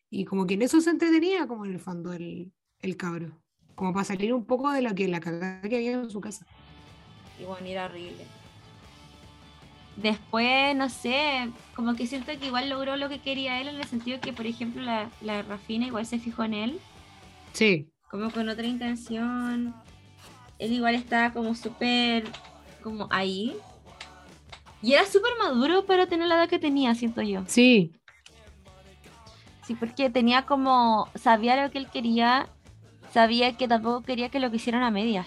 [0.09, 3.42] y como que en eso se entretenía como en el fondo el, el cabro,
[3.74, 6.46] como para salir un poco de lo que la cagada que había en su casa.
[7.40, 8.24] Y bueno, era horrible.
[10.02, 13.84] Después, no sé, como que siento que igual logró lo que quería él en el
[13.84, 16.80] sentido que, por ejemplo, la, la Rafina igual se fijó en él,
[17.52, 19.74] Sí, como con otra intención.
[20.60, 22.24] Él igual estaba como súper,
[22.82, 23.56] como ahí.
[24.82, 27.42] Y era súper maduro para tener la edad que tenía, siento yo.
[27.46, 27.92] sí,
[29.66, 32.46] Sí, porque tenía como, sabía lo que él quería,
[33.12, 35.26] sabía que tampoco quería que lo quisieran a medias.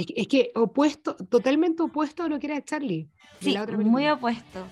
[0.00, 3.08] Es, que- es que opuesto, totalmente opuesto a lo que era Charlie.
[3.40, 4.66] Sí, la otra muy opuesto.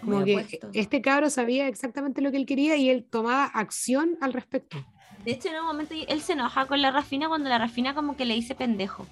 [0.00, 0.68] Como Muy que opuesto.
[0.72, 4.76] este cabro sabía exactamente lo que él quería y él tomaba acción al respecto.
[5.24, 8.16] De hecho, en un momento él se enoja con la Rafina cuando la Rafina como
[8.16, 9.06] que le dice pendejo.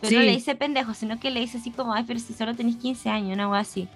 [0.00, 2.54] Pero no le dice pendejo, sino que le dice así como, ay, pero si solo
[2.56, 3.86] tenés 15 años, una wea así.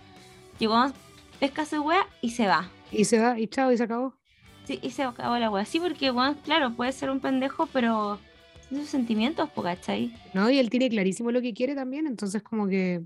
[0.58, 0.92] Llegó,
[1.40, 2.68] pesca su wea y se va.
[2.92, 4.14] Y se va, y chao, y se acabó.
[4.66, 5.64] Sí, y se acabó la wea.
[5.64, 8.18] Sí, porque, bueno, claro, puede ser un pendejo, pero
[8.74, 10.12] sus sentimientos, ¿cachai?
[10.32, 10.50] ¿No?
[10.50, 13.02] Y él tiene clarísimo lo que quiere también, entonces como que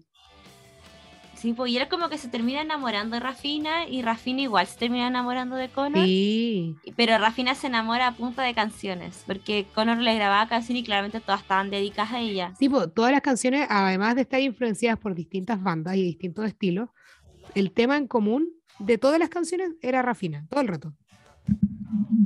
[1.39, 4.77] Sí, pues y él como que se termina enamorando de Rafina y Rafina igual se
[4.77, 6.05] termina enamorando de Connor.
[6.05, 10.86] sí, Pero Rafina se enamora a punta de canciones, porque Connor le grababa canciones y
[10.86, 12.55] claramente todas estaban dedicadas a ella.
[12.59, 16.89] Sí, po, todas las canciones, además de estar influenciadas por distintas bandas y distintos estilos,
[17.55, 18.49] el tema en común
[18.81, 20.93] de todas las canciones era Rafina, todo el rato.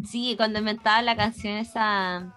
[0.06, 2.35] Sí, cuando inventaba la canción esa.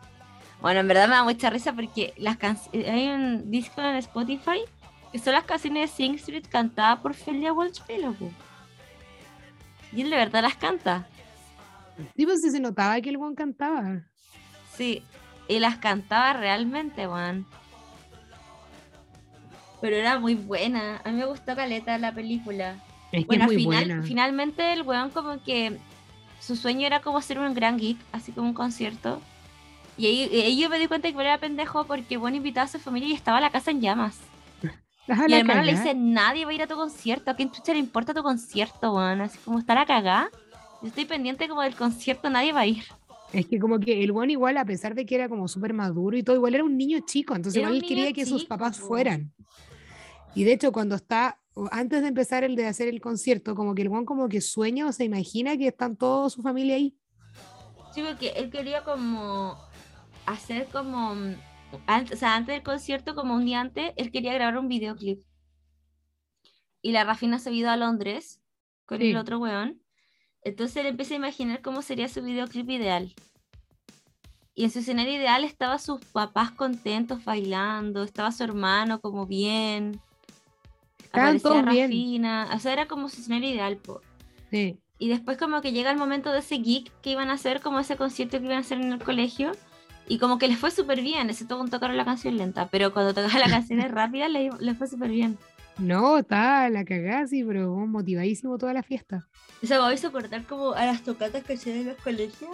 [0.66, 2.40] Bueno, en verdad me da mucha risa porque las
[2.74, 4.62] hay un disco en Spotify
[5.12, 8.32] que son las canciones de Sing Street cantadas por Felia Walsh Pelopo.
[9.94, 11.08] Y él de verdad las canta.
[12.18, 14.02] Sí, pues se notaba que el Juan cantaba.
[14.74, 15.04] Sí,
[15.48, 17.46] y las cantaba realmente, Juan.
[19.82, 21.00] Pero era muy buena.
[21.06, 22.84] A mí me gustó Caleta la película.
[23.12, 24.02] Es que es muy buena.
[24.02, 25.78] finalmente el weón como que
[26.40, 29.22] su sueño era como ser un gran geek, así como un concierto.
[29.98, 33.10] Y ahí, yo me di cuenta que era pendejo porque bueno invitaba a su familia
[33.10, 34.20] y estaba la casa en llamas.
[35.08, 37.74] y el hermano le dice, nadie va a ir a tu concierto, ¿a quién chucha
[37.74, 39.22] le importa tu concierto, weón?
[39.22, 40.30] Así como está la cagada.
[40.82, 42.84] Yo estoy pendiente como del concierto, nadie va a ir.
[43.32, 46.18] Es que como que el buen igual, a pesar de que era como súper maduro
[46.18, 49.34] y todo, igual era un niño chico, entonces igual quería que sus papás fueran.
[50.36, 51.40] Y de hecho cuando está,
[51.72, 54.88] antes de empezar el de hacer el concierto, como que el buen como que sueña
[54.88, 56.98] o se imagina que están toda su familia ahí.
[57.94, 59.58] Sí, porque él quería como
[60.26, 61.16] hacer como,
[61.88, 65.22] antes, o sea, antes del concierto, como un día antes, él quería grabar un videoclip.
[66.82, 68.42] Y la Rafina se ha ido a Londres
[68.86, 69.82] con el otro weón.
[70.44, 73.14] Entonces él empieza a imaginar cómo sería su videoclip ideal.
[74.54, 80.00] Y en su escenario ideal estaba sus papás contentos bailando, estaba su hermano como bien.
[81.12, 82.50] Aparecía Rafina.
[82.54, 83.80] O sea, era como su escenario ideal.
[84.52, 84.80] Sí.
[84.98, 87.80] Y después como que llega el momento de ese geek que iban a hacer, como
[87.80, 89.52] ese concierto que iban a hacer en el colegio.
[90.08, 92.68] Y como que les fue súper bien, excepto cuando tocaron la canción lenta.
[92.70, 95.38] Pero cuando tocaron la canción rápida, le, le fue súper bien.
[95.78, 99.28] No, está la cagada, sí, pero motivadísimo toda la fiesta.
[99.62, 102.52] Eso me hizo cortar como a las tocatas que hacían en los colegios.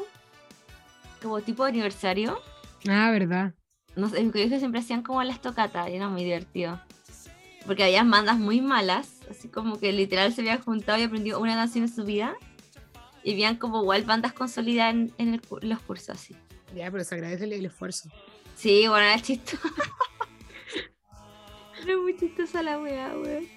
[1.22, 2.40] Como tipo de aniversario.
[2.90, 3.54] Ah, verdad.
[3.96, 6.82] No sé, en el colegio siempre hacían como las tocatas y era muy divertido.
[7.66, 11.56] Porque había bandas muy malas, así como que literal se habían juntado y aprendido una
[11.56, 12.36] canción en su vida.
[13.24, 16.36] Y habían como igual bandas consolidadas en, los cursos así.
[16.76, 18.10] Ya, pero se agradece el, esfuerzo.
[18.56, 19.64] Sí, bueno, era chistoso.
[21.84, 23.48] era muy chistosa la weá, weón.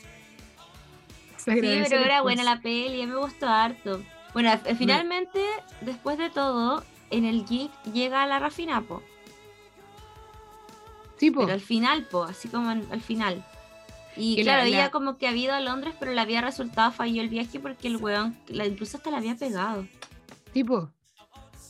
[1.37, 4.03] Sí, pero era buena la peli, me gustó harto.
[4.33, 5.45] Bueno, finalmente,
[5.83, 9.03] después de todo, en el geek llega la Rafina, po.
[11.19, 11.43] Sí, po.
[11.43, 13.45] Pero al final, po, así como al final.
[14.17, 17.29] Y claro, ella como que había ido a Londres, pero le había resultado falló el
[17.29, 19.87] viaje porque el weón, la, incluso hasta la había pegado.
[20.53, 20.89] Tipo.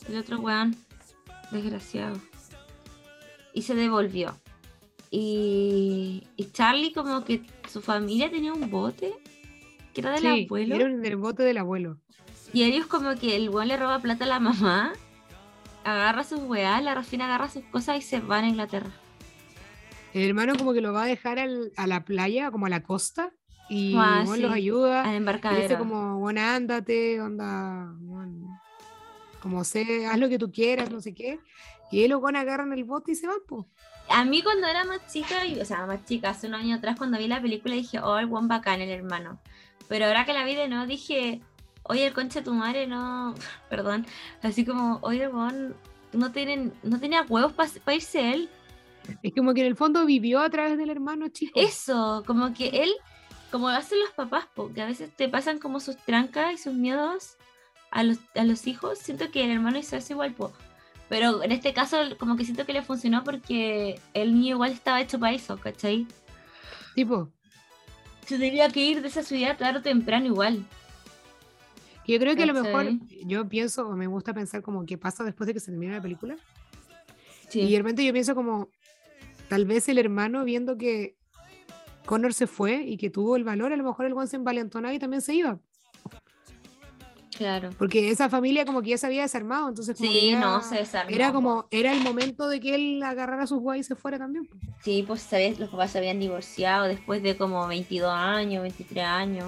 [0.07, 0.75] El otro weón,
[1.55, 2.19] desgraciado.
[3.53, 4.35] Y se devolvió.
[5.11, 7.41] Y, y Charlie como que
[7.71, 9.13] su familia tenía un bote
[9.93, 10.75] que era del abuelo.
[10.75, 11.97] Era del bote del abuelo.
[12.51, 14.93] Y ellos como que el weón le roba plata a la mamá,
[15.83, 18.91] agarra sus weas, la Rafina agarra sus cosas y se van a Inglaterra.
[20.13, 23.31] El hermano como que lo va a dejar a la playa, como a la costa,
[23.69, 25.15] y ah, los ayuda.
[25.15, 25.61] Embarcar.
[25.61, 27.93] Dice como, bueno, ándate, onda,
[29.45, 31.39] como sé, haz lo que tú quieras, no sé qué.
[31.91, 33.63] Y él lo van agarran el bote y se van, pues.
[34.09, 37.19] A mí cuando era más chica, o sea, más chica, hace un año atrás, cuando
[37.19, 39.39] vi la película, dije, oh, el buen bacán, el hermano.
[39.87, 41.41] Pero ahora que la vi de nuevo, dije,
[41.83, 43.35] oye, el concha de tu madre, no,
[43.69, 44.07] perdón,
[44.41, 45.75] así como, oye, buen,
[46.11, 48.49] no, tienen, no tenía huevos para irse él.
[49.21, 51.59] Es como que en el fondo vivió a través del hermano chico.
[51.59, 52.91] Eso, como que él,
[53.51, 57.37] como hacen los papás, porque a veces te pasan como sus trancas y sus miedos
[57.95, 58.99] a los, a los hijos.
[58.99, 60.51] Siento que el hermano hizo eso igual, po.
[61.07, 65.01] pero en este caso como que siento que le funcionó porque el niño igual estaba
[65.01, 66.05] hecho para eso, ¿cachai?
[66.93, 67.29] Tipo.
[68.27, 70.65] Se tenía que ir de esa ciudad tarde o temprano igual.
[72.05, 72.87] Yo creo que a lo mejor,
[73.25, 76.01] yo pienso, o me gusta pensar como qué pasa después de que se termina la
[76.01, 76.35] película.
[77.53, 78.69] Y de repente yo pienso como,
[79.47, 81.15] tal vez el hermano viendo que
[82.05, 84.99] Connor se fue y que tuvo el valor, a lo mejor el Juan se y
[84.99, 85.59] también se iba.
[87.37, 87.71] Claro.
[87.77, 91.13] Porque esa familia como que ya se había desarmado, entonces sí, no, se desarmó.
[91.13, 94.17] Era como, era el momento de que él agarrara a sus guay y se fuera
[94.17, 94.47] también.
[94.81, 99.47] Sí, pues sabías, los papás se habían divorciado después de como 22 años, 23 años.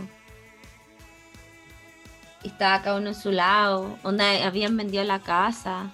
[2.43, 5.91] Estaba cada uno en su lado, donde habían vendido la casa.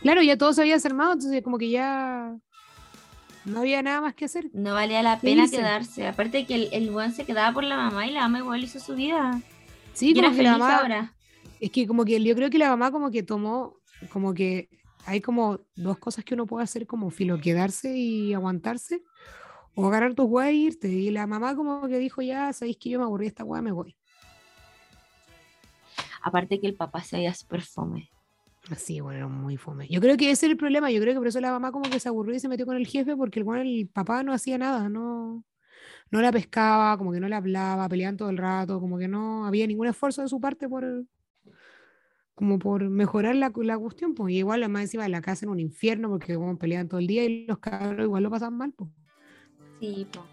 [0.00, 2.34] Claro, ya todo se había desarmado, entonces como que ya
[3.44, 4.46] no había nada más que hacer.
[4.54, 6.06] No valía la pena quedarse.
[6.06, 8.80] Aparte que el, el buen se quedaba por la mamá y la mamá igual hizo
[8.80, 9.42] su vida.
[9.96, 11.14] Sí, como que la mamá,
[11.58, 13.78] Es que como que yo creo que la mamá como que tomó,
[14.12, 14.68] como que
[15.06, 19.02] hay como dos cosas que uno puede hacer como filo, quedarse y aguantarse
[19.74, 20.88] o agarrar tus weas e irte.
[20.88, 23.62] Y la mamá como que dijo, ya, sabéis que yo me aburrí de esta wea,
[23.62, 23.96] me voy.
[26.22, 28.10] Aparte que el papá se veía súper fome.
[28.70, 29.88] Así, bueno, era muy fome.
[29.88, 30.90] Yo creo que ese es el problema.
[30.90, 32.76] Yo creo que por eso la mamá como que se aburrió y se metió con
[32.76, 35.42] el jefe porque el, bueno, el papá no hacía nada, no,
[36.10, 39.46] no la pescaba, como que no le hablaba, peleaban todo el rato, como que no
[39.46, 41.04] había ningún esfuerzo de su parte por,
[42.34, 45.50] como por mejorar la, la cuestión, pues y igual además encima de la casa en
[45.50, 48.72] un infierno porque como peleaban todo el día y los cabros igual lo pasan mal,
[48.72, 48.90] pues.
[49.80, 50.24] Sí, po.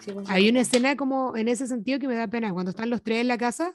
[0.00, 2.90] Sí, pues, Hay una escena como en ese sentido que me da pena, cuando están
[2.90, 3.74] los tres en la casa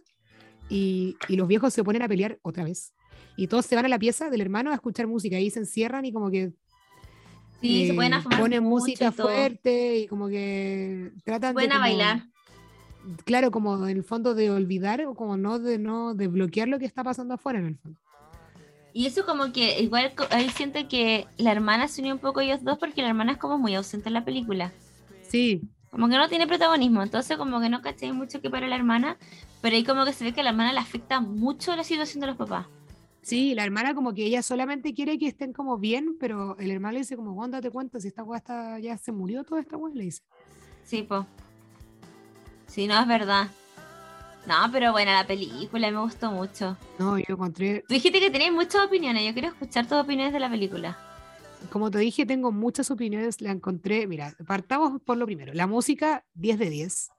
[0.70, 2.94] y, y los viejos se ponen a pelear otra vez.
[3.36, 6.06] Y todos se van a la pieza del hermano a escuchar música y se encierran
[6.06, 6.54] y como que
[7.62, 11.76] Sí, se pueden afamar ponen mucho música y fuerte y como que tratan Pueden de
[11.76, 12.24] como- bailar.
[13.26, 16.80] claro como en el fondo de olvidar o como no de no de bloquear lo
[16.80, 18.00] que está pasando afuera en el fondo
[18.94, 22.64] Y eso como que igual ahí siento que la hermana se unió un poco ellos
[22.64, 24.72] dos porque la hermana es como muy ausente en la película.
[25.22, 25.62] sí
[25.92, 29.18] Como que no tiene protagonismo, entonces como que no caché mucho que para la hermana,
[29.62, 32.22] pero ahí como que se ve que a la hermana le afecta mucho la situación
[32.22, 32.66] de los papás.
[33.22, 36.94] Sí la hermana como que ella solamente quiere que estén como bien pero el hermano
[36.94, 39.78] le dice como "Juan, date cuenta si esta weá está ya se murió toda esta
[39.78, 40.22] weá le dice
[40.84, 41.26] Sí, po.
[42.68, 43.48] Sí, no, es verdad.
[44.48, 46.76] No, pero bueno, la película me gustó mucho.
[46.98, 50.40] no yo encontré Tú dijiste que tenías muchas opiniones, yo quiero escuchar tus opiniones de
[50.40, 50.98] la película.
[51.70, 56.26] como te dije tengo muchas opiniones la encontré mira partamos por lo primero la música
[56.34, 57.10] 10 de 10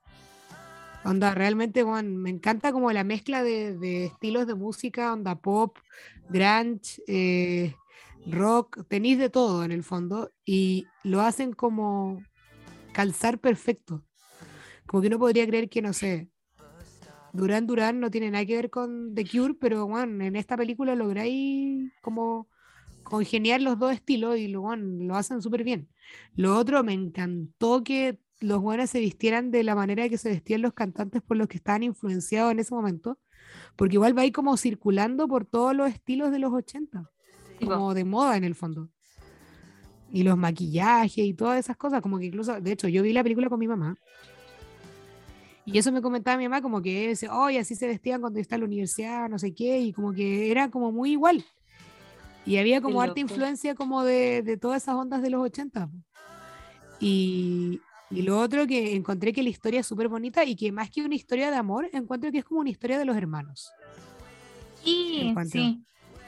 [1.04, 5.78] Onda, realmente, Juan, me encanta como la mezcla de, de estilos de música, onda pop,
[6.28, 7.74] grunge, eh,
[8.26, 12.22] rock, tenéis de todo en el fondo y lo hacen como
[12.92, 14.04] calzar perfecto.
[14.86, 16.28] Como que uno podría creer que, no sé,
[17.32, 20.94] Durán Durán no tiene nada que ver con The Cure, pero bueno, en esta película
[20.94, 22.48] lográis como
[23.02, 25.88] congeniar los dos estilos y lo, bueno, lo hacen súper bien.
[26.36, 30.62] Lo otro, me encantó que los buenos se vistieran de la manera que se vestían
[30.62, 33.18] los cantantes por los que estaban influenciados en ese momento,
[33.76, 37.10] porque igual va ahí como circulando por todos los estilos de los 80,
[37.58, 38.88] Sí, como de moda en el fondo.
[40.10, 43.22] Y los maquillajes y todas esas cosas, como que incluso, de hecho, yo vi la
[43.22, 43.96] película con mi mamá.
[45.64, 48.42] Y eso me comentaba mi mamá, como que dice, oye, así se vestían cuando yo
[48.42, 51.44] estaba en la universidad, no sé qué, y como que era como muy igual.
[52.44, 55.86] Y había como harta influencia como de, de todas esas ondas de los 80.
[55.86, 55.96] po.
[57.00, 57.80] Y,
[58.14, 61.02] y lo otro que encontré que la historia es súper bonita y que más que
[61.02, 63.72] una historia de amor, encuentro que es como una historia de los hermanos.
[64.84, 65.82] Sí, sí.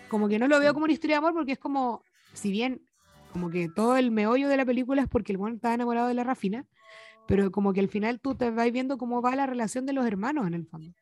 [0.09, 2.03] Como que no lo veo como una historia de amor porque es como,
[2.33, 2.81] si bien
[3.33, 6.15] como que todo el meollo de la película es porque el buen está enamorado de
[6.15, 6.67] la Rafina,
[7.27, 10.07] pero como que al final tú te vas viendo cómo va la relación de los
[10.07, 10.95] hermanos en el fondo.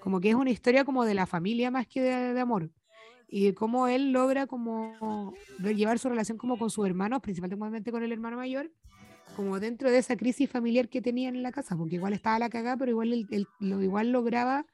[0.00, 2.70] Como que es una historia como de la familia más que de, de amor.
[3.28, 8.02] Y de cómo él logra como llevar su relación como con sus hermanos, principalmente con
[8.02, 8.70] el hermano mayor,
[9.34, 12.50] como dentro de esa crisis familiar que tenían en la casa, porque igual estaba la
[12.50, 14.66] cagada, pero igual él, él lo igual lograba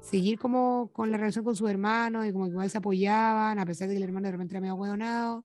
[0.00, 3.66] seguir como con la relación con sus hermanos y como que igual se apoyaban, a
[3.66, 5.44] pesar de que el hermano de repente era medio hueonado,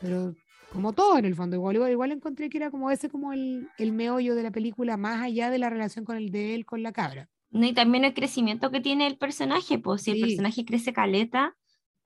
[0.00, 0.34] pero
[0.72, 3.68] como todo en el fondo, igual, igual, igual encontré que era como ese como el,
[3.78, 6.82] el meollo de la película, más allá de la relación con el de él con
[6.82, 7.28] la cabra.
[7.50, 10.22] No, y también el crecimiento que tiene el personaje, pues si el Sí.
[10.24, 11.56] personaje crece caleta,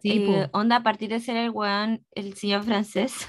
[0.02, 3.26] Sí, eh, onda a partir de ser el weón, el señor francés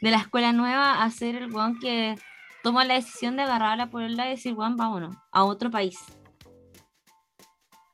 [0.00, 2.16] de la escuela nueva, a ser el weón que
[2.62, 5.98] toma la decisión de agarrar la polola y decir, weón, vámonos, a otro país.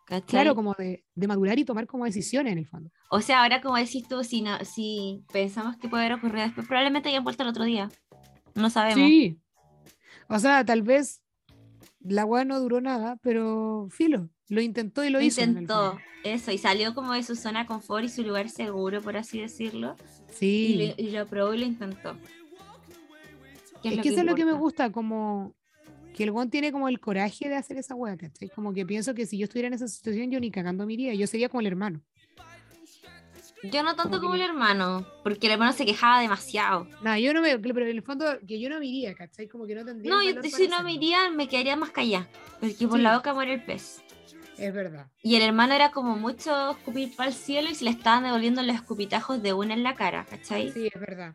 [0.07, 0.27] ¿Cachai?
[0.27, 2.91] claro, como de, de madurar y tomar como decisiones en el fondo.
[3.11, 6.67] O sea, ahora como decís tú, si, no, si pensamos que puede haber ocurrido después,
[6.69, 7.89] probablemente hayan vuelto el otro día.
[8.55, 8.99] No sabemos.
[8.99, 9.41] Sí.
[10.29, 11.23] O sea, tal vez
[12.01, 15.43] la weá no duró nada, pero filo, lo intentó y lo, Lo hizo.
[15.43, 19.17] intentó eso y salió como de su zona de confort y su lugar seguro, por
[19.17, 19.97] así decirlo.
[20.39, 20.75] Sí.
[20.75, 22.17] Y, lo, y lo probó y lo intentó.
[23.83, 25.55] ¿Qué Es que eso es lo que me gusta, como
[26.15, 28.49] que el Gon tiene como el coraje de hacer esa weá, ¿cachai?
[28.49, 31.15] Como que pienso que si yo estuviera en esa situación, yo ni cagando me iría,
[31.15, 32.01] yo sería como el hermano.
[33.63, 36.87] Yo no tanto como el hermano, porque el hermano se quejaba demasiado.
[37.03, 39.49] Nada, yo no me, pero en el fondo que yo no me iría, ¿cachai?
[39.49, 42.29] Como que no tendría No, yo si no me iría, me quedaría más callada,
[42.61, 43.03] porque por Sí.
[43.03, 44.03] la boca muere el pez.
[44.59, 45.07] Es verdad.
[45.23, 48.63] Y el hermano era como mucho escupir para el cielo y se le estaban devolviendo
[48.63, 50.71] los escupitajos de una en la cara, ¿cachai?
[50.73, 51.35] Sí, es verdad.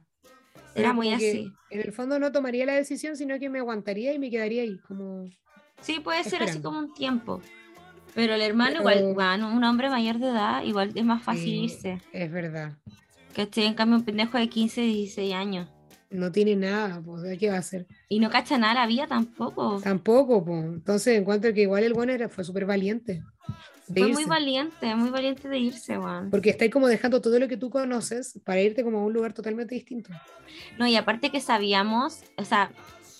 [0.74, 1.52] Era Pero muy que así.
[1.70, 4.80] En el fondo no tomaría la decisión, sino que me aguantaría y me quedaría ahí,
[4.88, 5.26] como...
[5.82, 7.42] Sí, puede ser así como un tiempo.
[8.16, 11.44] Pero el hermano, Pero- igual, bueno, un hombre mayor de edad, igual es más fácil
[11.44, 12.02] Sí, irse.
[12.12, 12.74] Es verdad.
[13.36, 13.66] ¿Cachai?
[13.66, 15.70] En cambio, un pendejo de 15, 16 años.
[16.12, 17.88] No tiene nada, pues, ¿qué va a hacer?
[18.10, 19.80] Y no cacha nada la vida tampoco.
[19.82, 20.66] Tampoco, pues.
[20.66, 23.24] Entonces encuentro que igual el bueno era, fue súper valiente.
[23.94, 26.30] Fue muy valiente, muy valiente de irse, weón.
[26.30, 29.34] Porque estáis como dejando todo lo que tú conoces para irte como a un lugar
[29.34, 30.12] totalmente distinto.
[30.78, 32.72] No, y aparte que sabíamos, o sea,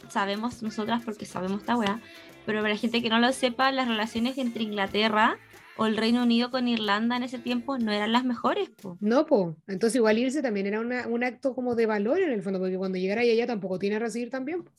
[0.10, 2.02] sabemos nosotras porque sabemos esta weá,
[2.46, 5.38] pero para la gente que no lo sepa, las relaciones entre Inglaterra
[5.82, 8.98] o el Reino Unido con Irlanda en ese tiempo no eran las mejores, po.
[9.00, 9.56] No, pues.
[9.68, 12.78] Entonces igual irse también era una- un acto como de valor en el fondo, porque
[12.78, 14.64] cuando llegara allá tampoco tiene a recibir también.
[14.64, 14.72] po.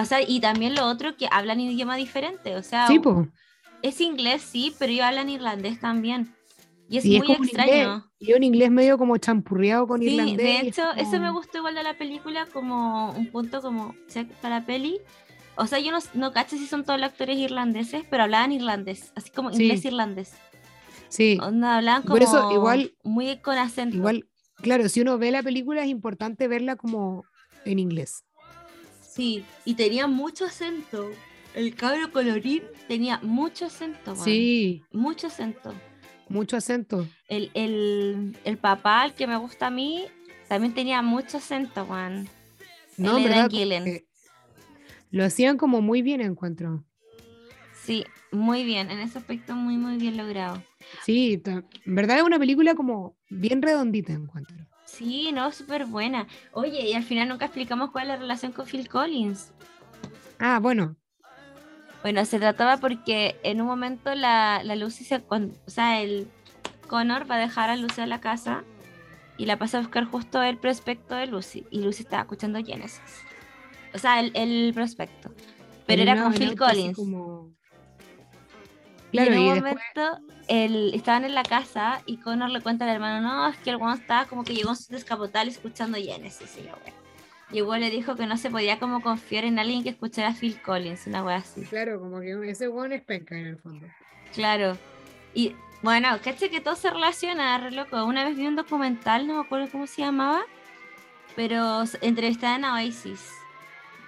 [0.00, 3.28] O sea, y también lo otro que hablan idioma diferente, o sea, Sí, pues.
[3.82, 6.32] Es inglés, sí, pero ellos hablan irlandés también.
[6.88, 8.04] Y es Sí, muy como un extraño.
[8.20, 10.36] y un inglés medio como champurreado con Sí, irlandés.
[10.36, 13.60] de y es hecho, eso me como- gustó igual de la película como un punto
[13.62, 15.00] como check para la peli.
[15.56, 19.12] O sea, yo no, no cacho si son todos los actores irlandeses, pero hablaban irlandés,
[19.14, 19.64] así como Sí.
[19.64, 20.32] inglés irlandés.
[21.08, 23.96] Sí, Onda, hablaban como Por eso, igual- muy con acento.
[23.96, 24.26] igual,
[24.56, 27.24] claro, si uno ve la película es importante verla como
[27.66, 28.24] en inglés.
[29.02, 31.10] Sí, y tenía mucho acento.
[31.54, 34.24] El cabro colorín tenía mucho acento, weón.
[34.24, 35.74] Sí, Mucho acento.
[36.30, 37.06] mucho acento.
[37.28, 40.06] El, el, el papá, el que me gusta a mí,
[40.48, 42.26] también tenía mucho acento, Juan.
[42.96, 43.18] No,
[43.50, 43.84] Gillen.
[43.84, 44.06] que
[45.12, 46.84] lo hacían como muy bien, encuentro.
[47.84, 48.90] Sí, muy bien.
[48.90, 50.62] En ese aspecto, muy, muy bien logrado.
[51.04, 54.56] Sí, en verdad es una película como bien redondita, encuentro.
[54.84, 56.26] Sí, no, súper buena.
[56.52, 59.52] Oye, y al final nunca explicamos cuál es la relación con Phil Collins.
[60.38, 60.96] Ah, bueno,
[62.02, 65.20] Bueno, se trataba porque en un momento la, la Lucy se...
[65.20, 66.26] cuan- o sea, el
[66.88, 68.64] Connor va a dejar a Lucy a la casa
[69.38, 71.64] y la pasa a buscar justo el prospecto de Lucy.
[71.70, 73.00] Y Lucy estaba escuchando Genesis.
[73.94, 75.32] O sea, el, el prospecto.
[75.86, 76.96] Pero era con Phil Collins.
[76.96, 77.50] como-
[79.10, 82.62] y Claro, en un y después, momento el, estaban en la casa y Connor le
[82.62, 85.48] cuenta al hermano, no, es que el weón estaba como que llegó en su descapotal
[85.48, 86.94] escuchando Genesis y la wea.
[87.50, 90.34] Y igual le dijo que no se podía como confiar en alguien que escuchara a
[90.34, 91.60] Phil Collins, una wea así.
[91.66, 93.86] claro, como que ese one es penca en el fondo.
[94.34, 94.78] Claro.
[95.34, 98.02] Y bueno, caché que todo se relaciona, re loco.
[98.06, 100.40] Una vez vi un documental, no me acuerdo cómo se llamaba,
[101.36, 103.28] pero entrevistaban a Oasis.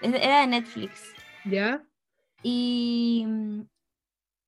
[0.04, 1.14] Era de Netflix.
[1.44, 1.82] ¿Ya?
[2.42, 3.26] Y,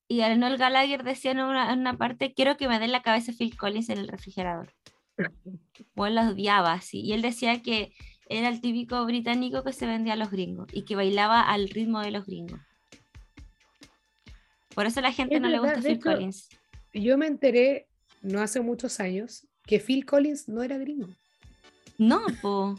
[0.09, 3.33] y Arnold Gallagher decía en una, en una parte, quiero que me den la cabeza
[3.33, 4.73] Phil Collins en el refrigerador.
[5.95, 7.01] O él la odiaba así.
[7.01, 7.93] Y él decía que
[8.29, 12.01] era el típico británico que se vendía a los gringos y que bailaba al ritmo
[12.01, 12.61] de los gringos.
[14.75, 16.49] Por eso a la gente Es no le gusta Phil hecho, Collins.
[16.93, 17.89] Yo me enteré
[18.21, 21.09] no hace muchos años que Phil Collins no era gringo.
[21.99, 22.75] No, po.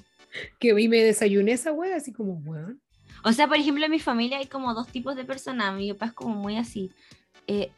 [0.59, 2.81] Que vi me desayuné esa wea así como, weón.
[3.23, 5.75] O sea, por ejemplo, en mi familia hay como dos tipos de personas.
[5.75, 6.91] Mi papá es como muy así.
[7.47, 7.71] eh,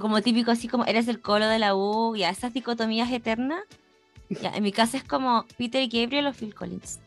[0.00, 3.62] como típico, así como eres el colo de la U, ya esas dicotomías eternas.
[4.30, 7.00] Ya, en mi casa es como Peter Gabriel o Phil Collins.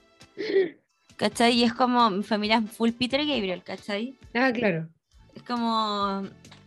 [1.17, 1.53] ¿Cachai?
[1.53, 4.15] Y es como mi familia es full Peter Gabriel, ¿cachai?
[4.33, 4.87] Ah, claro.
[5.33, 6.23] Es como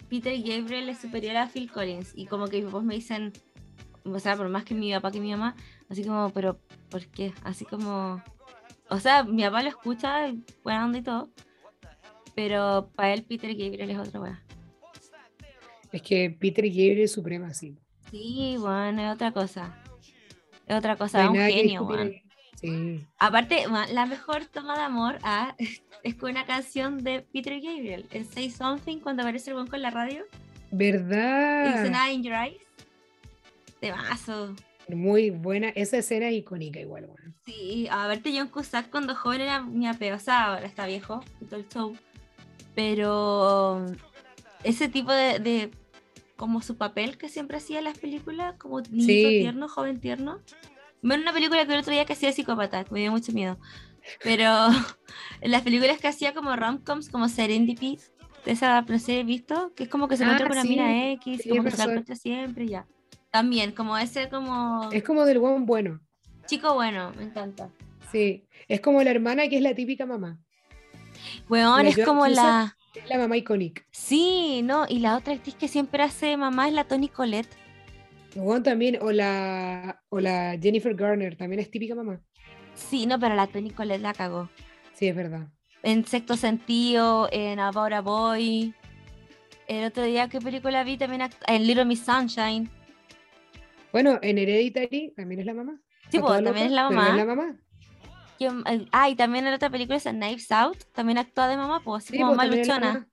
[0.09, 2.12] Peter Gabriel es superior a Phil Collins.
[2.16, 3.32] Y como que mis papás me dicen,
[4.05, 5.55] o sea, por más que mi papá que mi mamá,
[5.89, 6.59] así como, pero
[6.90, 7.32] ¿por qué?
[7.44, 8.23] Así como,
[8.89, 10.32] o sea, mi papá lo escucha,
[10.62, 11.31] buena onda y todo,
[12.35, 14.43] pero para él Peter Gabriel es otra weá.
[15.93, 17.77] Es que Peter Gabriel es suprema, sí.
[18.10, 19.82] Sí, bueno, es otra cosa.
[20.66, 22.12] Es otra cosa, es un genio, weón.
[22.60, 23.06] Sí.
[23.19, 25.55] Aparte, la mejor toma de amor ah,
[26.02, 29.81] es con una canción de Peter Gabriel, el Say Something, cuando aparece el buen con
[29.81, 30.24] la radio.
[30.70, 31.89] Y ¿Verdad?
[31.89, 32.60] nada in your eyes.
[33.81, 34.55] De mazo.
[34.89, 35.69] Muy buena.
[35.70, 37.35] Esa escena es icónica igual, weón.
[37.44, 41.23] Sí, a verte John Cusack cuando joven era mi apego, o sea, ahora está viejo
[41.40, 41.97] y todo el show.
[42.74, 43.86] Pero
[44.65, 45.70] ese tipo de, de-
[46.36, 49.39] como su papel que siempre hacía en las películas, como niño Sí.
[49.40, 50.40] tierno, joven tierno.
[51.02, 53.59] Bueno, una película que el otro día que hacía psicópata, que me dio mucho miedo.
[54.23, 54.69] Pero
[55.40, 57.98] en las películas que hacía como rom-coms, como Serendipity,
[58.44, 59.73] de esa, no sé, si ¿he visto?
[59.74, 61.70] Que es como que se Ah, encuentra con una sí, mina X, tienes como que
[61.73, 61.90] se la razón.
[61.93, 62.86] encuentra siempre y ya.
[63.30, 66.00] También, como ese como Es como del buen bueno.
[66.46, 67.70] chico bueno, me encanta.
[68.10, 68.46] Sí.
[68.68, 70.38] Es como la hermana que es la típica mamá.
[71.48, 72.76] Weón, La es como la...
[72.94, 73.82] Es la mamá icónica.
[73.92, 77.55] Sí, no, y la otra actriz que siempre hace mamá es la Toni Collette.
[78.34, 82.20] Luego también, o la, o la Jennifer Garner, también es típica mamá.
[82.74, 84.48] Sí, no, pero la Toni Collette la cagó.
[84.94, 85.48] Sí, es verdad.
[85.82, 88.74] En Sexto Sentido, en About a Boy.
[89.66, 90.96] El otro día, ¿qué película vi?
[90.96, 92.70] También en Little Miss Sunshine.
[93.93, 95.81] Bueno, en Hereditary también es la mamá.
[96.10, 97.09] Sí, pues, también es la mamá.
[97.10, 97.56] es la mamá.
[98.39, 100.78] ¿Quién- eh, Ah, y también en la otra película es Knives Out.
[100.94, 102.93] También actúa de mamá, pues, así Sí, como pues, mamá luchona.
[102.93, 103.09] mamá.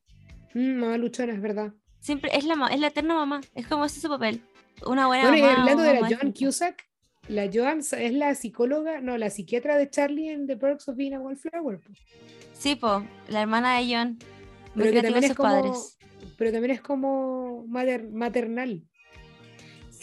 [0.54, 1.74] Mm, mamá luchona, es verdad.
[2.00, 3.42] Siempre es la, es la eterna mamá.
[3.56, 4.42] Es como ese su papel.
[4.86, 5.60] Una buena Bueno, y mamá.
[5.62, 6.34] hablando o de la Joan.
[6.34, 6.84] Cusack,
[7.28, 11.14] la Joan es la psicóloga, no, la psiquiatra de Charlie en The Perks of Being
[11.16, 11.80] a Wallflower.
[11.80, 11.94] po.
[12.54, 14.18] Sí, pues, la hermana de John.
[14.76, 15.98] Pero que también es como, padres.
[16.38, 18.84] pero también es como mater- maternal.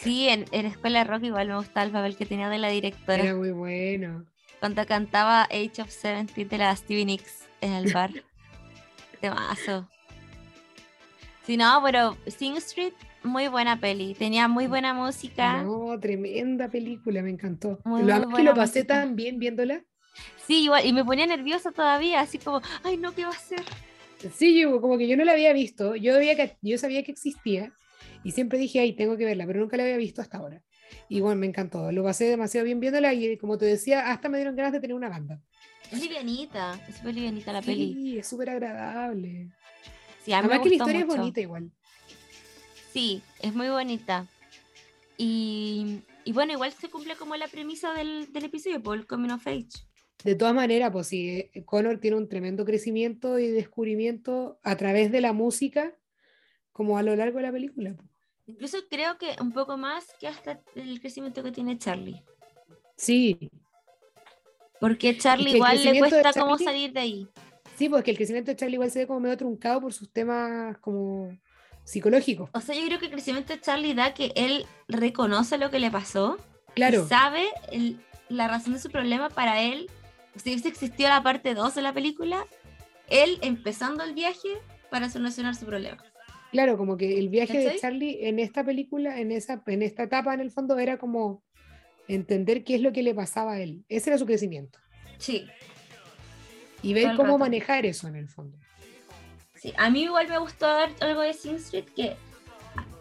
[0.03, 2.69] Sí, en, en Escuela de Rock igual me gustaba el papel que tenía de la
[2.69, 3.23] directora.
[3.23, 4.25] Era muy bueno.
[4.59, 8.11] Cuando cantaba Age of Seventeen de la Stevie Nicks en el bar.
[9.21, 9.89] Temazo.
[11.47, 12.93] Sí, no, pero Sing Street,
[13.23, 14.15] muy buena peli.
[14.15, 15.63] Tenía muy buena música.
[15.63, 17.81] No, tremenda película, me encantó.
[17.85, 19.03] Muy, lo muy que lo pasé música.
[19.03, 19.85] tan bien viéndola.
[20.47, 23.63] Sí, igual, y me ponía nerviosa todavía, así como, ay, no, ¿qué va a hacer?
[24.35, 27.73] Sí, yo, como que yo no la había visto, yo, había, yo sabía que existía
[28.25, 30.63] y siempre dije, ay, tengo que verla, pero nunca la había visto hasta ahora.
[31.09, 34.39] Y bueno, me encantó, lo pasé demasiado bien viéndola y como te decía, hasta me
[34.39, 35.41] dieron ganas de tener una banda.
[35.91, 37.93] Es livianita, es súper livianita la peli.
[37.95, 39.49] Sí, es súper agradable.
[40.25, 41.13] Sí, a mí me Además que la historia mucho.
[41.13, 41.71] es bonita igual.
[42.93, 44.27] Sí, es muy bonita.
[45.19, 49.31] Y, y bueno, igual se cumple como la premisa del, del episodio, por el Coming
[49.31, 49.69] of Age.
[50.25, 55.11] De todas maneras, pues sí, eh, Connor tiene un tremendo crecimiento y descubrimiento a través
[55.11, 55.97] de la música,
[56.71, 57.95] como a lo largo de la película.
[57.95, 58.09] pues.
[58.47, 62.23] Incluso creo que un poco más que hasta el crecimiento que tiene Charlie.
[62.97, 63.51] Sí,
[64.81, 67.29] Porque Charlie que igual le cuesta como Charlie- salir de ahí.
[67.77, 70.77] sí, porque el crecimiento de Charlie igual se ve como medio truncado por sus temas
[70.79, 71.37] como
[71.85, 72.51] psicológicos.
[72.53, 75.79] O sea, yo creo que el crecimiento de Charlie da que él reconoce lo que
[75.79, 76.37] le pasó
[76.75, 79.89] Claro, y sabe el- la razón de su problema para él.
[80.37, 82.47] Si hubiese existido la parte 2 de la película,
[83.09, 84.49] él empezando el viaje
[84.91, 86.03] para solucionar su problema.
[86.53, 87.77] Claro, como que el viaje de.
[87.81, 91.43] Charlie en esta película, en, esa, en esta etapa en el fondo, era como
[92.07, 93.85] entender qué es lo que le pasaba a él.
[93.89, 94.79] Ese era su crecimiento.
[95.19, 95.47] Sí,
[96.83, 97.39] Y ver cómo rato.
[97.39, 98.57] manejar eso en el fondo.
[99.55, 99.73] sí.
[99.77, 102.15] A mí igual me gustó ver algo de Sing Street que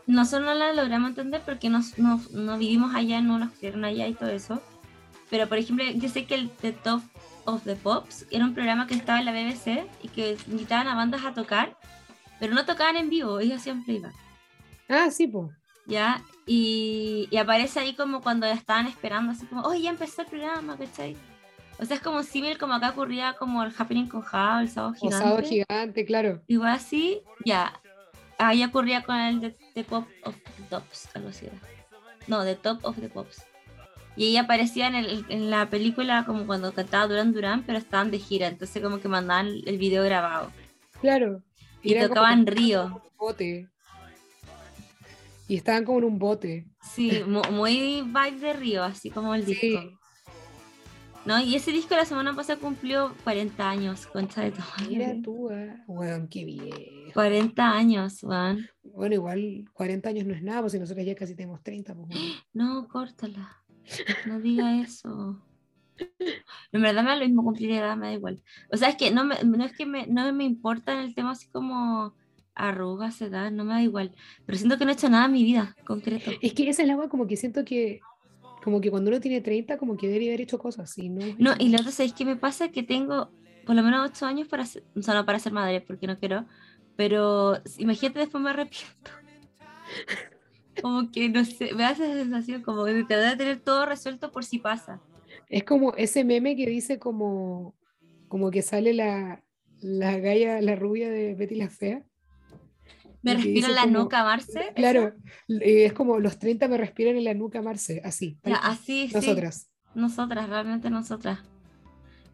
[0.07, 4.07] nosotros no la logramos entender porque no, no, no vivimos allá, no nos criaron allá
[4.07, 4.61] y todo eso.
[5.29, 7.01] Pero, por ejemplo, yo sé que el The Top
[7.45, 10.95] of the Pops era un programa que estaba en la BBC y que invitaban a
[10.95, 11.77] bandas a tocar,
[12.41, 14.13] pero no tocaban en vivo, ellos hacían playback.
[14.89, 15.49] Ah, sí, pues.
[15.85, 16.21] ¿ya?
[16.45, 20.75] Y, y aparece ahí como cuando estaban esperando, así como, oye, ya empezó el programa,
[20.77, 21.15] ¿cachai?
[21.79, 24.93] O sea, es como similar como acá ocurría como el Happening con Jao, el sábado
[24.93, 25.25] gigante.
[25.25, 26.41] Osado gigante, claro.
[26.47, 27.79] Igual así, ya.
[28.37, 31.55] Ahí ocurría con el de, The Pop of the Tops, algo así era.
[32.27, 33.43] No, The Top of the Pops.
[34.15, 38.11] Y ella aparecía en, el- en la película como cuando cantaba Duran Duran, pero estaban
[38.11, 40.51] de gira, entonces como que mandaban el video grabado.
[40.99, 41.41] Claro.
[41.83, 43.01] Y como tocaban Río.
[43.17, 43.67] bote.
[45.47, 46.67] Y estaban como en un bote.
[46.81, 49.61] Sí, mu- muy vibe de Río, así como el disco.
[49.81, 49.97] Sí.
[51.25, 51.39] ¿No?
[51.39, 55.75] Y ese disco la semana pasada cumplió 40 años, concha de tu Mira tú, ah,
[55.87, 57.11] weón, qué bien.
[57.13, 58.67] 40 años, weón.
[58.81, 62.07] Bueno, igual 40 años no es nada, pues si nosotros ya casi tenemos 30, pues
[62.07, 62.21] bueno.
[62.53, 63.57] No, córtala.
[64.25, 65.39] No diga eso.
[66.71, 68.41] En verdad me da lo mismo cumplir edad, me da igual.
[68.71, 71.31] O sea, es que no, me- no es que me, no me importa el tema
[71.31, 72.15] así como
[72.55, 74.15] arrugas, edad, no me da igual.
[74.45, 76.31] Pero siento que no he hecho nada en mi vida, concreto.
[76.41, 77.99] Es que esa es la weá, como que siento que,
[78.63, 81.35] como que cuando uno tiene 30, como que debería haber hecho cosas, y no.
[81.39, 82.69] No, y la otra, ¿sabéis qué me pasa?
[82.69, 83.33] Que tengo
[83.65, 86.17] por lo menos 8 años para ser, o sea, no para ser madre, porque no
[86.19, 86.47] quiero,
[86.95, 89.11] pero imagínate después me arrepiento.
[90.81, 94.31] Como que, no sé, me hace esa sensación como de tratar de tener todo resuelto
[94.31, 95.01] por si pasa.
[95.51, 97.75] Es como ese meme que dice como,
[98.29, 99.43] como que sale la,
[99.81, 102.05] la galla, la rubia de Betty la Fea.
[103.21, 104.71] Me respiro en la como- nuca, Marce.
[104.75, 105.13] Claro,
[105.49, 108.39] eh, es como los 30 me respiran en la nuca, Marce, así.
[108.41, 109.13] Tal- así, sí.
[109.13, 109.69] Nosotras.
[109.93, 111.39] Nosotras, realmente nosotras.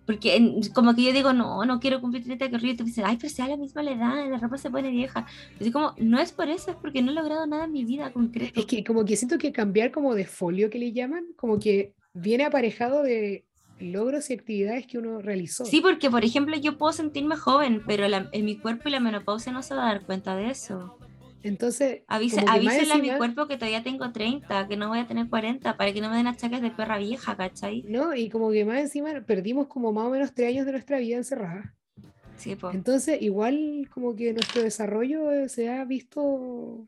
[0.05, 2.73] Porque en- como que yo digo, no, no quiero cumplir 30, que horrible.
[2.73, 5.25] Y tú dices, ay, pero sea la misma la edad, la ropa se pone vieja.
[5.59, 8.13] Así como, no es por eso, es porque no he logrado nada en mi vida
[8.13, 8.59] concreto.
[8.61, 11.93] Es que como que siento que cambiar como de folio que le llaman, como que
[12.21, 13.45] viene aparejado de
[13.79, 15.65] logros y actividades que uno realizó.
[15.65, 18.99] Sí, porque por ejemplo yo puedo sentirme joven, pero la- en mi cuerpo y la
[18.99, 20.97] menopausia no se va a dar cuenta de eso.
[21.43, 24.99] Entonces, Avise, más avísele a mi encima- cuerpo que todavía tengo 30, que no voy
[24.99, 27.83] a tener 40, para que no me den achaques de perra vieja, ¿cachai?
[27.87, 28.15] ¿no?
[28.15, 31.17] Y como que más encima perdimos como más o menos tres años de nuestra vida
[31.17, 31.75] encerrada.
[32.35, 32.71] Sí, po.
[32.71, 36.87] Entonces, igual como que nuestro desarrollo se ha visto...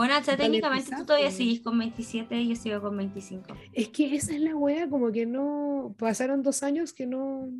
[0.00, 3.54] Bueno, o sea, técnicamente tú todavía sigues con 27 y yo sigo con 25.
[3.74, 5.94] Es que esa es la wea, como que no...
[5.98, 7.50] Pasaron dos años que no...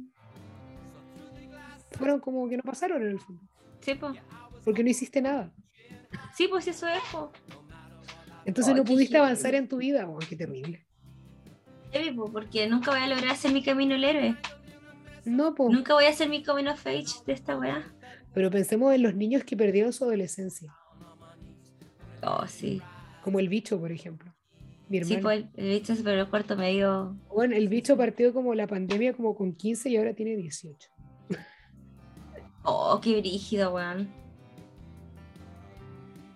[1.90, 3.42] Fueron como que no pasaron en el fondo.
[3.80, 4.14] Sí, po.
[4.64, 5.52] Porque no hiciste nada.
[6.34, 7.30] Sí, pues eso es, po.
[8.46, 10.06] Entonces Ay, no pudiste avanzar en tu vida.
[10.06, 10.86] Wow, qué terrible.
[12.16, 14.34] Po, porque nunca voy a lograr hacer mi camino el héroe.
[15.26, 15.70] No, po.
[15.70, 17.92] Nunca voy a hacer mi coming of age de esta weá.
[18.32, 20.74] Pero pensemos en los niños que perdieron su adolescencia.
[22.22, 22.80] Oh, sí.
[23.22, 24.32] Como el bicho, por ejemplo.
[24.88, 27.16] Mi Sí, pues el, el bicho se perdió el cuarto medio.
[27.28, 30.90] Bueno, el bicho partió como la pandemia como con 15 y ahora tiene 18.
[32.64, 34.08] Oh, qué brígido, weón.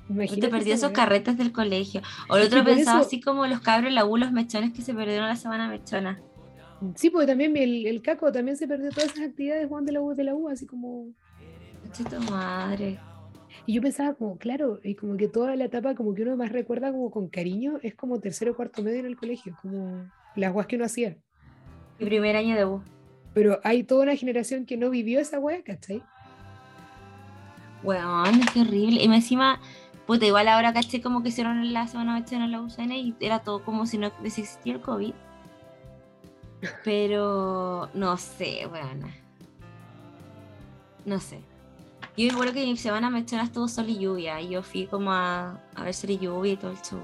[0.09, 0.93] Imagínate te perdí esos weá.
[0.93, 2.03] carretes del colegio.
[2.29, 4.83] O el otro por pensaba eso- así como los cabros, la U, los mechones que
[4.83, 6.21] se perdieron la semana mechona.
[6.95, 10.01] Sí, porque también el, el caco también se perdió todas esas actividades Juan de la
[10.03, 11.09] U de la U, así como.
[11.93, 12.99] Chito madre.
[13.67, 16.53] Y yo pensaba como, claro, y como que toda la etapa como que uno más
[16.53, 20.53] recuerda como con cariño es como tercero o cuarto medio en el colegio, como las
[20.53, 21.17] guas que uno hacía.
[21.99, 22.83] Mi primer año de U.
[23.33, 26.03] Pero hay toda una generación que no vivió esa wea, ¿cachai?
[27.83, 29.03] Weón, qué horrible.
[29.03, 29.61] Y encima,
[30.07, 33.41] puta, igual ahora caché como que hicieron la semana mechona en la UCN y era
[33.41, 35.15] todo como si no existía el COVID.
[36.85, 39.11] Pero no sé, weón.
[41.05, 41.41] No sé.
[42.17, 44.41] Yo recuerdo que mi semana mechona estuvo sol y lluvia.
[44.41, 47.01] Y yo fui como a, a ver sol y lluvia y todo el show.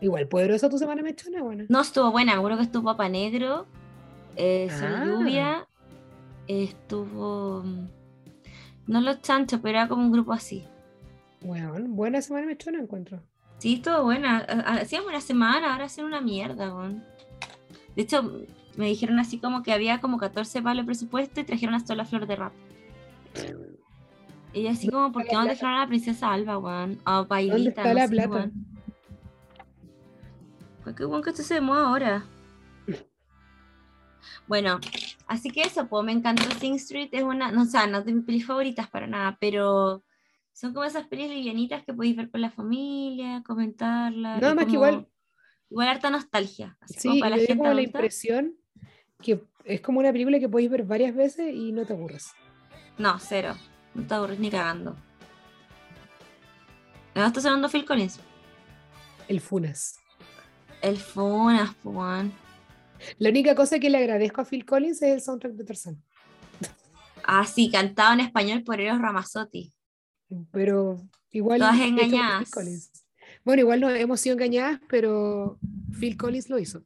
[0.00, 1.42] Igual, ¿poderosa tu semana mechona?
[1.42, 1.64] Bueno.
[1.68, 2.32] No, estuvo buena.
[2.32, 3.66] Me acuerdo que estuvo Papa Negro,
[4.36, 5.02] eh, Sol Ah.
[5.04, 5.68] y Lluvia,
[6.46, 7.62] estuvo.
[7.64, 7.86] mm,
[8.88, 10.64] No los chanchos, pero era como un grupo así.
[11.40, 13.20] Bueno, buena semana mechona encuentro.
[13.58, 14.38] Sí, estuvo buena.
[14.48, 17.02] Ha- ha- Hacíamos una semana, ahora hacen una mierda, weón.
[17.96, 18.22] De hecho,
[18.76, 22.04] me dijeron así como que había como 14 palos de presupuesto y trajeron hasta la
[22.04, 22.52] flor de rap.
[24.52, 26.98] Y así como, ¿por qué no dejaron a la princesa Alba, weón?
[27.04, 28.50] A Pailita, está no la sé, plata?
[30.84, 32.24] Pues bueno que esto se de moda ahora.
[34.48, 34.80] Bueno,
[35.28, 38.04] así que eso, pues me encantó Sing Street, es una, no, o sea, no es
[38.06, 40.04] de mis pelis favoritas para nada, pero
[40.52, 44.40] son como esas pelis livianitas que podéis ver con la familia, comentarlas.
[44.40, 45.08] Nada y más que igual-
[45.68, 46.76] Igual harta nostalgia.
[46.80, 48.54] Así Sí, como para la gente como la impresión
[49.20, 52.32] que es como una película que podéis ver varias veces y no te aburres.
[52.98, 53.54] No, cero.
[53.94, 54.96] No te aburres ni cagando.
[57.14, 58.20] ¿No está sonando Phil Collins?
[59.28, 59.98] El Funas.
[60.82, 62.32] El Funas, weón.
[63.18, 66.02] La única cosa que le agradezco a Phil Collins es el soundtrack de Tarzán.
[67.24, 69.72] Ah, sí, cantado en español por Eros Ramazzotti.
[70.52, 71.00] Pero
[71.30, 71.60] igual.
[71.60, 72.50] Todas engañadas.
[73.44, 75.58] Bueno, igual no hemos sido engañadas, pero
[75.98, 76.82] Phil Collins lo hizo.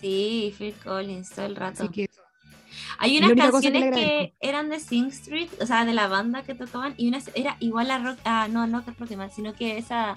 [0.00, 1.84] Sí, Phil Collins, todo el rato.
[1.84, 2.10] Así que
[2.98, 6.54] Hay unas que canciones que, eran de Sing Street, o sea, de la banda que
[6.54, 10.16] tocaban, y una era igual a Rock, ah, no, no que Rocketman, sino que esa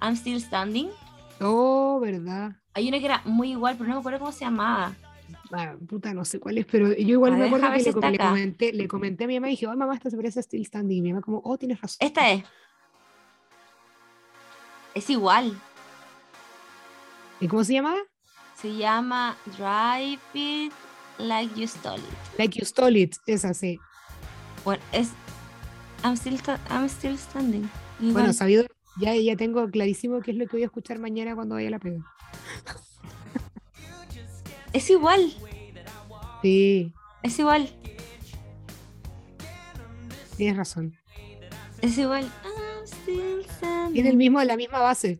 [0.00, 0.90] I'm Still Standing.
[1.40, 2.56] Oh, verdad.
[2.74, 4.94] Hay una que era muy igual, pero no me acuerdo cómo se llamaba.
[5.52, 7.92] Ah, puta, no sé cuál es, pero yo igual A me ver, acuerdo que si
[7.92, 10.40] le, le comenté, le comenté a mi mamá y dije, oh, mamá, esta se parece
[10.40, 10.98] a Still Standing.
[10.98, 11.98] Y mi mamá como, oh, tienes razón.
[12.00, 12.44] Esta es.
[14.94, 15.58] Es igual.
[17.40, 17.98] ¿Y cómo se llamaba?
[18.56, 20.72] Se llama Drive It
[21.18, 22.38] Like You Stole It.
[22.38, 23.78] Like You Stole It, esa sí.
[24.64, 25.10] Bueno, es
[26.04, 26.38] I'm Still,
[26.70, 27.68] I'm still Standing.
[27.98, 28.12] Igual.
[28.12, 28.64] Bueno, sabido,
[29.00, 31.72] ya, ya tengo clarísimo qué es lo que voy a escuchar mañana cuando vaya a
[31.72, 31.98] la pega.
[34.72, 35.32] es igual.
[36.42, 36.92] Sí,
[37.22, 37.68] Es igual.
[40.36, 40.96] tienes razón.
[41.82, 42.30] Es igual.
[42.44, 43.94] I'm still standing.
[43.94, 45.18] Tiene el mismo, la misma base.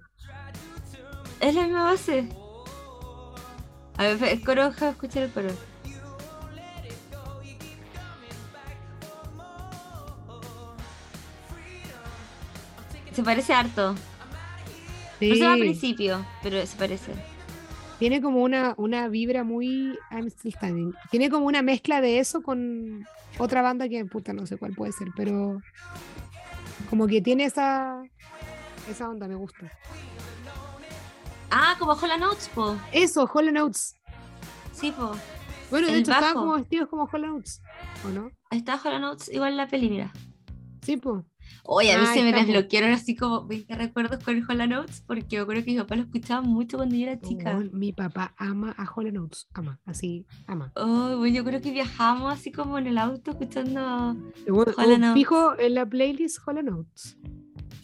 [1.41, 2.29] Es la misma base.
[3.97, 5.49] A ver, el coro, escuchar el coro.
[13.19, 13.97] Se parece harto.
[15.20, 17.12] No se va al principio, pero se parece.
[17.99, 20.95] tiene como una, una vibra muy I'm Still Standing.
[21.11, 23.05] Tiene como una mezcla de eso con
[23.36, 25.61] otra banda que, puta, no sé cuál puede ser, pero
[26.90, 28.05] como que tiene esa,
[28.89, 29.69] esa onda, me gusta.
[31.51, 32.77] Ah, como Hola Notes, po.
[32.93, 33.97] Eso, Hollow Notes.
[34.73, 35.11] Sí, po.
[35.73, 36.40] Bueno, de hecho, estaban bajo.
[36.47, 37.62] como vestidos como Hollow Notes,
[38.07, 38.31] ¿o no?
[38.53, 40.12] Está Hola Notes, igual la peli, mira.
[40.82, 41.24] Sí, pues.
[41.65, 42.39] Oye, a mí Ah, se me po.
[42.39, 46.03] desbloquearon así como 20 recuerdos con Hola Notes, porque me acuerdo que mi papá lo
[46.03, 47.59] escuchaba mucho cuando yo era chica.
[47.59, 50.73] Oh, mi papá ama a Hollow Notes, ama, así, ama.
[50.77, 54.15] Oh, yo creo que viajamos así como en el auto escuchando.
[54.49, 55.15] Bueno, oh, Notes.
[55.15, 57.19] Fijo en la playlist Hollow Notes.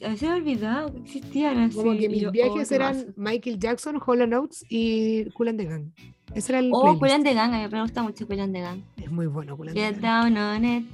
[0.04, 1.76] A veces me he olvidado que existían así.
[1.76, 3.14] Como que mis yo, oh, viajes qué eran.
[3.16, 5.92] Michael Jackson, Hollow Notes y Cool and the Gang.
[6.34, 8.60] Ese era el Oh, and the Gang, a mí me gusta mucho Cool and the
[8.60, 8.82] Gang.
[8.96, 9.94] Es muy bueno the Get Gang.
[9.94, 10.84] Get down on it.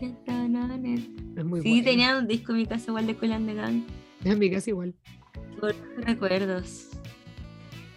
[0.00, 1.84] Es muy Sí, bueno.
[1.84, 3.82] tenía un disco en mi casa igual de Cool and the Gang.
[4.24, 4.94] En mi casa igual.
[5.60, 6.88] Por recuerdos.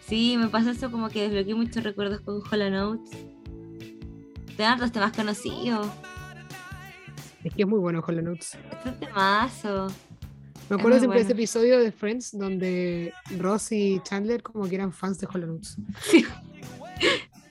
[0.06, 3.12] Sí, me pasa eso como que desbloqueé muchos recuerdos con Hollow Notes.
[4.58, 5.88] Tengo hartos temas conocidos.
[7.44, 8.58] Es que es muy bueno Hollow Notes.
[8.86, 9.88] Es temazo.
[10.70, 14.92] Me acuerdo siempre de ese episodio de Friends donde Ross y Chandler como que eran
[14.94, 15.78] fans de Hollow Notes.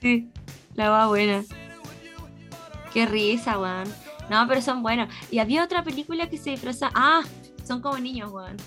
[0.01, 0.29] Sí,
[0.73, 1.43] la va buena.
[2.93, 3.87] Qué risa, weón.
[4.29, 5.09] No, pero son buenos.
[5.31, 6.89] Y había otra película que se disfraza.
[6.93, 7.21] Ah,
[7.65, 8.57] son como niños, weón.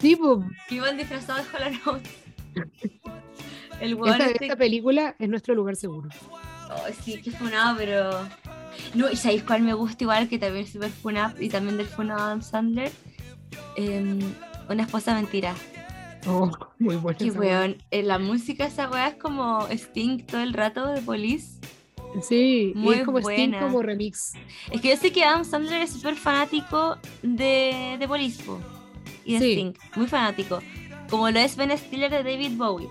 [0.00, 0.38] Sí, pues,
[0.68, 2.12] Que iban disfrazados Hollow Notes.
[3.80, 6.08] El weón esta, este- esta película es nuestro lugar seguro.
[6.70, 8.10] Oh, sí, que funado, pero.
[8.94, 11.86] No, y sabéis cuál me gusta igual, que también es super funado y también del
[11.86, 12.90] funado Adam Sandler.
[13.76, 14.18] Em,
[14.68, 15.54] una esposa mentira.
[16.26, 17.18] Oh, muy buena.
[17.20, 17.60] Weá.
[17.60, 21.58] weón, eh, la música esa weá es como Sting todo el rato de Police.
[22.22, 23.60] Sí, y Muy es como Sting buena.
[23.60, 24.32] como remix.
[24.70, 28.58] Es que yo sé que Adam Sandler es súper fanático de, de Police po,
[29.24, 29.52] y de Sí.
[29.52, 30.60] Sting, muy fanático.
[31.10, 32.88] Como lo es Ben Stiller de David Bowie.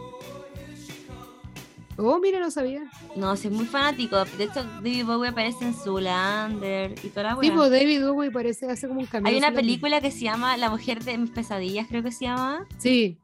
[1.99, 2.84] Oh, mira, no sabía.
[3.15, 4.23] No, soy muy fanático.
[4.38, 7.56] De hecho, David Bowie aparece en Zoolander y toda la Sí, buena.
[7.56, 9.31] pues David Bowie parece, hace como un cambio.
[9.31, 12.68] Hay una película que se llama La mujer de mis pesadillas, creo que se llama.
[12.77, 13.18] Sí,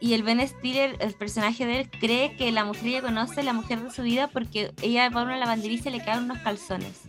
[0.00, 3.46] Y el Ben Stiller, el personaje de él, cree que la mujer ella conoce es
[3.46, 6.38] la mujer de su vida porque ella va a una lavandería y le caen unos
[6.38, 7.02] calzones.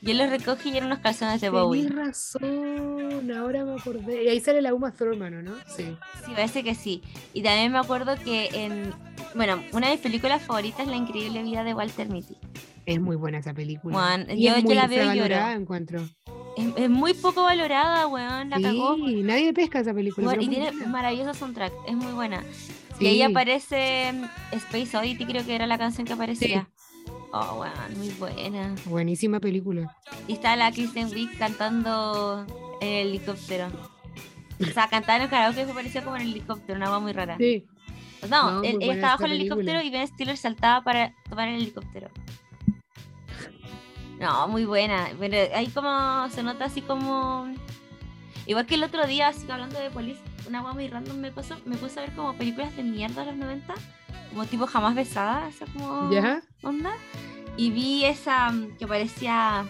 [0.00, 1.84] Y él los recoge y eran unos calzones de Bowie.
[1.84, 4.24] tenés razón, ahora me acordé.
[4.24, 5.52] Y ahí sale la Uma Thurman, ¿o ¿no?
[5.66, 5.96] Sí.
[6.26, 7.02] Sí, parece que sí.
[7.32, 8.92] Y también me acuerdo que en.
[9.34, 12.36] Bueno, una de mis películas favoritas es La increíble vida de Walter Mitty.
[12.84, 13.94] Es muy buena esa película.
[13.94, 15.36] Juan, Y yo, es yo la veo y lloro.
[15.52, 16.06] encuentro.
[16.56, 18.50] Es, es muy poco valorada, weón.
[18.50, 18.96] La cagó.
[18.96, 20.28] Sí, nadie pesca esa película.
[20.28, 20.86] Weón, y tiene buena.
[20.86, 22.44] maravilloso soundtrack, es muy buena.
[22.98, 23.04] Sí.
[23.04, 26.68] Y ahí aparece mm, Space Oddity, creo que era la canción que aparecía.
[27.32, 28.74] Oh, weón, muy buena.
[28.84, 29.96] Buenísima película.
[30.28, 32.46] Y está la Kristen Wiig cantando
[32.80, 33.66] en el helicóptero.
[34.60, 37.12] O sea, cantaba en el karaoke que parecía como en el helicóptero, una voz muy
[37.12, 37.36] rara.
[37.38, 37.66] Sí.
[38.30, 41.48] No, No, muy él, ella estaba bajo el helicóptero y Ben Stiller saltaba para tomar
[41.48, 42.08] el helicóptero.
[44.24, 45.10] No, muy buena.
[45.20, 47.46] Pero ahí como se nota así como.
[48.46, 51.56] Igual que el otro día, así hablando de Police, una guay muy random me pasó,
[51.66, 53.74] me puse a ver como películas de mierda de los 90,
[54.30, 56.42] como tipo jamás besada, esa como ¿Ya?
[56.62, 56.92] onda.
[57.58, 59.66] Y vi esa mm, que parecía.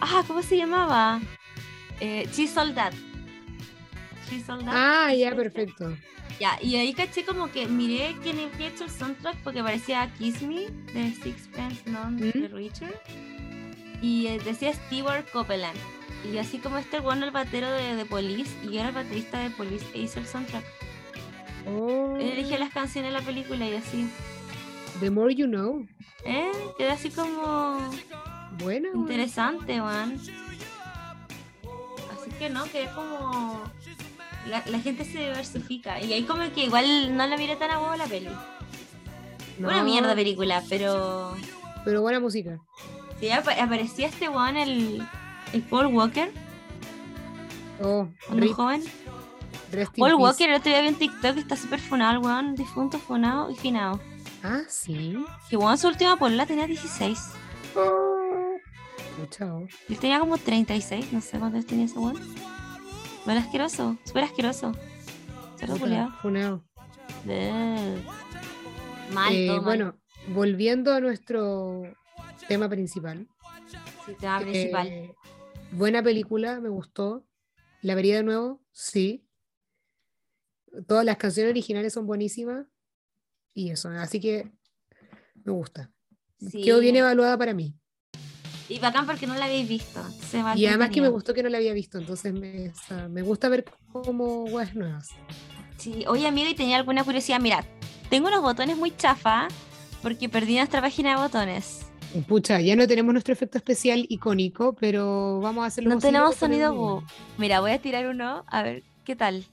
[0.00, 1.20] Ah, ¿cómo se llamaba?
[2.00, 2.94] Eh, She's Soldat.
[4.28, 4.74] She's Soldat.
[4.76, 5.96] Ah, ya, perfecto.
[6.40, 10.42] Ya, y ahí caché como que miré quién había hecho el soundtrack porque parecía Kiss
[10.42, 12.54] Me de Sixpence None de ¿Mm?
[12.54, 13.00] Richard.
[14.04, 15.78] Y eh, decía Stewart Copeland.
[16.30, 19.38] Y así como este bueno el batero de, de Police y yo era el baterista
[19.38, 20.64] de Police e hizo el soundtrack.
[21.66, 24.10] Oh, Él eligió las canciones de la película y así.
[25.00, 25.86] The More You Know.
[26.24, 26.50] ¿Eh?
[26.76, 27.90] Quedó así como
[28.62, 28.84] weón.
[28.94, 30.18] interesante, man.
[32.12, 33.62] Así que no, que como.
[34.48, 36.00] La, la gente se diversifica.
[36.02, 38.28] Y ahí como que igual no la miré tan a huevo la peli.
[39.58, 41.34] Una No, mierda película, pero.
[41.84, 42.60] Pero buena música.
[43.20, 45.02] Sí, apa- aparecía este weón, el,
[45.52, 46.30] el Paul Walker,
[47.82, 48.82] Oh, cuando joven.
[49.96, 50.14] Paul.
[50.14, 53.56] Walker, el otro día vi en TikTok, está súper funado, el weón, difunto, funado y
[53.56, 54.00] finado.
[54.44, 55.16] Ah, sí.
[55.50, 57.18] Que weón, su última polola tenía 16.
[57.76, 58.56] Oh.
[59.30, 59.66] Chao.
[59.88, 62.20] Él tenía como 36, no sé cuántos tenía ese weón.
[63.24, 64.72] Bueno, asqueroso, súper asqueroso.
[65.56, 65.76] Cerdo.
[65.76, 66.62] Funado.
[69.12, 69.64] Mal, Eh, todo mal.
[69.64, 69.94] bueno,
[70.28, 71.82] volviendo a nuestro
[72.48, 73.28] tema principal.
[74.06, 74.88] Sí, tema principal.
[74.88, 75.14] Eh,
[75.72, 77.26] buena película, me gustó.
[77.82, 78.62] ¿La vería de nuevo?
[78.72, 79.26] Sí.
[80.86, 82.66] Todas las canciones originales son buenísimas.
[83.52, 84.50] Y eso, así que
[85.44, 85.92] me gusta.
[86.50, 86.62] Sí.
[86.62, 87.76] Quedó bien evaluada para mí.
[88.68, 90.02] Y bacán porque no la habéis visto.
[90.10, 93.08] se Y además que me gustó que no la había visto, entonces me, o sea,
[93.08, 95.10] me gusta ver como weas nuevas.
[95.76, 97.40] Sí, oye amigo, y tenía alguna curiosidad.
[97.40, 97.64] Mira,
[98.08, 99.48] tengo unos botones muy chafa
[100.02, 101.83] porque perdí nuestra página de botones.
[102.22, 105.90] Pucha, ya no tenemos nuestro efecto especial icónico, pero vamos a hacerlo.
[105.90, 107.02] No tenemos sonido bu.
[107.38, 109.44] Mira, voy a tirar uno a ver qué tal.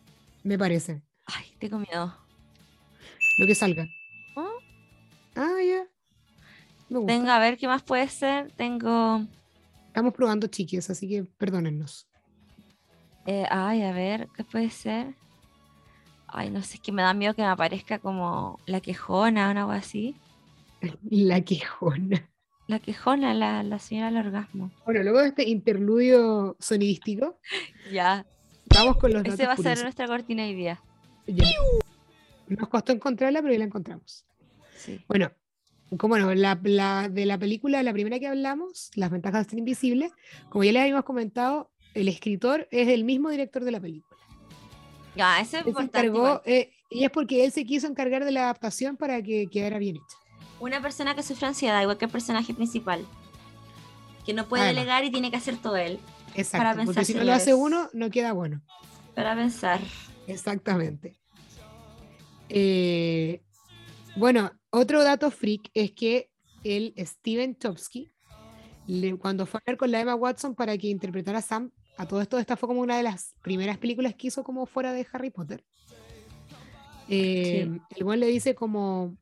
[0.43, 1.01] Me parece.
[1.25, 2.15] Ay, tengo miedo.
[3.39, 3.87] Lo que salga.
[4.35, 4.47] ¿Oh?
[5.35, 5.83] Ah, ya.
[7.07, 8.51] Tengo a ver qué más puede ser.
[8.51, 9.25] Tengo.
[9.87, 12.07] Estamos probando chiques, así que perdónennos.
[13.25, 15.15] eh, ay, a ver, ¿qué puede ser?
[16.27, 19.57] Ay, no sé, es que me da miedo que me aparezca como la quejona o
[19.57, 20.15] algo así.
[21.09, 22.29] La quejona.
[22.71, 24.71] La quejona, la, la señora del orgasmo.
[24.85, 27.37] Bueno, luego de este interludio sonidístico,
[27.91, 28.25] Ya.
[28.73, 29.83] vamos con los datos Ese va a ser curiosos.
[29.83, 30.81] nuestra cortina hoy día.
[31.27, 31.43] Ya.
[32.47, 34.25] Nos costó encontrarla, pero ya la encontramos.
[34.77, 35.01] Sí.
[35.09, 35.31] Bueno,
[35.97, 39.59] como no, la, la- de la película, la primera que hablamos, Las ventajas de ser
[39.59, 40.09] invisible,
[40.47, 44.17] como ya les habíamos comentado, el escritor es el mismo director de la película.
[45.17, 46.07] Ya, eso es Él importante.
[46.07, 49.77] encargó, eh, y es porque él se quiso encargar de la adaptación para que quedara
[49.77, 50.17] bien hecha.
[50.61, 53.05] Una persona que sufre ansiedad, igual que el personaje principal.
[54.25, 54.75] Que no puede Además.
[54.83, 55.99] delegar y tiene que hacer todo él.
[56.35, 58.61] Exacto, porque pensar, si no lo hace uno, no queda bueno.
[59.15, 59.79] Para pensar.
[60.27, 61.19] Exactamente.
[62.49, 63.41] Eh,
[64.15, 66.29] bueno, otro dato freak es que
[66.63, 68.11] el Steven Chomsky,
[68.87, 72.05] le- cuando fue a ver con la Emma Watson para que interpretara a Sam, a
[72.05, 75.05] todo esto, esta fue como una de las primeras películas que hizo como fuera de
[75.11, 75.63] Harry Potter.
[77.09, 79.17] Eh, El buen le dice como,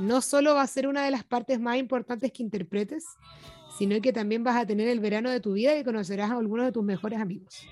[0.00, 3.04] no solo va a ser una de las partes más importantes que interpretes,
[3.78, 6.66] sino que también vas a tener el verano de tu vida y conocerás a algunos
[6.66, 7.66] de tus mejores amigos.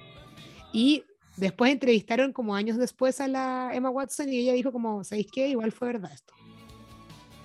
[0.72, 1.05] Y
[1.36, 5.48] después entrevistaron como años después a la Emma Watson y ella dijo como, ¿sabéis qué?
[5.48, 6.34] Igual fue verdad esto.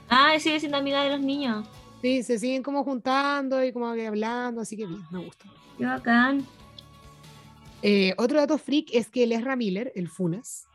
[0.09, 1.65] Ah, sigue siendo amiga de los niños.
[2.01, 5.45] Sí, se siguen como juntando y como hablando, así que bien, me gusta.
[5.77, 6.45] Qué bacán.
[7.81, 10.67] Eh, otro dato freak es que el Ezra Miller, el Funas,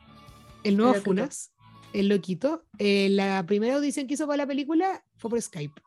[0.64, 0.94] el nuevo.
[0.94, 1.52] Funas,
[2.00, 5.80] el loquito, eh, la primera audición que hizo para la película fue por Skype.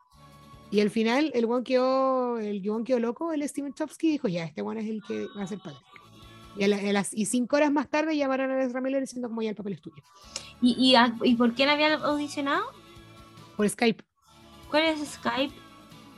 [0.70, 4.44] Y al final el guan quedó, el guan quedó loco, el Steven Chopsky dijo, ya,
[4.44, 5.76] este guan es el que va a ser padre.
[6.56, 9.28] Y, a la- a las, y cinco horas más tarde llamaron a Ezra Miller diciendo
[9.28, 10.02] como ya el papel es tuyo.
[10.60, 12.64] ¿Y, y, a- ¿y por quién había audicionado?
[13.56, 14.02] Por Skype,
[14.70, 15.54] ¿Cuál es Skype?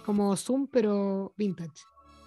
[0.05, 1.83] como Zoom, pero vintage.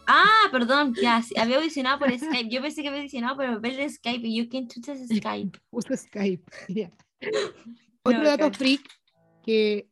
[0.07, 2.49] Ah, perdón, ya, sí, había audicionado por Skype.
[2.49, 5.60] Yo pensé que había audicionado por el papel de Skype y yo, ¿quién chucha Skype?
[5.72, 6.44] Usa Skype.
[6.69, 6.89] ya.
[8.03, 8.53] Otro dato bacán.
[8.53, 8.81] freak
[9.44, 9.89] que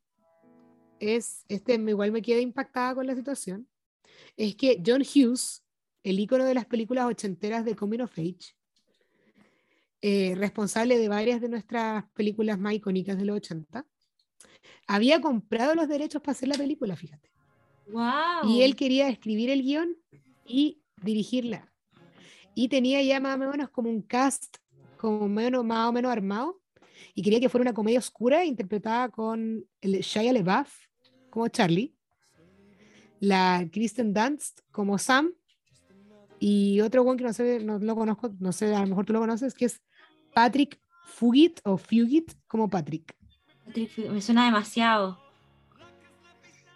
[1.00, 3.68] es, este igual me queda impactada con la situación,
[4.38, 5.64] es que John Hughes,
[6.04, 8.56] el ícono de las películas ochenteras de Coming of Age,
[10.02, 13.86] eh, responsable de varias de nuestras películas más icónicas de los 80,
[14.88, 17.32] había comprado los derechos para hacer la película, fíjate.
[17.88, 18.50] Wow.
[18.50, 19.98] Y él quería escribir el guion
[20.46, 21.72] y dirigirla.
[22.54, 24.58] Y tenía ya más o menos como un cast
[24.98, 26.62] como menos, más o menos armado.
[27.16, 30.70] Y quería que fuera una comedia oscura interpretada con el Shia LaBeouf
[31.30, 31.96] como Charlie,
[33.22, 35.34] la Kristen Dunst como Sam
[36.40, 39.14] y otro one que no sé, no lo conozco, no sé, a lo mejor tú
[39.14, 39.82] lo conoces, que es
[40.34, 43.16] Patrick Fugit o Fugit como Patrick.
[44.10, 45.18] Me suena demasiado.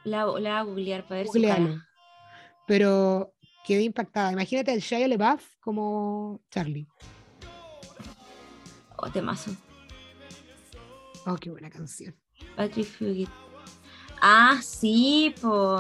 [0.06, 1.68] La, la voy a googlear para ver su Googlealo.
[1.68, 1.90] cara.
[2.66, 3.34] Pero
[3.66, 4.32] quedé impactada.
[4.32, 6.88] Imagínate al Shia LaBeouf como Charlie.
[8.98, 9.52] Oh, temazo.
[11.32, 12.16] Oh, qué buena canción.
[12.56, 13.30] Patrick Fugit.
[14.22, 15.78] Ah, sí, po.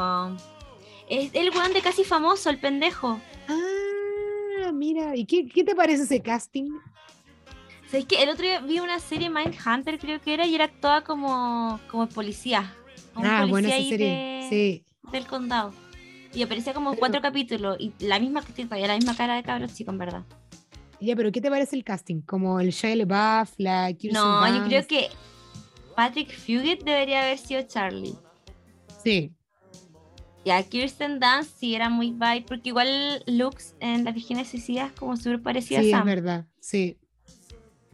[1.09, 3.19] Es el weón de casi famoso, el pendejo.
[3.47, 6.69] Ah, mira, ¿y qué, qué te parece ese casting?
[7.89, 11.03] ¿Sabes que El otro día vi una serie Mindhunter, creo que era, y era actuada
[11.03, 12.75] como, como policía.
[13.13, 14.07] Como Ah, policía buena esa serie.
[14.07, 14.85] de- Sí.
[15.11, 15.73] del condado.
[16.33, 17.77] Y aparecía como Pero- cuatro capítulos.
[17.79, 20.23] Y la misma todavía la misma cara de cabros chico, en verdad.
[21.01, 22.21] Ya, pero ¿qué te parece el casting?
[22.21, 25.09] Como el Shia LaBeouf, la Kirsten No, yo creo que
[25.99, 28.15] Patrick Fugit debería haber sido Charlie.
[29.03, 29.33] Sí,
[30.45, 34.93] Y a Kirsten Dunst sí era muy bye, porque igual looks en Las Virgenes Suicidas
[34.93, 36.05] como súper parecida sí, a es Sam.
[36.05, 36.45] verdad.
[36.61, 36.97] Sí,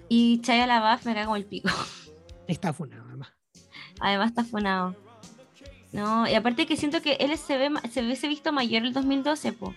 [0.07, 1.67] Y Chaya LaBeouf me caga como el pico.
[2.47, 3.29] está funado, además.
[3.99, 4.95] Además está funado.
[5.91, 9.51] No, y aparte que siento que él se ve se hubiese visto mayor el 2012,
[9.53, 9.73] po.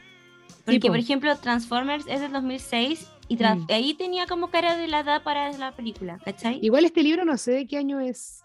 [0.67, 0.89] Porque, po.
[0.89, 3.67] por ejemplo, Transformers es del 2006 y Mm.
[3.69, 6.59] ahí tenía como cara de la edad para la película, ¿cachai?
[6.63, 8.43] Igual este libro no sé de qué año es.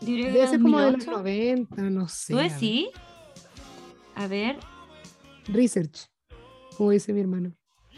[0.00, 1.10] Debe ser como de los 2008.
[1.18, 2.32] 90, no sé.
[2.34, 2.88] ¿Tú decís?
[4.14, 4.58] A ver,
[5.48, 6.08] Research,
[6.76, 7.52] como dice mi hermano.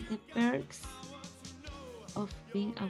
[0.08, 0.82] The Perks
[2.14, 2.88] of Being a.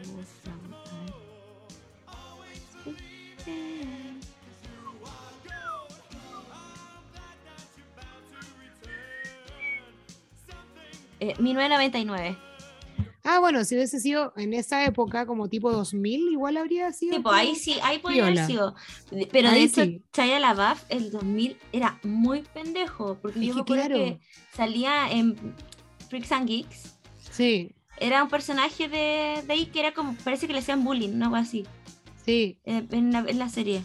[11.20, 12.36] Eh, 1999.
[13.30, 17.16] Ah, bueno, si hubiese sido en esa época, como tipo 2000, igual habría sido.
[17.16, 18.74] Tipo, ahí sí, ahí podría haber sido.
[19.30, 20.02] Pero de hecho, sí.
[20.14, 23.18] Chaya LaBeouf, el 2000, era muy pendejo.
[23.20, 23.96] Porque Es yo que me acuerdo claro.
[23.96, 24.20] que
[24.56, 25.36] salía en
[26.08, 26.96] Freaks and Geeks.
[27.30, 31.18] Sí, Era un personaje de, de ahí que era como, parece que le hacían bullying,
[31.18, 31.26] ¿no?
[31.26, 31.66] Algo así,
[32.24, 33.82] sí, en, en la, en la serie.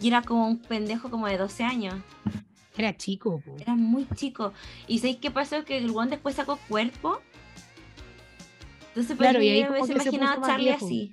[0.00, 1.94] Y era como un pendejo como de 12 años.
[2.76, 3.40] era chico.
[3.44, 3.56] po.
[3.58, 4.52] Era muy chico.
[4.86, 5.64] ¿Y sabéis qué pasó?
[5.64, 7.20] Que el one después sacó cuerpo.
[8.92, 10.86] Entonces, pues Claro, y ahí me como que se imaginado a Charlie viejo.
[10.86, 11.12] así.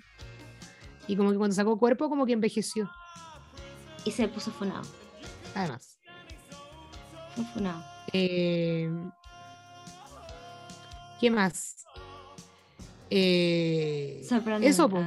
[1.07, 2.89] Y como que cuando sacó cuerpo, como que envejeció.
[4.03, 4.81] Y se puso funado.
[5.56, 5.99] Además.
[7.35, 7.84] Fue funado.
[8.11, 8.89] Eh,
[11.19, 11.85] ¿Qué más?
[13.10, 14.22] Eh,
[14.61, 14.99] eso, po.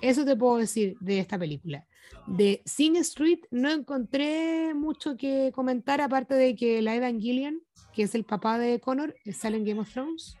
[0.00, 1.86] eso te puedo decir de esta película.
[2.26, 7.60] De Sing Street no encontré mucho que comentar, aparte de que la Evan Gillian,
[7.94, 10.36] que es el papá de Connor, sale en Game of Thrones.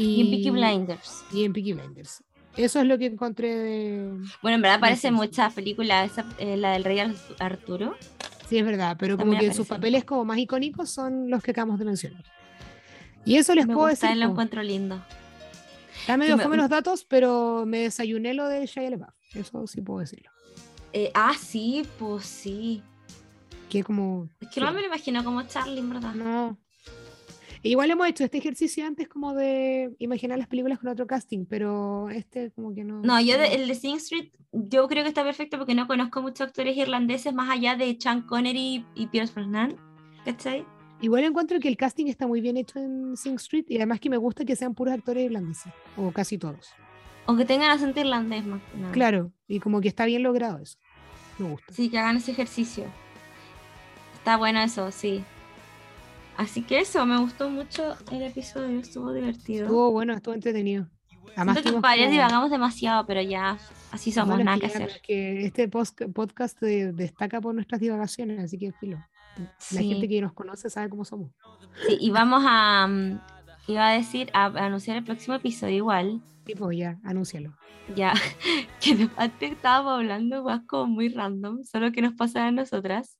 [0.00, 1.24] Y en Peaky Blinders.
[1.32, 2.22] Y en Peaky Blinders.
[2.56, 4.10] Eso es lo que encontré de...
[4.42, 5.12] Bueno, en verdad Simpsons.
[5.16, 6.10] muchas películas.
[6.12, 7.96] esa- eh, la del Rey Ar- Arturo.
[8.48, 9.68] Sí, es verdad, pero como que sus aparece.
[9.74, 12.24] papeles como más icónicos son los que acabamos de mencionar.
[13.24, 14.22] Y eso les Me puedo gusta, decir.
[14.24, 15.00] lo encuentro lindo.
[16.00, 19.10] Está medio me- fome los datos, pero me desayuné lo de Shia LaBeouf.
[19.34, 20.30] Eso sí puedo decirlo.
[20.94, 22.82] Eh, ah, sí, pues sí.
[23.68, 24.28] Que como...
[24.40, 26.14] Es que no me lo imagino como Charlie, en verdad.
[26.14, 26.56] No.
[27.62, 32.08] Igual hemos hecho este ejercicio antes como de imaginar las películas con otro casting, pero
[32.10, 33.00] este como que no.
[33.02, 36.22] No, yo de- el de Sing Street, yo creo que está perfecto porque no conozco
[36.22, 39.76] muchos actores irlandeses más allá de Sean Connery y Pierce Brosnan.
[40.24, 40.64] ¿Cachai?
[41.00, 44.10] Igual encuentro que el casting está muy bien hecho en Sing Street y además que
[44.10, 46.70] me gusta que sean puros actores irlandeses, o casi todos.
[47.26, 48.92] O que tengan acento irlandés más que nada.
[48.92, 50.78] Claro, y como que está bien logrado eso.
[51.38, 51.72] Me gusta.
[51.72, 52.84] Sí, que hagan ese ejercicio.
[54.14, 55.22] Está bueno eso, sí.
[56.38, 59.64] Así que eso, me gustó mucho el episodio, estuvo divertido.
[59.64, 60.86] Estuvo bueno, estuvo entretenido.
[61.36, 63.58] Además Siento que varias como- divagamos demasiado, pero ya
[63.90, 64.88] Así somos, Bueno, nada que hacer.
[64.90, 68.98] es que este post- podcast de- destaca por nuestras divagaciones, así que filo.
[69.38, 69.88] La Sí.
[69.88, 71.30] gente que nos conoce sabe cómo somos.
[71.86, 73.20] Sí, y vamos a, mm,
[73.68, 76.20] iba a decir, a, a anunciar el próximo episodio igual.
[76.44, 77.54] Tipo, ya, anúncialo.
[77.96, 78.12] Ya,
[78.82, 83.18] que de antes estábamos hablando más como muy random, solo que nos pasa a nosotras.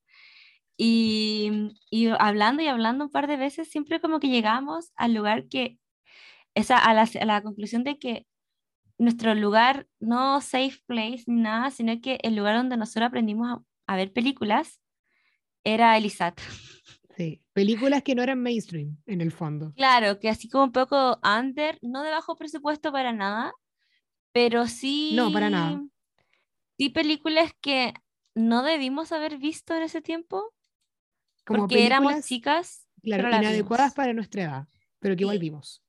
[0.80, 5.48] Y, y hablando y hablando un par de veces, siempre como que llegamos al lugar
[5.48, 5.78] que,
[6.54, 8.26] esa, a, la, a la conclusión de que
[8.96, 13.92] nuestro lugar, no safe place ni nada, sino que el lugar donde nosotros aprendimos a,
[13.92, 14.80] a ver películas
[15.64, 16.40] era el ISAT.
[17.16, 17.42] Sí.
[17.52, 19.72] Películas que no eran mainstream, en el fondo.
[19.74, 23.52] Claro, que así como un poco under, no de bajo presupuesto para nada,
[24.32, 25.10] pero sí.
[25.14, 25.82] No, para nada.
[26.78, 27.94] Sí, películas que
[28.36, 30.54] no debimos haber visto en ese tiempo,
[31.48, 32.86] Como porque éramos chicas.
[33.02, 34.68] claro, pero inadecuadas para nuestra edad,
[35.00, 35.40] pero que igual Sí.
[35.40, 35.84] vimos.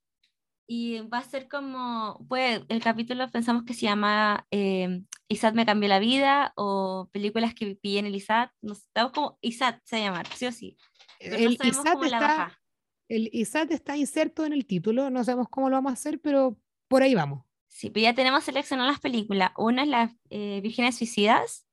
[0.71, 5.65] Y va a ser como, pues el capítulo pensamos que se llama eh, Isat me
[5.65, 8.51] cambió la vida o películas que pillé en el Isat.
[8.61, 10.77] Nos estamos como Isat se va a llamar, sí o sí.
[11.19, 12.61] Pero no El sabemos ISAT, cómo la está, baja.
[13.07, 16.59] el ISAT está inserto en el título, no sabemos cómo lo vamos a hacer, pero
[16.87, 17.43] por ahí vamos.
[17.67, 19.51] Sí, pero ya tenemos seleccionadas las películas.
[19.57, 21.65] Una es las eh, Vírgenes Suicidas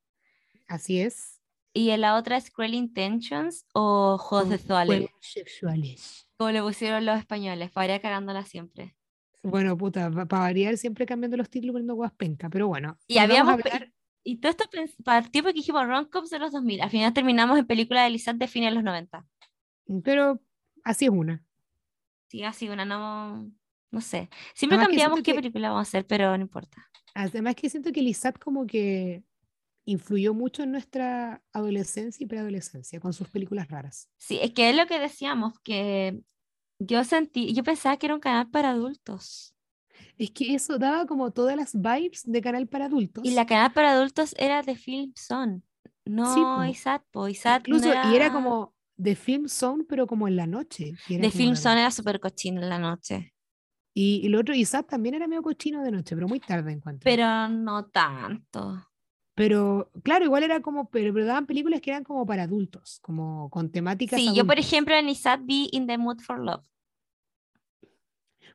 [0.68, 1.35] Así es.
[1.76, 6.28] Y la otra es Cruel Intentions o Juegos Sexuales, juegos sexuales.
[6.36, 8.96] como le pusieron los españoles, para cagándola siempre.
[9.42, 12.98] Bueno, puta, para variar siempre cambiando los títulos poniendo guas penca, pero bueno.
[13.06, 13.92] Y habíamos hablar-
[14.24, 14.64] Y todo esto
[15.04, 16.80] partió porque dijimos rom-coms de los 2000.
[16.80, 19.24] Al final terminamos en película de Lizard de fines de los 90.
[20.02, 20.40] pero
[20.82, 21.44] así es una.
[22.28, 23.48] Sí, así una no.
[23.92, 24.28] No sé.
[24.52, 26.88] Siempre Además cambiamos qué que- película vamos a hacer, pero no importa.
[27.14, 29.22] Además que siento que ISAT como que
[29.86, 34.10] influyó mucho en nuestra adolescencia y preadolescencia con sus películas raras.
[34.18, 36.20] Sí, es que es lo que decíamos, que
[36.78, 39.54] yo sentí, yo pensaba que era un canal para adultos.
[40.18, 43.24] Es que eso daba como todas las vibes de canal para adultos.
[43.24, 45.62] Y la canal para adultos era de Film Zone,
[46.04, 46.64] no po.
[46.64, 47.28] ISAT, po.
[47.28, 50.94] ISAT no Incluso, y era era- como de Film Zone, pero como en la noche.
[51.08, 51.54] era De Film.
[51.54, 53.32] Zone era súper cochino en la noche,
[53.94, 57.04] Y, y el otro ISAT también era medio cochino de noche, pero muy tarde encuentro.
[57.04, 58.82] pero no tanto.
[59.36, 63.50] Pero claro, igual era como, pero, pero daban películas que eran como para adultos, como
[63.50, 64.66] con temáticas Sí, yo por adultas.
[64.66, 66.64] ejemplo en ISAT vi In the Mood for Love.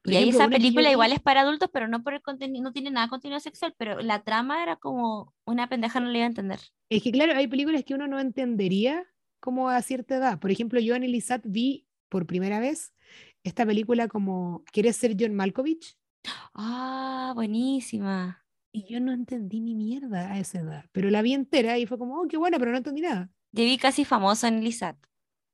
[0.03, 2.03] Por y ahí ejemplo, esa que yo película vi- igual es para adultos, pero no
[2.03, 5.69] por el contenido, no tiene nada de contenido sexual, pero la trama era como una
[5.69, 6.59] pendeja no le iba a entender.
[6.89, 9.05] Es que claro, hay películas que uno no entendería
[9.39, 10.39] como a cierta edad.
[10.39, 12.93] Por ejemplo, yo en el ISAT vi por primera vez
[13.43, 15.95] esta película como ¿Quieres ser John Malkovich?
[16.53, 18.40] Ah, buenísima.
[18.71, 21.97] Y yo no entendí ni mierda a esa edad, pero la vi entera y fue
[21.97, 23.29] como, oh, qué buena, pero no entendí nada.
[23.51, 24.95] Yo vi casi famoso en el ISAT.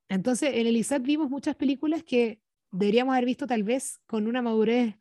[0.07, 2.39] Entonces, en el ISAT vimos muchas películas que
[2.72, 4.95] deberíamos haber visto tal vez con una madurez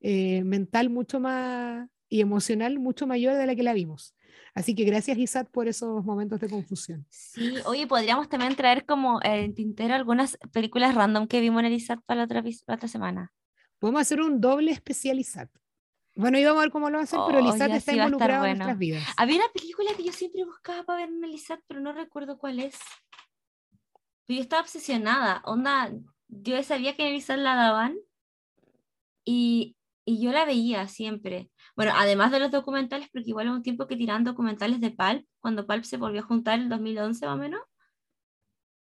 [0.00, 4.14] eh, mental mucho más y emocional mucho mayor de la que la vimos.
[4.54, 7.06] Así que gracias ISAT por esos momentos de confusión.
[7.08, 11.66] Sí, oye, podríamos también traer como eh, en tintero algunas películas random que vimos en
[11.66, 13.32] el ISAT para la otra, para la otra semana.
[13.78, 15.48] Podemos hacer un doble especial ISAT.
[16.14, 18.06] Bueno, íbamos a ver cómo lo pero el Oh, ISAT ya está sí va a
[18.06, 18.56] estar involucrado en bueno.
[18.56, 19.04] nuestras vidas.
[19.16, 22.38] Había una película que yo siempre buscaba para ver en el ISAT, pero no recuerdo
[22.38, 22.78] cuál es.
[24.26, 25.42] Pero yo estaba obsesionada.
[25.44, 25.90] Onda,
[26.28, 27.96] yo sabía que en el ISAT la daban
[29.24, 31.50] y, y yo la veía siempre.
[31.76, 35.26] Bueno, además de los documentales, porque igual hubo un tiempo que tiraban documentales de Pulp,
[35.40, 37.60] cuando Pulp se volvió a juntar en el 2011 más o menos.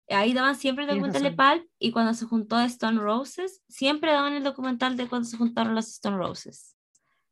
[0.09, 4.33] Ahí daban siempre el documental de Pulp y cuando se juntó Stone Roses, siempre daban
[4.33, 6.78] el documental de cuando se juntaron los Stone Roses.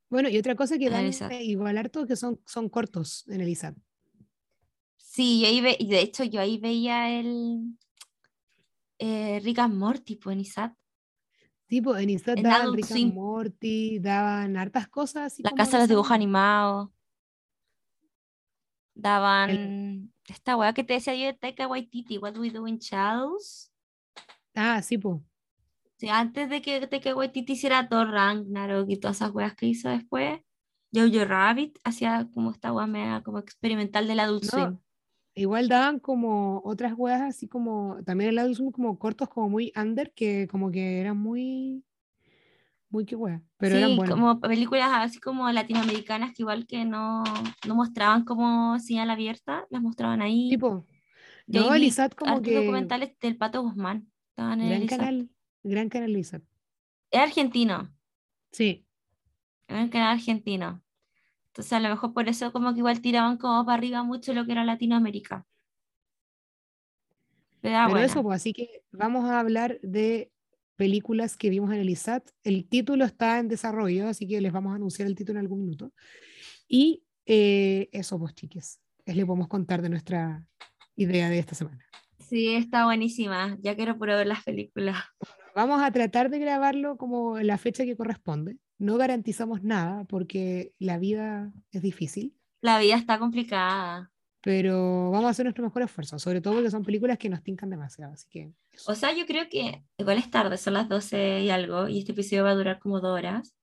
[0.09, 1.33] Bueno, y otra cosa que el dan ISAT.
[1.33, 3.77] eh, igual harto que son, son cortos en el ISAT.
[4.97, 7.77] Sí, yo ahí ve- y de hecho yo ahí veía el
[8.99, 10.73] eh, Rick and Morty pues, en ISAT.
[11.66, 13.15] Tipo, en ISAT En daban Rick and.
[13.15, 15.33] Morty, daban hartas cosas.
[15.33, 16.91] Así La como casa de los dibujos animados.
[18.95, 23.70] Daban esta weá que te decía yo de Taika Waititi, What We Do in Shadows.
[24.55, 25.23] Ah, sí, po.
[25.98, 29.89] Sí, antes de que Taika Waititi hiciera Thor Ragnarok y todas esas weas que hizo
[29.89, 30.40] después,
[30.94, 34.78] Jojo Rabbit hacía como esta weá media como experimental del Adult No, Swim.
[35.35, 39.73] Igual daban como otras weas así como, también el lado son como cortos, como muy
[39.77, 41.82] under, que como que eran muy,
[42.90, 44.14] muy qué wea, pero eran Sí, buenos.
[44.18, 47.23] como películas así como latinoamericanas que igual que no,
[47.66, 50.48] no mostraban como señal abierta, las mostraban ahí.
[50.48, 50.86] Tipo,
[51.47, 51.68] no,
[52.16, 54.10] como que, documentales del Pato Guzmán.
[54.31, 55.31] Estaban en el canal,
[55.68, 56.43] gran canal ISAT.
[57.10, 57.93] Es argentino,
[58.52, 58.86] Sí,
[59.68, 60.82] es un canal argentino.
[61.48, 64.44] Entonces a lo mejor por eso como que igual tiraban como para arriba mucho lo
[64.44, 65.47] que era Latinoamérica.
[67.60, 68.05] Pero buena.
[68.05, 70.30] eso, pues así que vamos a hablar de
[70.76, 72.28] películas que vimos en el ISAT.
[72.44, 75.60] El título está en desarrollo, así que les vamos a anunciar el título en algún
[75.60, 75.93] minuto.
[76.68, 80.44] Y eh, eso, pues chiques, es le podemos contar de nuestra
[80.94, 81.84] idea de esta semana.
[82.20, 83.56] Sí, está buenísima.
[83.60, 84.97] Ya quiero puro ver las películas.
[85.57, 88.59] Vamos a tratar de grabarlo como la fecha que corresponde.
[88.77, 92.37] No garantizamos nada porque la vida es difícil.
[92.61, 94.12] La vida está complicada.
[94.43, 97.70] Pero vamos a hacer nuestro mejor esfuerzo, sobre todo porque son películas que nos tincan
[97.70, 98.12] demasiado.
[98.12, 98.53] Así que.
[98.87, 102.12] O sea, yo creo que igual es tarde, son las 12 y algo, y este
[102.12, 103.57] episodio va a durar como dos horas.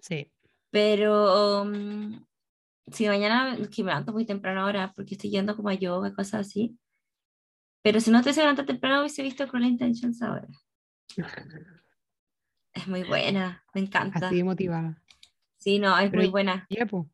[0.00, 0.30] Sí.
[0.68, 2.26] Pero um,
[2.88, 6.46] si mañana, que me levanto muy temprano ahora, porque estoy yendo como a yoga, cosas
[6.46, 6.76] así.
[7.80, 10.46] Pero si no te se levanta temprano, hubiese visto Cruel Intentions ahora.
[12.74, 14.28] Es muy buena, me encanta.
[14.28, 15.02] Así motivada.
[15.58, 16.66] Sí, no, es Pero muy buena.
[16.70, 17.06] Ya, pues,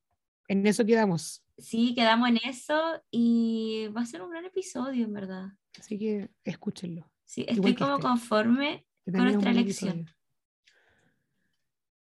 [0.46, 1.44] en eso quedamos.
[1.58, 5.48] Sí, quedamos en eso y va a ser un gran episodio, en verdad.
[5.78, 7.10] Así que escúchenlo.
[7.24, 9.90] Sí, estoy como este, conforme con nuestra elección.
[9.90, 10.16] episodio.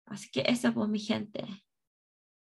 [0.07, 1.45] Así que eso, pues, mi gente.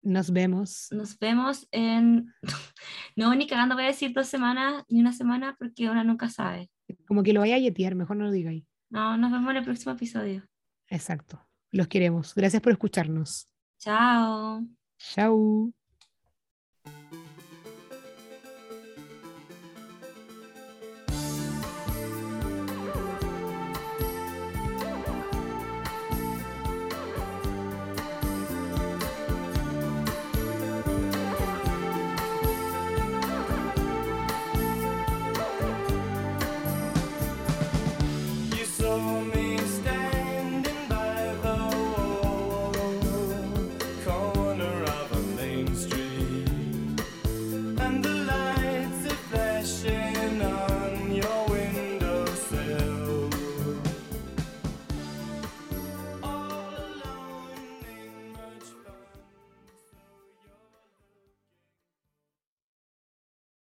[0.02, 0.89] Nos vemos.
[0.90, 2.32] Nos vemos en.
[3.14, 6.70] No, ni cagando voy a decir dos semanas ni una semana porque una nunca sabe.
[7.06, 8.64] Como que lo vaya a yetear, mejor no lo digáis.
[8.93, 10.47] No, nos vemos en el próximo episodio.
[10.89, 11.43] Exacto.
[11.70, 12.35] Los queremos.
[12.35, 13.48] Gracias por escucharnos.
[13.78, 14.62] Chao.
[14.98, 15.73] Chao.